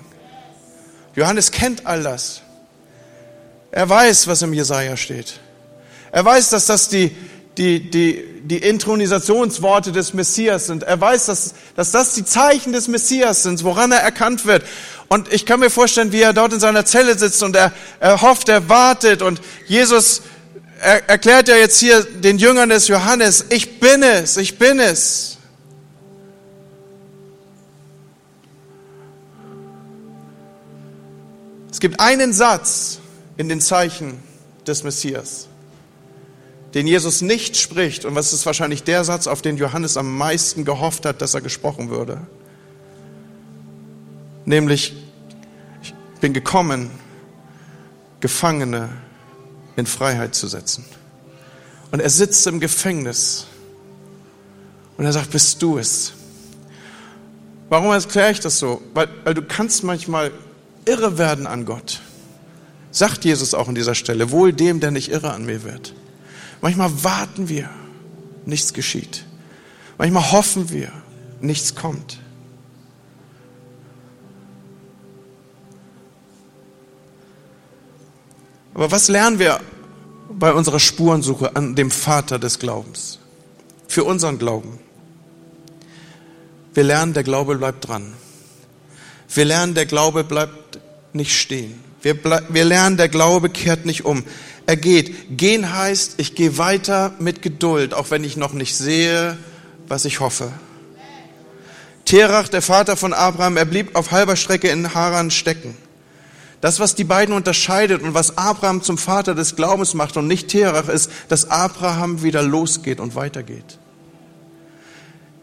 Johannes 1.15 1.51
kennt 1.51 1.85
all 1.85 2.03
das. 2.03 2.41
Er 3.71 3.87
weiß, 3.87 4.27
was 4.27 4.41
im 4.41 4.53
Jesaja 4.53 4.97
steht. 4.97 5.39
Er 6.11 6.25
weiß, 6.25 6.49
dass 6.49 6.65
das 6.65 6.89
die, 6.89 7.15
die, 7.59 7.91
die, 7.91 8.25
die 8.41 8.57
Intronisationsworte 8.57 9.91
des 9.91 10.13
Messias 10.13 10.67
sind. 10.67 10.83
Er 10.83 10.99
weiß, 10.99 11.25
dass, 11.25 11.53
dass 11.75 11.91
das 11.91 12.13
die 12.13 12.23
Zeichen 12.23 12.71
des 12.71 12.87
Messias 12.87 13.43
sind, 13.43 13.65
woran 13.65 13.91
er 13.91 13.99
erkannt 13.99 14.45
wird. 14.45 14.63
Und 15.09 15.31
ich 15.33 15.45
kann 15.45 15.59
mir 15.59 15.69
vorstellen, 15.69 16.13
wie 16.13 16.21
er 16.21 16.31
dort 16.31 16.53
in 16.53 16.61
seiner 16.61 16.85
Zelle 16.85 17.17
sitzt 17.17 17.43
und 17.43 17.57
er, 17.57 17.73
er 17.99 18.21
hofft, 18.21 18.47
er 18.47 18.69
wartet. 18.69 19.21
Und 19.21 19.41
Jesus 19.67 20.21
er, 20.81 21.09
erklärt 21.09 21.49
ja 21.49 21.57
jetzt 21.57 21.77
hier 21.79 22.01
den 22.01 22.37
Jüngern 22.37 22.69
des 22.69 22.87
Johannes, 22.87 23.45
ich 23.49 23.81
bin 23.81 24.03
es, 24.03 24.37
ich 24.37 24.57
bin 24.57 24.79
es. 24.79 25.37
Es 31.71 31.81
gibt 31.81 31.99
einen 31.99 32.31
Satz 32.31 32.99
in 33.35 33.49
den 33.49 33.59
Zeichen 33.59 34.23
des 34.65 34.83
Messias 34.83 35.48
den 36.73 36.87
Jesus 36.87 37.21
nicht 37.21 37.57
spricht, 37.57 38.05
und 38.05 38.15
was 38.15 38.33
ist 38.33 38.45
wahrscheinlich 38.45 38.83
der 38.83 39.03
Satz, 39.03 39.27
auf 39.27 39.41
den 39.41 39.57
Johannes 39.57 39.97
am 39.97 40.17
meisten 40.17 40.65
gehofft 40.65 41.05
hat, 41.05 41.21
dass 41.21 41.33
er 41.33 41.41
gesprochen 41.41 41.89
würde. 41.89 42.21
Nämlich, 44.45 44.95
ich 45.81 45.93
bin 46.21 46.33
gekommen, 46.33 46.91
Gefangene 48.19 48.89
in 49.75 49.85
Freiheit 49.85 50.35
zu 50.35 50.47
setzen. 50.47 50.85
Und 51.91 52.01
er 52.01 52.09
sitzt 52.09 52.45
im 52.47 52.59
Gefängnis 52.59 53.47
und 54.97 55.05
er 55.05 55.13
sagt, 55.13 55.31
bist 55.31 55.61
du 55.61 55.77
es? 55.77 56.13
Warum 57.69 57.91
erkläre 57.91 58.31
ich 58.31 58.39
das 58.39 58.59
so? 58.59 58.81
Weil, 58.93 59.07
weil 59.23 59.33
du 59.33 59.41
kannst 59.41 59.83
manchmal 59.83 60.31
irre 60.85 61.17
werden 61.17 61.47
an 61.47 61.65
Gott. 61.65 62.01
Sagt 62.91 63.23
Jesus 63.23 63.53
auch 63.53 63.67
an 63.67 63.75
dieser 63.75 63.95
Stelle, 63.95 64.31
wohl 64.31 64.51
dem, 64.51 64.79
der 64.79 64.91
nicht 64.91 65.09
irre 65.09 65.31
an 65.31 65.45
mir 65.45 65.63
wird. 65.63 65.93
Manchmal 66.61 67.03
warten 67.03 67.49
wir, 67.49 67.69
nichts 68.45 68.73
geschieht. 68.73 69.25
Manchmal 69.97 70.31
hoffen 70.31 70.69
wir, 70.69 70.91
nichts 71.41 71.75
kommt. 71.75 72.19
Aber 78.73 78.91
was 78.91 79.09
lernen 79.09 79.39
wir 79.39 79.59
bei 80.31 80.53
unserer 80.53 80.79
Spurensuche 80.79 81.55
an 81.55 81.75
dem 81.75 81.91
Vater 81.91 82.39
des 82.39 82.59
Glaubens? 82.59 83.19
Für 83.87 84.03
unseren 84.03 84.37
Glauben. 84.37 84.79
Wir 86.73 86.83
lernen, 86.83 87.13
der 87.13 87.23
Glaube 87.23 87.57
bleibt 87.57 87.87
dran. 87.87 88.13
Wir 89.33 89.45
lernen, 89.45 89.73
der 89.73 89.85
Glaube 89.85 90.23
bleibt 90.23 90.79
nicht 91.13 91.37
stehen. 91.37 91.83
Wir, 92.01 92.17
wir 92.23 92.63
lernen, 92.63 92.95
der 92.95 93.09
Glaube 93.09 93.49
kehrt 93.49 93.85
nicht 93.85 94.05
um 94.05 94.23
er 94.69 94.77
geht. 94.77 95.35
Gehen 95.35 95.75
heißt, 95.75 96.15
ich 96.17 96.35
gehe 96.35 96.59
weiter 96.59 97.13
mit 97.17 97.41
Geduld, 97.41 97.95
auch 97.95 98.11
wenn 98.11 98.23
ich 98.23 98.37
noch 98.37 98.53
nicht 98.53 98.77
sehe, 98.77 99.35
was 99.87 100.05
ich 100.05 100.19
hoffe. 100.19 100.51
Terach, 102.05 102.49
der 102.49 102.61
Vater 102.61 102.95
von 102.95 103.13
Abraham, 103.13 103.57
er 103.57 103.65
blieb 103.65 103.95
auf 103.95 104.11
halber 104.11 104.35
Strecke 104.35 104.67
in 104.67 104.93
Haran 104.93 105.31
stecken. 105.31 105.75
Das, 106.61 106.79
was 106.79 106.93
die 106.93 107.03
beiden 107.03 107.33
unterscheidet 107.33 108.03
und 108.03 108.13
was 108.13 108.37
Abraham 108.37 108.83
zum 108.83 108.99
Vater 108.99 109.33
des 109.33 109.55
Glaubens 109.55 109.95
macht 109.95 110.17
und 110.17 110.27
nicht 110.27 110.49
Terach, 110.49 110.87
ist, 110.87 111.09
dass 111.29 111.49
Abraham 111.49 112.21
wieder 112.21 112.43
losgeht 112.43 112.99
und 112.99 113.15
weitergeht. 113.15 113.79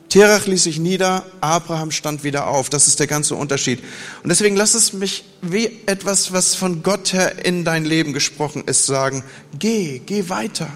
Terach 0.08 0.46
ließ 0.46 0.62
sich 0.62 0.78
nieder, 0.78 1.24
Abraham 1.40 1.90
stand 1.90 2.22
wieder 2.22 2.46
auf. 2.46 2.70
Das 2.70 2.86
ist 2.86 3.00
der 3.00 3.06
ganze 3.06 3.34
Unterschied. 3.34 3.82
Und 4.22 4.28
deswegen 4.28 4.56
lass 4.56 4.74
es 4.74 4.92
mich 4.92 5.24
wie 5.42 5.80
etwas, 5.86 6.32
was 6.32 6.54
von 6.54 6.82
Gott 6.82 7.12
her 7.12 7.44
in 7.44 7.64
dein 7.64 7.84
Leben 7.84 8.12
gesprochen 8.12 8.64
ist, 8.66 8.86
sagen, 8.86 9.24
geh, 9.58 10.00
geh 10.04 10.28
weiter. 10.28 10.68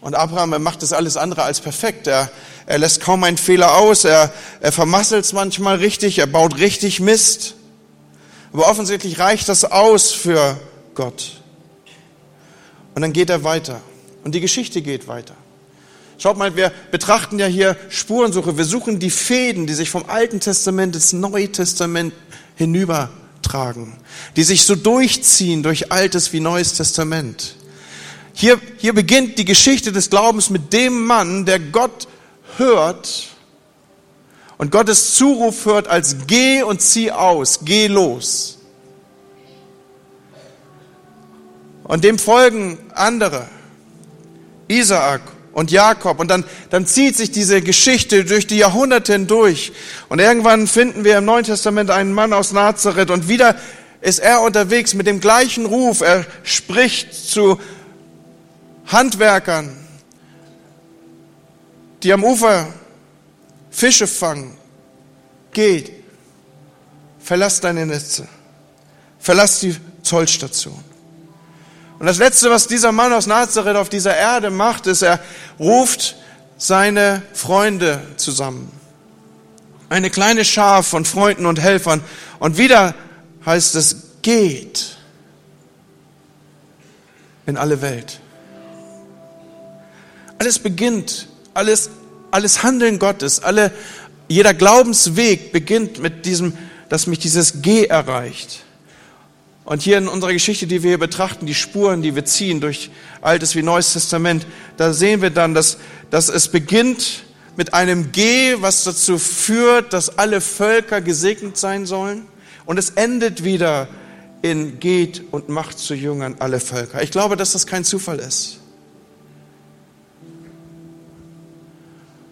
Und 0.00 0.14
Abraham, 0.14 0.54
er 0.54 0.58
macht 0.58 0.82
das 0.82 0.94
alles 0.94 1.18
andere 1.18 1.42
als 1.42 1.60
perfekt. 1.60 2.06
Er, 2.06 2.30
er 2.64 2.78
lässt 2.78 3.02
kaum 3.02 3.22
einen 3.22 3.36
Fehler 3.36 3.76
aus. 3.76 4.04
Er, 4.04 4.32
er 4.60 4.72
vermasselt 4.72 5.26
es 5.26 5.32
manchmal 5.34 5.76
richtig. 5.76 6.18
Er 6.18 6.26
baut 6.26 6.58
richtig 6.58 7.00
Mist. 7.00 7.54
Aber 8.52 8.68
offensichtlich 8.68 9.18
reicht 9.18 9.48
das 9.48 9.64
aus 9.64 10.10
für 10.10 10.58
Gott. 10.94 11.42
Und 12.94 13.02
dann 13.02 13.12
geht 13.12 13.28
er 13.28 13.44
weiter. 13.44 13.82
Und 14.24 14.34
die 14.34 14.40
Geschichte 14.40 14.80
geht 14.80 15.06
weiter. 15.06 15.34
Schaut 16.20 16.36
mal, 16.36 16.54
wir 16.54 16.70
betrachten 16.90 17.38
ja 17.38 17.46
hier 17.46 17.78
Spurensuche. 17.88 18.58
Wir 18.58 18.66
suchen 18.66 18.98
die 18.98 19.08
Fäden, 19.08 19.66
die 19.66 19.72
sich 19.72 19.88
vom 19.88 20.04
Alten 20.06 20.38
Testament 20.38 20.94
ins 20.94 21.14
Neue 21.14 21.50
Testament 21.50 22.12
hinübertragen, 22.56 23.94
die 24.36 24.42
sich 24.42 24.64
so 24.64 24.76
durchziehen 24.76 25.62
durch 25.62 25.90
Altes 25.90 26.34
wie 26.34 26.40
Neues 26.40 26.74
Testament. 26.74 27.56
Hier, 28.34 28.60
hier 28.76 28.92
beginnt 28.92 29.38
die 29.38 29.46
Geschichte 29.46 29.92
des 29.92 30.10
Glaubens 30.10 30.50
mit 30.50 30.74
dem 30.74 31.06
Mann, 31.06 31.46
der 31.46 31.58
Gott 31.58 32.06
hört 32.58 33.28
und 34.58 34.70
Gottes 34.70 35.14
Zuruf 35.14 35.64
hört 35.64 35.88
als 35.88 36.26
geh 36.26 36.62
und 36.62 36.82
zieh 36.82 37.12
aus, 37.12 37.60
geh 37.64 37.86
los. 37.86 38.58
Und 41.84 42.04
dem 42.04 42.18
folgen 42.18 42.76
andere. 42.92 43.48
Isaak 44.68 45.22
und 45.52 45.70
Jakob. 45.70 46.20
Und 46.20 46.28
dann, 46.28 46.44
dann 46.70 46.86
zieht 46.86 47.16
sich 47.16 47.30
diese 47.30 47.62
Geschichte 47.62 48.24
durch 48.24 48.46
die 48.46 48.58
Jahrhunderte 48.58 49.12
hindurch. 49.12 49.72
Und 50.08 50.18
irgendwann 50.18 50.66
finden 50.66 51.04
wir 51.04 51.18
im 51.18 51.24
Neuen 51.24 51.44
Testament 51.44 51.90
einen 51.90 52.12
Mann 52.12 52.32
aus 52.32 52.52
Nazareth 52.52 53.10
und 53.10 53.28
wieder 53.28 53.56
ist 54.00 54.18
er 54.18 54.40
unterwegs 54.40 54.94
mit 54.94 55.06
dem 55.06 55.20
gleichen 55.20 55.66
Ruf. 55.66 56.00
Er 56.00 56.24
spricht 56.42 57.12
zu 57.14 57.60
Handwerkern, 58.86 59.76
die 62.02 62.12
am 62.12 62.24
Ufer 62.24 62.72
Fische 63.70 64.06
fangen. 64.06 64.56
Geht, 65.52 65.92
verlass 67.18 67.60
deine 67.60 67.84
Netze, 67.84 68.26
verlass 69.18 69.60
die 69.60 69.76
Zollstation. 70.02 70.89
Und 72.00 72.06
das 72.06 72.16
Letzte, 72.16 72.48
was 72.48 72.66
dieser 72.66 72.92
Mann 72.92 73.12
aus 73.12 73.26
Nazareth 73.26 73.76
auf 73.76 73.90
dieser 73.90 74.16
Erde 74.16 74.50
macht, 74.50 74.86
ist, 74.86 75.02
er 75.02 75.20
ruft 75.58 76.16
seine 76.56 77.20
Freunde 77.34 78.00
zusammen. 78.16 78.72
Eine 79.90 80.08
kleine 80.08 80.46
Schar 80.46 80.82
von 80.82 81.04
Freunden 81.04 81.44
und 81.44 81.60
Helfern. 81.60 82.00
Und 82.38 82.56
wieder 82.56 82.94
heißt 83.44 83.74
es, 83.74 83.96
geht 84.22 84.96
in 87.44 87.58
alle 87.58 87.82
Welt. 87.82 88.20
Alles 90.38 90.58
beginnt, 90.58 91.28
alles, 91.52 91.90
alles 92.30 92.62
Handeln 92.62 92.98
Gottes, 92.98 93.42
alle, 93.42 93.72
jeder 94.26 94.54
Glaubensweg 94.54 95.52
beginnt 95.52 95.98
mit 95.98 96.24
diesem, 96.24 96.56
dass 96.88 97.06
mich 97.06 97.18
dieses 97.18 97.60
Geh 97.60 97.84
erreicht. 97.84 98.64
Und 99.64 99.82
hier 99.82 99.98
in 99.98 100.08
unserer 100.08 100.32
Geschichte, 100.32 100.66
die 100.66 100.82
wir 100.82 100.90
hier 100.90 100.98
betrachten, 100.98 101.46
die 101.46 101.54
Spuren, 101.54 102.02
die 102.02 102.14
wir 102.14 102.24
ziehen 102.24 102.60
durch 102.60 102.90
Altes 103.20 103.54
wie 103.54 103.62
Neues 103.62 103.92
Testament, 103.92 104.46
da 104.76 104.92
sehen 104.92 105.22
wir 105.22 105.30
dann, 105.30 105.54
dass, 105.54 105.78
dass 106.10 106.28
es 106.28 106.48
beginnt 106.48 107.24
mit 107.56 107.74
einem 107.74 108.10
Geh, 108.10 108.56
was 108.60 108.84
dazu 108.84 109.18
führt, 109.18 109.92
dass 109.92 110.18
alle 110.18 110.40
Völker 110.40 111.00
gesegnet 111.00 111.56
sein 111.56 111.86
sollen. 111.86 112.26
Und 112.64 112.78
es 112.78 112.90
endet 112.90 113.44
wieder 113.44 113.88
in 114.42 114.80
geht 114.80 115.24
und 115.30 115.48
macht 115.48 115.78
zu 115.78 115.94
Jüngern 115.94 116.36
alle 116.38 116.60
Völker. 116.60 117.02
Ich 117.02 117.10
glaube, 117.10 117.36
dass 117.36 117.52
das 117.52 117.66
kein 117.66 117.84
Zufall 117.84 118.18
ist. 118.18 118.60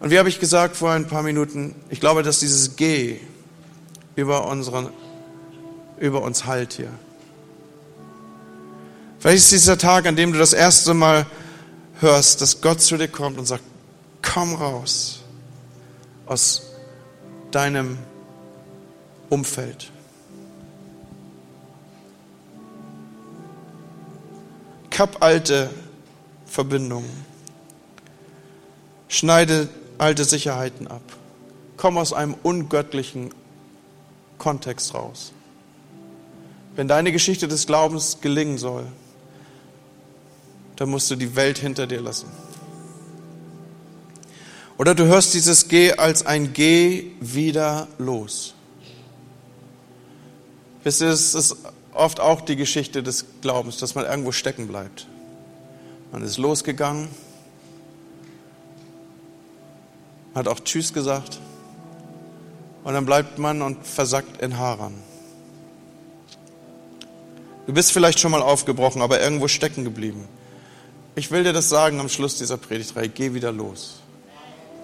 Und 0.01 0.11
wie 0.11 0.18
habe 0.18 0.29
ich 0.29 0.39
gesagt 0.39 0.76
vor 0.76 0.93
ein 0.93 1.07
paar 1.07 1.22
Minuten, 1.22 1.74
ich 1.91 2.01
glaube, 2.01 2.22
dass 2.22 2.41
dieses 2.41 2.76
Geh 2.76 3.20
über, 4.14 4.47
unseren, 4.47 4.89
über 5.99 6.22
uns 6.22 6.47
halt 6.47 6.72
hier. 6.72 6.91
Vielleicht 9.21 9.39
ist 9.39 9.53
dieser 9.53 9.79
Tag, 9.79 10.07
an 10.07 10.14
dem 10.14 10.33
du 10.33 10.39
das 10.39 10.53
erste 10.53 10.95
Mal 10.95 11.27
hörst, 12.01 12.41
dass 12.41 12.61
Gott 12.61 12.81
zu 12.81 12.97
dir 12.97 13.09
kommt 13.09 13.39
und 13.39 13.47
sagt, 13.47 13.64
komm 14.23 14.55
raus 14.55 15.21
aus 16.27 16.62
deinem 17.51 17.99
Umfeld. 19.29 19.91
Kapp 24.91 25.23
alte 25.23 25.71
Verbindungen. 26.47 27.11
Schneide 29.09 29.69
alte 29.97 30.25
Sicherheiten 30.25 30.87
ab. 30.87 31.03
Komm 31.77 31.99
aus 31.99 32.12
einem 32.12 32.35
ungöttlichen 32.43 33.31
Kontext 34.39 34.95
raus. 34.95 35.33
Wenn 36.77 36.87
deine 36.87 37.11
Geschichte 37.11 37.49
des 37.49 37.66
Glaubens 37.66 38.21
gelingen 38.21 38.59
soll, 38.59 38.87
dann 40.79 40.91
musst 40.91 41.11
du 41.11 41.16
die 41.16 41.35
Welt 41.35 41.59
hinter 41.59 41.89
dir 41.89 42.01
lassen. 42.01 42.29
Oder 44.79 44.95
du 44.95 45.07
hörst 45.07 45.35
dieses 45.35 45.66
Geh 45.66 45.95
als 45.95 46.24
ein 46.24 46.53
Geh 46.53 47.11
wieder 47.20 47.89
los. 47.99 48.55
Wisst 50.85 51.01
ihr, 51.01 51.09
es 51.09 51.35
ist 51.35 51.57
oft 51.93 52.20
auch 52.20 52.43
die 52.43 52.55
Geschichte 52.55 53.03
des 53.03 53.24
Glaubens, 53.41 53.79
dass 53.79 53.97
man 53.97 54.05
irgendwo 54.05 54.31
stecken 54.31 54.68
bleibt. 54.68 55.09
Man 56.12 56.22
ist 56.22 56.39
losgegangen, 56.39 57.09
hat 60.37 60.47
auch 60.47 60.61
Tschüss 60.61 60.93
gesagt 60.93 61.41
und 62.85 62.95
dann 62.95 63.05
bleibt 63.05 63.41
man 63.41 63.62
und 63.62 63.85
versackt 63.85 64.41
in 64.41 64.57
Haran. 64.57 64.95
Du 67.66 67.72
bist 67.72 67.91
vielleicht 67.91 68.20
schon 68.20 68.31
mal 68.31 68.43
aufgebrochen, 68.43 69.03
aber 69.03 69.20
irgendwo 69.20 69.49
stecken 69.49 69.83
geblieben. 69.83 70.29
Ich 71.19 71.33
will 71.33 71.43
dir 71.43 71.53
das 71.53 71.69
sagen 71.69 71.99
am 71.99 72.09
Schluss 72.09 72.37
dieser 72.37 72.57
Predigtreihe. 72.57 73.09
Geh 73.09 73.35
wieder 73.35 73.51
los. 73.51 73.97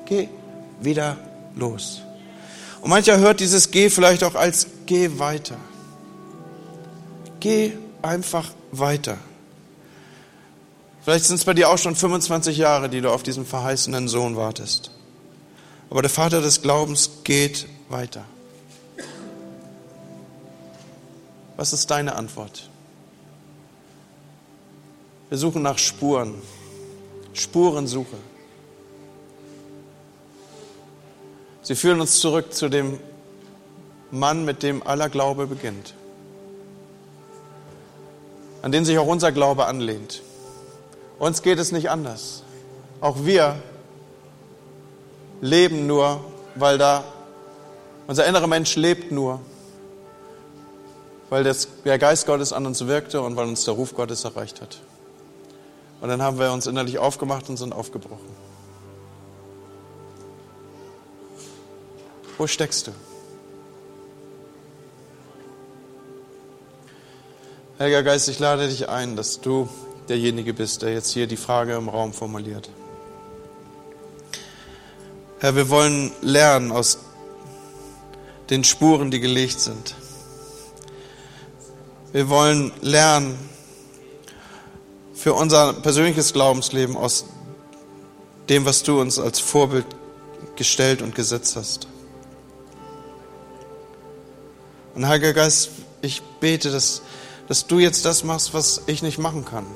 Geh 0.05 0.29
wieder 0.81 1.17
los. 1.55 2.01
Und 2.81 2.91
mancher 2.91 3.19
hört 3.19 3.39
dieses 3.39 3.71
Geh 3.71 3.89
vielleicht 3.89 4.25
auch 4.25 4.35
als 4.35 4.67
Geh 4.87 5.21
weiter. 5.21 5.57
Geh 7.39 7.75
einfach 8.03 8.51
weiter. 8.73 9.17
Vielleicht 11.05 11.27
sind 11.27 11.37
es 11.37 11.45
bei 11.45 11.55
dir 11.55 11.71
auch 11.71 11.79
schon 11.79 11.95
25 11.95 12.59
Jahre, 12.59 12.89
die 12.89 13.01
du 13.01 13.13
auf 13.13 13.23
diesen 13.23 13.47
verheißenen 13.47 14.09
Sohn 14.09 14.37
wartest. 14.37 14.91
Aber 15.89 16.03
der 16.03 16.11
Vater 16.11 16.41
des 16.41 16.63
Glaubens 16.63 17.11
geht 17.23 17.69
weiter. 17.89 18.25
Was 21.57 21.73
ist 21.73 21.93
deine 21.93 22.17
Antwort? 22.17 22.71
Wir 25.35 25.39
suchen 25.39 25.63
nach 25.63 25.79
Spuren, 25.79 26.33
Spurensuche. 27.33 28.17
Sie 31.61 31.75
führen 31.75 32.01
uns 32.01 32.21
zurück 32.21 32.55
zu 32.55 32.69
dem 32.69 33.01
Mann, 34.13 34.45
mit 34.45 34.63
dem 34.63 34.87
aller 34.87 35.09
Glaube 35.09 35.49
beginnt, 35.49 35.95
an 38.63 38.71
den 38.71 38.85
sich 38.85 38.97
auch 38.97 39.09
unser 39.09 39.33
Glaube 39.33 39.67
anlehnt. 39.67 40.23
Uns 41.19 41.43
geht 41.43 41.59
es 41.59 41.73
nicht 41.73 41.91
anders. 41.91 42.45
Auch 43.01 43.25
wir 43.25 43.57
leben 45.41 45.89
nur, 45.89 46.21
weil 46.55 46.79
da 46.79 47.03
unser 48.07 48.25
innerer 48.25 48.47
Mensch 48.47 48.77
lebt 48.77 49.11
nur, 49.11 49.41
weil 51.29 51.43
das, 51.43 51.67
der 51.85 51.99
Geist 51.99 52.25
Gottes 52.25 52.53
an 52.53 52.67
uns 52.67 52.87
wirkte 52.87 53.21
und 53.21 53.35
weil 53.35 53.49
uns 53.49 53.65
der 53.65 53.75
Ruf 53.75 53.97
Gottes 53.97 54.23
erreicht 54.23 54.61
hat. 54.61 54.79
Und 56.05 56.11
dann 56.11 56.21
haben 56.21 56.39
wir 56.39 56.53
uns 56.53 56.67
innerlich 56.67 56.99
aufgemacht 56.99 57.49
und 57.49 57.57
sind 57.57 57.73
aufgebrochen. 57.73 58.29
Wo 62.37 62.47
steckst 62.47 62.89
du? 62.89 62.93
Heiliger 67.79 68.03
Geist, 68.03 68.29
ich 68.29 68.39
lade 68.39 68.69
dich 68.69 68.91
ein, 68.91 69.17
dass 69.17 69.41
du 69.41 69.67
derjenige 70.11 70.53
bist, 70.53 70.83
der 70.83 70.93
jetzt 70.93 71.11
hier 71.11 71.27
die 71.27 71.39
Frage 71.39 71.75
im 71.75 71.89
Raum 71.89 72.13
formuliert. 72.13 72.69
Herr, 75.39 75.57
wir 75.57 75.71
wollen 75.71 76.13
lernen 76.21 76.71
aus 76.71 76.99
den 78.51 78.63
Spuren, 78.63 79.11
die 79.11 79.21
gelegt 79.21 79.59
sind. 79.59 79.95
Wir 82.13 82.29
wollen 82.29 82.73
lernen 82.83 83.54
für 85.15 85.33
unser 85.35 85.73
persönliches 85.73 86.33
Glaubensleben 86.33 86.97
aus 86.97 87.25
dem, 88.49 88.65
was 88.65 88.83
du 88.83 89.01
uns 89.01 89.19
als 89.19 89.41
Vorbild 89.41 89.87
gestellt 90.57 91.03
und 91.03 91.15
gesetzt 91.15 91.57
hast. 91.57 91.87
Und 94.95 95.09
Heiliger 95.09 95.33
Geist, 95.33 95.71
ich 96.03 96.23
bete, 96.41 96.71
dass, 96.71 97.03
dass 97.49 97.67
du 97.67 97.79
jetzt 97.79 98.05
das 98.05 98.25
machst, 98.25 98.55
was 98.55 98.83
ich 98.87 99.03
nicht 99.03 99.19
machen 99.19 99.45
kann. 99.45 99.67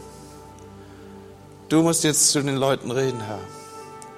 Du 1.69 1.83
musst 1.83 2.05
jetzt 2.05 2.31
zu 2.31 2.43
den 2.43 2.57
Leuten 2.57 2.91
reden, 2.91 3.21
Herr. 3.21 3.41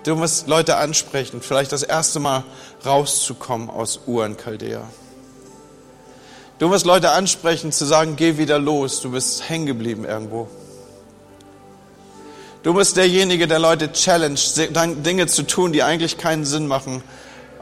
Du 0.04 0.16
musst 0.16 0.46
Leute 0.46 0.76
ansprechen, 0.76 1.42
vielleicht 1.42 1.72
das 1.72 1.82
erste 1.82 2.20
Mal 2.20 2.44
rauszukommen 2.84 3.68
aus 3.68 4.00
Uhren 4.06 4.36
Chaldea. 4.36 4.82
Du 6.58 6.68
musst 6.68 6.86
Leute 6.86 7.10
ansprechen, 7.10 7.72
zu 7.72 7.84
sagen, 7.84 8.16
geh 8.16 8.38
wieder 8.38 8.58
los, 8.58 9.00
du 9.00 9.10
bist 9.10 9.48
hängen 9.48 9.66
geblieben 9.66 10.04
irgendwo. 10.04 10.48
Du 12.62 12.74
bist 12.74 12.98
derjenige, 12.98 13.48
der 13.48 13.58
Leute 13.58 13.90
challenge, 13.90 14.38
Dinge 14.96 15.26
zu 15.26 15.44
tun, 15.44 15.72
die 15.72 15.82
eigentlich 15.82 16.18
keinen 16.18 16.44
Sinn 16.44 16.66
machen, 16.66 17.02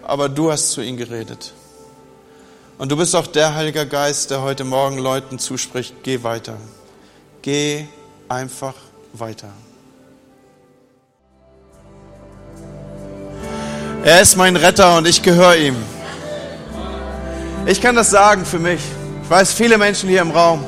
aber 0.02 0.28
du 0.28 0.50
hast 0.50 0.72
zu 0.72 0.80
ihnen 0.80 0.96
geredet. 0.96 1.52
Und 2.78 2.90
du 2.90 2.96
bist 2.96 3.14
auch 3.14 3.28
der 3.28 3.54
Heilige 3.54 3.86
Geist, 3.86 4.32
der 4.32 4.42
heute 4.42 4.64
Morgen 4.64 4.98
Leuten 4.98 5.38
zuspricht, 5.38 5.94
geh 6.02 6.24
weiter. 6.24 6.56
Geh 7.42 7.84
einfach 8.28 8.74
weiter. 9.12 9.50
Er 14.04 14.20
ist 14.20 14.36
mein 14.36 14.56
Retter 14.56 14.96
und 14.96 15.06
ich 15.06 15.22
gehöre 15.22 15.56
ihm. 15.56 15.76
Ich 17.66 17.80
kann 17.80 17.94
das 17.94 18.10
sagen 18.10 18.44
für 18.44 18.58
mich. 18.58 18.80
Ich 19.22 19.30
weiß, 19.30 19.52
viele 19.52 19.78
Menschen 19.78 20.08
hier 20.08 20.22
im 20.22 20.32
Raum. 20.32 20.64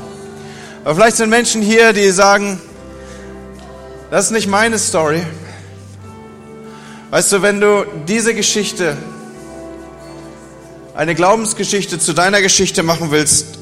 Aber 0.85 0.95
vielleicht 0.95 1.17
sind 1.17 1.31
Menschen 1.31 1.63
hier, 1.63 1.93
die 1.93 2.11
sagen, 2.11 2.61
das 4.11 4.27
ist 4.27 4.31
nicht 4.33 4.49
meine 4.49 4.79
Story. 4.79 5.23
Weißt 7.11 7.33
du, 7.33 7.43
wenn 7.43 7.61
du 7.61 7.85
diese 8.07 8.35
Geschichte 8.35 8.97
eine 10.95 11.15
Glaubensgeschichte 11.15 11.99
zu 11.99 12.13
deiner 12.13 12.43
Geschichte 12.43 12.83
machen 12.83 13.11
willst, 13.11 13.59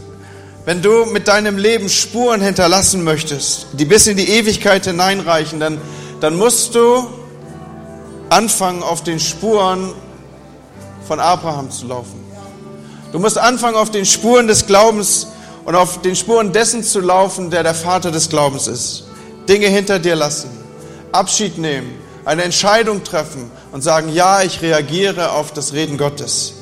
wenn 0.65 0.83
du 0.83 1.07
mit 1.07 1.29
deinem 1.29 1.57
Leben 1.57 1.89
Spuren 1.89 2.41
hinterlassen 2.41 3.05
möchtest, 3.05 3.69
die 3.73 3.85
bis 3.85 4.07
in 4.07 4.17
die 4.17 4.29
Ewigkeit 4.29 4.85
hineinreichen, 4.85 5.61
dann, 5.61 5.81
dann 6.21 6.37
musst 6.37 6.75
du 6.75 7.07
anfangen, 8.29 8.83
auf 8.83 9.03
den 9.03 9.21
Spuren 9.21 9.93
von 11.07 11.21
Abraham 11.21 11.71
zu 11.71 11.87
laufen. 11.87 12.23
Du 13.13 13.19
musst 13.19 13.39
anfangen, 13.39 13.77
auf 13.77 13.91
den 13.91 14.05
Spuren 14.05 14.47
des 14.47 14.67
Glaubens 14.67 15.29
und 15.65 15.75
auf 15.75 16.03
den 16.03 16.17
Spuren 16.17 16.53
dessen 16.53 16.83
zu 16.83 17.01
laufen, 17.01 17.51
der 17.51 17.63
der 17.63 17.75
Vater 17.75 18.11
des 18.11 18.29
Glaubens 18.29 18.67
ist. 18.67 19.08
Dinge 19.49 19.69
hinter 19.69 19.99
dir 19.99 20.15
lassen, 20.15 20.51
Abschied 21.11 21.59
nehmen, 21.59 21.95
eine 22.25 22.43
Entscheidung 22.43 23.03
treffen 23.03 23.51
und 23.73 23.83
sagen, 23.83 24.13
ja, 24.13 24.43
ich 24.43 24.61
reagiere 24.61 25.33
auf 25.33 25.53
das 25.53 25.73
Reden 25.73 25.97
Gottes. 25.97 26.55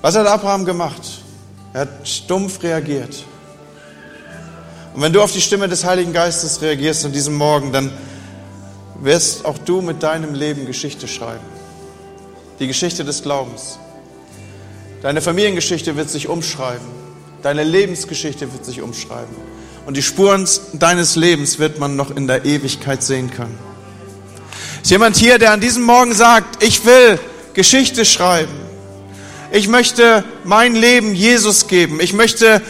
Was 0.00 0.16
hat 0.16 0.26
Abraham 0.26 0.64
gemacht? 0.64 1.02
Er 1.74 1.82
hat 1.82 2.08
stumpf 2.08 2.62
reagiert. 2.62 3.24
Und 4.94 5.02
wenn 5.02 5.12
du 5.12 5.22
auf 5.22 5.32
die 5.32 5.40
Stimme 5.40 5.68
des 5.68 5.84
Heiligen 5.84 6.12
Geistes 6.12 6.62
reagierst 6.62 7.04
an 7.04 7.12
diesem 7.12 7.34
Morgen, 7.34 7.72
dann 7.72 7.92
wirst 9.00 9.44
auch 9.44 9.58
du 9.58 9.82
mit 9.82 10.02
deinem 10.02 10.34
Leben 10.34 10.66
Geschichte 10.66 11.06
schreiben. 11.06 11.44
Die 12.58 12.66
Geschichte 12.66 13.04
des 13.04 13.22
Glaubens. 13.22 13.78
Deine 15.02 15.20
Familiengeschichte 15.20 15.96
wird 15.96 16.10
sich 16.10 16.28
umschreiben. 16.28 16.86
Deine 17.42 17.62
Lebensgeschichte 17.62 18.52
wird 18.52 18.64
sich 18.64 18.82
umschreiben. 18.82 19.36
Und 19.88 19.96
die 19.96 20.02
Spuren 20.02 20.46
deines 20.74 21.16
Lebens 21.16 21.58
wird 21.58 21.78
man 21.78 21.96
noch 21.96 22.14
in 22.14 22.26
der 22.26 22.44
Ewigkeit 22.44 23.02
sehen 23.02 23.30
können. 23.30 23.58
Ist 24.82 24.90
jemand 24.90 25.16
hier, 25.16 25.38
der 25.38 25.52
an 25.52 25.62
diesem 25.62 25.82
Morgen 25.82 26.12
sagt, 26.12 26.62
ich 26.62 26.84
will 26.84 27.18
Geschichte 27.54 28.04
schreiben? 28.04 28.52
Ich 29.50 29.66
möchte 29.66 30.24
mein 30.44 30.74
Leben 30.74 31.14
Jesus 31.14 31.68
geben. 31.68 32.00
Ich 32.02 32.12
möchte 32.12 32.60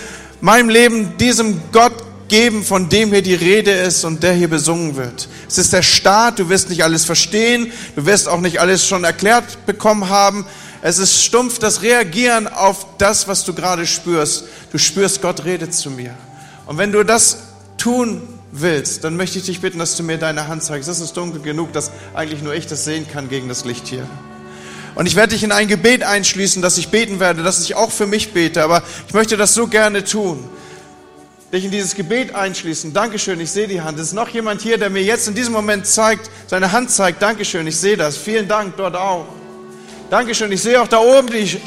meinem 0.41 0.69
Leben 0.69 1.17
diesem 1.19 1.61
Gott 1.73 2.05
geben, 2.29 2.63
von 2.63 2.89
dem 2.89 3.11
hier 3.11 3.23
die 3.23 3.35
Rede 3.35 3.73
ist 3.73 4.05
und 4.05 4.23
der 4.23 4.35
hier 4.35 4.47
besungen 4.47 4.95
wird. 4.95 5.29
Es 5.49 5.59
ist 5.59 5.73
der 5.73 5.83
Start, 5.83 6.39
du 6.39 6.49
wirst 6.49 6.71
nicht 6.71 6.85
alles 6.85 7.05
verstehen, 7.05 7.73
du 7.97 8.07
wirst 8.07 8.29
auch 8.29 8.41
nicht 8.41 8.61
alles 8.61 8.87
schon 8.87 9.03
erklärt 9.03 9.67
bekommen 9.67 10.09
haben. 10.09 10.47
Es 10.83 10.99
ist 10.99 11.25
stumpf 11.25 11.59
das 11.59 11.83
Reagieren 11.83 12.47
auf 12.47 12.87
das, 12.99 13.27
was 13.27 13.45
du 13.45 13.55
gerade 13.55 13.89
spürst. 13.89 14.45
Du 14.71 14.79
spürst, 14.79 15.21
Gott 15.21 15.45
redet 15.45 15.75
zu 15.75 15.91
mir. 15.91 16.15
Und 16.69 16.77
wenn 16.77 16.93
du 16.93 17.03
das 17.03 17.39
tun 17.79 18.21
willst, 18.53 19.03
dann 19.03 19.17
möchte 19.17 19.39
ich 19.39 19.47
dich 19.47 19.63
bitten, 19.63 19.79
dass 19.79 19.97
du 19.97 20.03
mir 20.03 20.19
deine 20.19 20.49
Hand 20.49 20.63
zeigst. 20.63 20.87
Es 20.87 21.01
ist 21.01 21.17
dunkel 21.17 21.41
genug, 21.41 21.73
dass 21.73 21.91
eigentlich 22.13 22.43
nur 22.43 22.55
ich 22.55 22.67
das 22.67 22.85
sehen 22.85 23.07
kann 23.11 23.31
gegen 23.31 23.49
das 23.49 23.65
Licht 23.65 23.89
hier. 23.89 24.07
Und 24.95 25.07
ich 25.07 25.17
werde 25.17 25.33
dich 25.33 25.43
in 25.43 25.51
ein 25.51 25.67
Gebet 25.67 26.03
einschließen, 26.03 26.61
dass 26.61 26.77
ich 26.77 26.89
beten 26.89 27.21
werde, 27.21 27.43
dass 27.43 27.63
ich 27.63 27.75
auch 27.75 27.91
für 27.91 28.07
mich 28.07 28.35
bete. 28.35 28.63
Aber 28.63 28.83
ich 29.07 29.15
möchte 29.15 29.39
das 29.39 29.55
so 29.55 29.67
gerne 29.67 30.05
tun. 30.05 30.45
dich 31.55 31.65
in 31.65 31.71
dieses 31.71 31.95
Gebet 31.95 32.35
einschließen. 32.35 32.93
Dankeschön, 32.93 33.41
ich 33.41 33.51
sehe 33.51 33.67
die 33.67 33.81
Hand. 33.81 33.99
Es 33.99 34.09
ist 34.09 34.13
noch 34.13 34.29
jemand 34.29 34.61
hier, 34.61 34.77
der 34.77 34.91
mir 34.91 35.03
jetzt 35.03 35.27
in 35.27 35.35
diesem 35.35 35.55
Moment 35.55 35.87
zeigt, 35.87 36.29
seine 36.49 36.71
Hand 36.71 36.91
zeigt. 36.91 37.23
Dankeschön, 37.23 37.67
ich 37.67 37.79
sehe 37.79 37.97
das. 37.97 38.19
Vielen 38.19 38.47
Dank 38.47 38.77
dort 38.77 38.95
auch. 38.95 39.25
Dankeschön, 40.11 40.53
ich 40.53 40.61
sehe 40.61 40.79
auch 40.83 40.89
da 40.89 40.99
oben 40.99 41.29
die, 41.29 41.59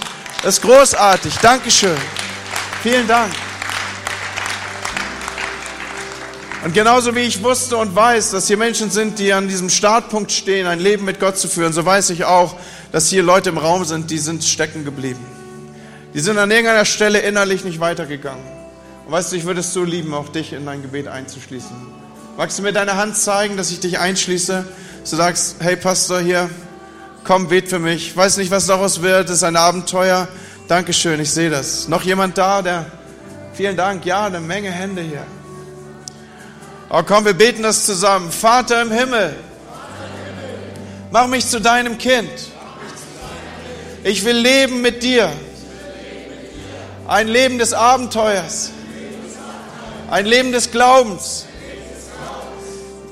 das 0.43 0.57
ist 0.57 0.61
großartig. 0.61 1.35
Dankeschön. 1.41 1.97
Vielen 2.83 3.07
Dank. 3.07 3.31
Und 6.63 6.75
genauso 6.75 7.15
wie 7.15 7.21
ich 7.21 7.41
wusste 7.41 7.75
und 7.77 7.95
weiß, 7.95 8.31
dass 8.31 8.45
hier 8.47 8.57
Menschen 8.57 8.91
sind, 8.91 9.17
die 9.17 9.33
an 9.33 9.47
diesem 9.47 9.69
Startpunkt 9.69 10.31
stehen, 10.31 10.67
ein 10.67 10.79
Leben 10.79 11.05
mit 11.05 11.19
Gott 11.19 11.37
zu 11.37 11.47
führen, 11.47 11.73
so 11.73 11.83
weiß 11.83 12.11
ich 12.11 12.25
auch, 12.25 12.55
dass 12.91 13.09
hier 13.09 13.23
Leute 13.23 13.49
im 13.49 13.57
Raum 13.57 13.83
sind, 13.83 14.11
die 14.11 14.19
sind 14.19 14.43
stecken 14.43 14.85
geblieben. 14.85 15.25
Die 16.13 16.19
sind 16.19 16.37
an 16.37 16.51
irgendeiner 16.51 16.85
Stelle 16.85 17.19
innerlich 17.19 17.63
nicht 17.63 17.79
weitergegangen. 17.79 18.43
Und 19.07 19.11
weißt 19.11 19.31
du, 19.31 19.37
ich 19.37 19.45
würde 19.45 19.61
es 19.61 19.73
so 19.73 19.83
lieben, 19.83 20.13
auch 20.13 20.29
dich 20.29 20.53
in 20.53 20.65
dein 20.67 20.83
Gebet 20.83 21.07
einzuschließen. 21.07 21.75
Magst 22.37 22.59
du 22.59 22.63
mir 22.63 22.73
deine 22.73 22.95
Hand 22.95 23.17
zeigen, 23.17 23.57
dass 23.57 23.71
ich 23.71 23.79
dich 23.79 23.97
einschließe? 23.97 24.63
Du 25.09 25.15
sagst, 25.15 25.55
hey 25.61 25.75
Pastor, 25.75 26.19
hier, 26.19 26.47
komm, 27.23 27.47
bet 27.47 27.69
für 27.69 27.79
mich. 27.79 28.09
Ich 28.09 28.17
weiß 28.17 28.37
nicht, 28.37 28.51
was 28.51 28.67
daraus 28.67 29.01
wird, 29.01 29.29
es 29.29 29.37
ist 29.37 29.43
ein 29.43 29.55
Abenteuer. 29.55 30.27
Dankeschön, 30.67 31.19
ich 31.19 31.31
sehe 31.31 31.49
das. 31.49 31.87
Noch 31.87 32.03
jemand 32.03 32.37
da, 32.37 32.61
der, 32.61 32.85
vielen 33.53 33.75
Dank, 33.75 34.05
ja, 34.05 34.25
eine 34.25 34.39
Menge 34.39 34.69
Hände 34.69 35.01
hier. 35.01 35.25
Oh 36.93 37.03
komm, 37.03 37.23
wir 37.23 37.33
beten 37.33 37.63
das 37.63 37.85
zusammen. 37.85 38.29
Vater 38.31 38.81
im 38.81 38.91
Himmel, 38.91 39.33
mach 41.09 41.27
mich 41.27 41.47
zu 41.47 41.61
deinem 41.61 41.97
Kind. 41.97 42.29
Ich 44.03 44.25
will 44.25 44.35
leben 44.35 44.81
mit 44.81 45.01
dir. 45.01 45.31
Ein 47.07 47.29
Leben 47.29 47.59
des 47.59 47.71
Abenteuers. 47.71 48.71
Ein 50.09 50.25
Leben 50.25 50.51
des 50.51 50.71
Glaubens. 50.71 51.45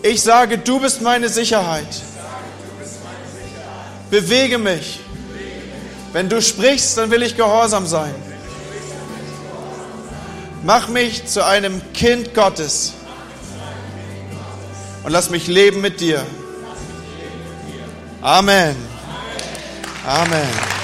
Ich 0.02 0.24
sage, 0.24 0.58
du 0.58 0.82
bist 0.82 1.02
meine 1.02 1.30
Sicherheit. 1.30 1.88
Bewege 4.10 4.58
mich. 4.58 5.00
Wenn 6.12 6.28
du 6.28 6.42
sprichst, 6.42 6.98
dann 6.98 7.12
will 7.12 7.24
ich 7.24 7.38
gehorsam 7.38 7.86
sein. 7.86 8.14
Mach 10.64 10.90
mich 10.90 11.28
zu 11.28 11.46
einem 11.46 11.82
Kind 11.94 12.34
Gottes 12.34 12.96
und 15.04 15.12
lass 15.12 15.30
mich 15.30 15.48
leben 15.48 15.82
mit 15.82 16.00
dir. 16.00 16.26
Amen. 18.22 18.76
Amen. 20.06 20.79